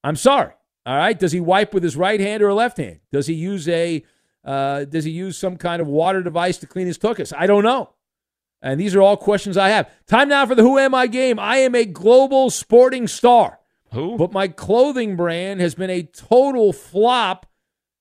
I'm 0.03 0.15
sorry. 0.15 0.53
All 0.85 0.95
right. 0.95 1.17
Does 1.17 1.31
he 1.31 1.39
wipe 1.39 1.73
with 1.73 1.83
his 1.83 1.97
right 1.97 2.19
hand 2.19 2.43
or 2.43 2.53
left 2.53 2.77
hand? 2.77 2.99
Does 3.11 3.27
he 3.27 3.33
use 3.33 3.67
a 3.67 4.03
uh, 4.43 4.85
does 4.85 5.03
he 5.03 5.11
use 5.11 5.37
some 5.37 5.57
kind 5.57 5.81
of 5.81 5.87
water 5.87 6.21
device 6.21 6.57
to 6.59 6.67
clean 6.67 6.85
his 6.85 6.99
tuchus? 6.99 7.33
I 7.35 7.47
don't 7.47 7.63
know. 7.63 7.89
And 8.61 8.79
these 8.79 8.95
are 8.95 9.01
all 9.01 9.17
questions 9.17 9.57
I 9.57 9.69
have. 9.69 9.89
Time 10.07 10.29
now 10.29 10.45
for 10.45 10.55
the 10.55 10.61
Who 10.61 10.77
Am 10.77 10.93
I 10.93 11.07
game. 11.07 11.39
I 11.39 11.57
am 11.57 11.75
a 11.75 11.85
global 11.85 12.49
sporting 12.49 13.07
star. 13.07 13.59
Who? 13.91 14.17
But 14.17 14.31
my 14.31 14.47
clothing 14.47 15.15
brand 15.15 15.61
has 15.61 15.75
been 15.75 15.89
a 15.89 16.03
total 16.03 16.73
flop, 16.73 17.47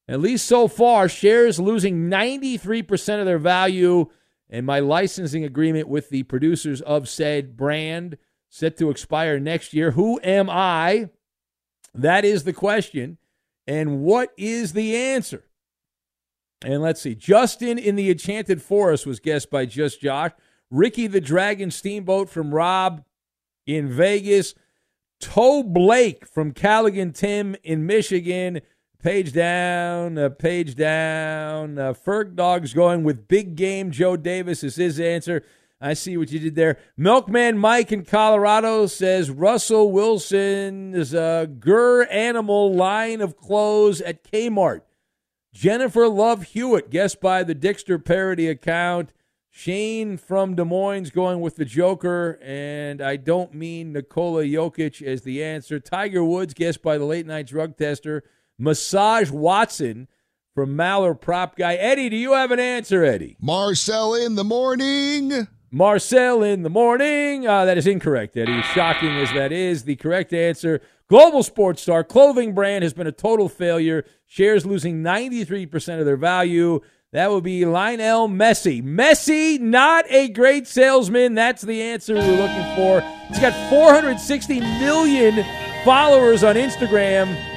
at 0.09 0.21
least 0.21 0.47
so 0.47 0.69
far. 0.69 1.09
Shares 1.09 1.59
losing 1.59 2.11
93% 2.11 3.21
of 3.21 3.27
their 3.27 3.39
value. 3.39 4.07
And 4.51 4.67
my 4.67 4.79
licensing 4.79 5.45
agreement 5.45 5.89
with 5.89 6.11
the 6.11 6.23
producers 6.25 6.81
of 6.83 7.09
said 7.09 7.57
brand 7.57 8.19
set 8.51 8.77
to 8.79 8.91
expire 8.91 9.41
next 9.41 9.73
year. 9.75 9.93
Who 9.93 10.21
am 10.23 10.49
I? 10.49 11.11
That 11.95 12.25
is 12.25 12.45
the 12.45 12.53
question. 12.53 13.19
And 13.67 14.01
what 14.03 14.33
is 14.37 14.73
the 14.73 14.95
answer? 14.97 15.45
And 16.65 16.83
let's 16.83 17.01
see. 17.01 17.15
Justin 17.15 17.79
in 17.79 17.97
the 17.97 18.11
Enchanted 18.11 18.63
Forest 18.63 19.07
was 19.07 19.21
guessed 19.21 19.51
by 19.51 19.67
Just 19.67 20.01
Josh. 20.01 20.33
Ricky 20.71 21.07
the 21.07 21.21
Dragon 21.21 21.71
Steamboat 21.71 22.29
from 22.29 22.55
Rob 22.55 23.05
in 23.67 23.89
Vegas. 23.89 24.55
Toe 25.21 25.63
Blake 25.63 26.27
from 26.27 26.53
Callaghan 26.53 27.13
Tim 27.13 27.57
in 27.63 27.87
Michigan. 27.87 28.61
Page 29.05 29.35
down, 29.35 30.17
uh, 30.17 30.31
page 30.31 30.77
down. 30.77 31.79
Uh, 31.79 31.93
Ferg 31.93 32.37
Dog's 32.37 32.73
going 32.73 33.05
with 33.05 33.29
Big 33.29 33.55
Game 33.55 33.91
Joe 33.91 34.17
Davis 34.17 34.65
is 34.65 34.77
his 34.77 34.99
answer. 34.99 35.45
I 35.79 35.93
see 35.93 36.17
what 36.17 36.33
you 36.33 36.39
did 36.39 36.55
there. 36.55 36.79
Milkman 36.97 37.59
Mike 37.59 37.93
in 37.93 38.07
Colorado 38.07 38.87
says 38.87 39.31
Russell 39.31 39.93
Wilson's 39.93 41.13
uh, 41.13 41.45
Gur 41.61 42.05
Animal 42.05 42.73
line 42.73 43.21
of 43.21 43.37
clothes 43.37 44.01
at 44.01 44.25
Kmart. 44.25 44.81
Jennifer 45.53 46.09
Love 46.09 46.45
Hewitt, 46.45 46.89
guessed 46.89 47.21
by 47.21 47.43
the 47.43 47.55
Dixter 47.55 48.03
parody 48.03 48.49
account. 48.49 49.13
Shane 49.51 50.17
from 50.17 50.55
Des 50.55 50.65
Moines 50.65 51.11
going 51.11 51.43
with 51.43 51.57
the 51.57 51.67
Joker, 51.67 52.39
and 52.43 53.03
I 53.03 53.17
don't 53.17 53.53
mean 53.53 53.93
Nikola 53.93 54.45
Jokic 54.45 55.03
as 55.03 55.21
the 55.21 55.45
answer. 55.45 55.79
Tiger 55.79 56.25
Woods, 56.25 56.55
guessed 56.55 56.81
by 56.81 56.97
the 56.97 57.05
late 57.05 57.27
night 57.27 57.49
drug 57.49 57.77
tester. 57.77 58.25
Massage 58.59 59.31
Watson 59.31 60.09
from 60.55 60.77
Maller 60.77 61.21
Prop 61.21 61.57
Guy. 61.57 61.75
Eddie, 61.75 62.09
do 62.09 62.17
you 62.17 62.33
have 62.33 62.51
an 62.51 62.61
answer, 62.61 63.05
Eddie? 63.05 63.37
Marcel 63.41 64.15
in 64.15 64.37
the 64.37 64.45
morning. 64.45 65.49
Marcel 65.71 66.43
in 66.45 66.63
the 66.63 66.71
morning. 66.71 67.47
Uh, 67.47 67.65
that 67.65 67.77
is 67.77 67.87
incorrect, 67.87 68.37
Eddie. 68.37 68.63
Shocking 68.63 69.11
as 69.17 69.33
that 69.33 69.51
is, 69.51 69.83
the 69.83 69.97
correct 69.97 70.33
answer. 70.33 70.81
Global 71.09 71.43
sports 71.43 71.83
star 71.83 72.05
clothing 72.05 72.55
brand 72.55 72.85
has 72.85 72.95
been 72.95 73.09
a 73.09 73.13
total 73.13 73.49
failure. 73.49 74.05
Shares 74.27 74.65
losing 74.65 75.03
93% 75.03 75.99
of 75.99 76.07
their 76.07 76.17
value. 76.17 76.81
That 77.13 77.31
would 77.31 77.45
be 77.45 77.65
Lionel 77.65 78.29
Messi. 78.29 78.83
Messi, 78.83 79.61
not 79.61 80.05
a 80.09 80.29
great 80.29 80.67
salesman. 80.67 81.35
That's 81.35 81.63
the 81.63 81.83
answer 81.83 82.15
we're 82.15 82.41
looking 82.41 82.77
for. 82.77 83.01
He's 83.29 83.41
got 83.41 83.53
460 83.71 84.61
million 84.61 85.45
followers 85.85 86.43
on 86.45 86.55
Instagram. 86.55 87.54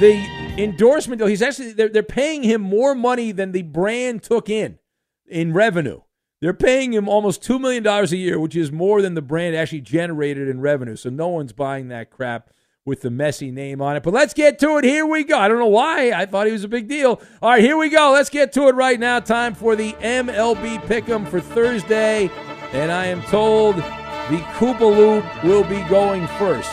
The 0.00 0.54
endorsement, 0.58 1.20
though, 1.20 1.26
he's 1.26 1.42
actually 1.42 1.72
they're, 1.72 1.88
they're 1.88 2.02
paying 2.02 2.42
him 2.42 2.60
more 2.60 2.94
money 2.94 3.32
than 3.32 3.52
the 3.52 3.62
brand 3.62 4.22
took 4.22 4.48
in 4.48 4.78
in 5.26 5.52
revenue. 5.52 6.00
They're 6.40 6.52
paying 6.52 6.92
him 6.92 7.08
almost 7.08 7.42
two 7.42 7.58
million 7.58 7.82
dollars 7.82 8.12
a 8.12 8.16
year, 8.16 8.38
which 8.38 8.56
is 8.56 8.70
more 8.70 9.00
than 9.00 9.14
the 9.14 9.22
brand 9.22 9.56
actually 9.56 9.80
generated 9.80 10.48
in 10.48 10.60
revenue. 10.60 10.96
So 10.96 11.10
no 11.10 11.28
one's 11.28 11.52
buying 11.52 11.88
that 11.88 12.10
crap 12.10 12.50
with 12.84 13.00
the 13.00 13.10
messy 13.10 13.50
name 13.50 13.80
on 13.80 13.96
it. 13.96 14.02
But 14.02 14.12
let's 14.12 14.34
get 14.34 14.58
to 14.58 14.76
it. 14.76 14.84
Here 14.84 15.06
we 15.06 15.24
go. 15.24 15.38
I 15.38 15.48
don't 15.48 15.58
know 15.58 15.66
why. 15.66 16.12
I 16.12 16.26
thought 16.26 16.46
he 16.46 16.52
was 16.52 16.64
a 16.64 16.68
big 16.68 16.86
deal. 16.88 17.22
All 17.40 17.50
right, 17.50 17.62
here 17.62 17.78
we 17.78 17.88
go. 17.88 18.12
Let's 18.12 18.28
get 18.30 18.52
to 18.54 18.68
it 18.68 18.74
right 18.74 19.00
now. 19.00 19.20
Time 19.20 19.54
for 19.54 19.74
the 19.74 19.92
MLB 19.94 20.82
Pick'em 20.82 21.26
for 21.28 21.40
Thursday. 21.40 22.30
And 22.72 22.92
I 22.92 23.06
am 23.06 23.22
told 23.22 23.76
the 23.76 24.38
Koopa 24.58 24.80
Loop 24.80 25.44
will 25.44 25.64
be 25.64 25.80
going 25.88 26.26
first. 26.38 26.70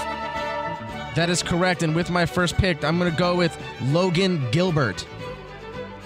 That 1.15 1.29
is 1.29 1.43
correct. 1.43 1.83
And 1.83 1.95
with 1.95 2.09
my 2.09 2.25
first 2.25 2.57
pick, 2.57 2.83
I'm 2.83 2.97
going 2.97 3.11
to 3.11 3.17
go 3.17 3.35
with 3.35 3.57
Logan 3.83 4.45
Gilbert. 4.51 5.05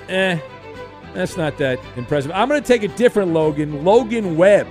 Eh, 0.09 0.39
that's 1.13 1.37
not 1.37 1.57
that 1.57 1.79
impressive. 1.95 2.31
I'm 2.33 2.47
going 2.49 2.61
to 2.61 2.67
take 2.67 2.83
a 2.83 2.87
different 2.89 3.33
Logan, 3.33 3.83
Logan 3.83 4.35
Webb 4.35 4.67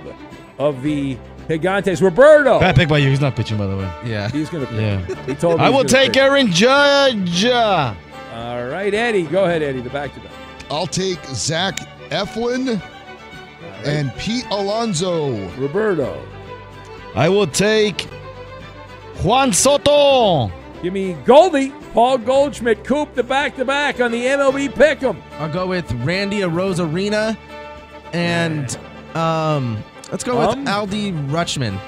of 0.57 0.81
the 0.81 1.17
Gigantes. 1.47 2.01
Roberto. 2.01 2.59
Bad 2.59 2.75
pick 2.75 2.89
by 2.89 2.97
you. 2.97 3.09
He's 3.09 3.21
not 3.21 3.35
pitching, 3.35 3.57
by 3.57 3.67
the 3.67 3.77
way. 3.77 3.91
Yeah. 4.05 4.29
He's 4.29 4.49
going 4.49 4.65
to 4.65 4.71
pick. 4.71 4.79
Yeah. 4.79 5.25
He 5.25 5.35
told 5.35 5.59
me 5.59 5.65
I 5.65 5.69
will 5.69 5.83
take 5.83 6.13
pick. 6.13 6.21
Aaron 6.21 6.47
Judge. 6.47 7.45
All 7.45 8.67
right, 8.67 8.93
Eddie. 8.93 9.23
Go 9.23 9.45
ahead, 9.45 9.61
Eddie. 9.61 9.81
The 9.81 9.89
back 9.89 10.13
to 10.13 10.19
back. 10.19 10.31
I'll 10.69 10.87
take 10.87 11.23
Zach 11.25 11.77
Eflin 12.09 12.81
and 13.85 14.13
Pete 14.15 14.45
Alonso. 14.51 15.47
Roberto. 15.57 16.21
I 17.15 17.29
will 17.29 17.47
take 17.47 18.07
Juan 19.23 19.53
Soto. 19.53 20.51
Give 20.83 20.93
me 20.93 21.13
Goldie, 21.25 21.71
Paul 21.93 22.19
Goldschmidt, 22.19 22.83
Coop, 22.83 23.15
the 23.15 23.23
back 23.23 23.55
to 23.55 23.65
back 23.65 23.99
on 23.99 24.11
the 24.11 24.23
MLB 24.23 24.69
Pick'em. 24.69 25.19
I'll 25.39 25.51
go 25.51 25.65
with 25.67 25.91
Randy 26.03 26.39
Rosarina 26.41 27.35
and 28.13 28.77
um, 29.15 29.83
let's 30.11 30.23
go 30.23 30.37
with 30.39 30.49
Um? 30.49 30.65
Aldi 30.65 31.29
Rutschman. 31.29 31.79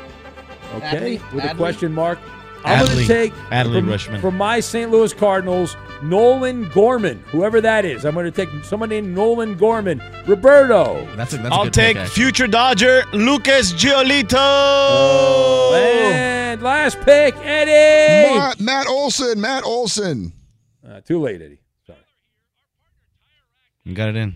Okay, 0.75 1.17
Adley? 1.17 1.33
with 1.33 1.43
a 1.45 1.53
question 1.55 1.93
mark. 1.93 2.17
I'm 2.65 2.85
going 2.85 2.97
to 2.99 3.05
take 3.07 3.33
Adley 3.51 3.79
from, 3.79 3.87
Rutschman. 3.87 4.21
from 4.21 4.35
my 4.37 4.59
St. 4.59 4.89
Louis 4.89 5.13
Cardinals, 5.13 5.77
Nolan 6.03 6.69
Gorman, 6.69 7.19
whoever 7.27 7.59
that 7.61 7.85
is. 7.85 8.05
I'm 8.05 8.13
going 8.13 8.25
to 8.25 8.31
take 8.31 8.49
someone 8.63 8.89
named 8.89 9.13
Nolan 9.15 9.55
Gorman. 9.57 10.01
Roberto. 10.27 11.05
That's 11.15 11.33
a, 11.33 11.37
that's 11.37 11.49
a 11.49 11.53
I'll 11.53 11.63
good 11.65 11.73
take 11.73 11.97
pick, 11.97 12.07
future 12.07 12.47
Dodger 12.47 13.03
Lucas 13.13 13.73
Giolito. 13.73 14.35
Oh, 14.39 15.73
And 15.75 16.61
last 16.61 16.99
pick, 17.01 17.35
Eddie. 17.37 18.37
Matt, 18.37 18.59
Matt 18.59 18.87
Olson. 18.87 19.39
Matt 19.41 19.63
Olson. 19.63 20.33
Uh, 20.87 21.01
too 21.01 21.19
late, 21.19 21.41
Eddie. 21.41 21.59
Sorry. 21.85 21.99
You 23.83 23.93
got 23.95 24.09
it 24.09 24.15
in. 24.15 24.35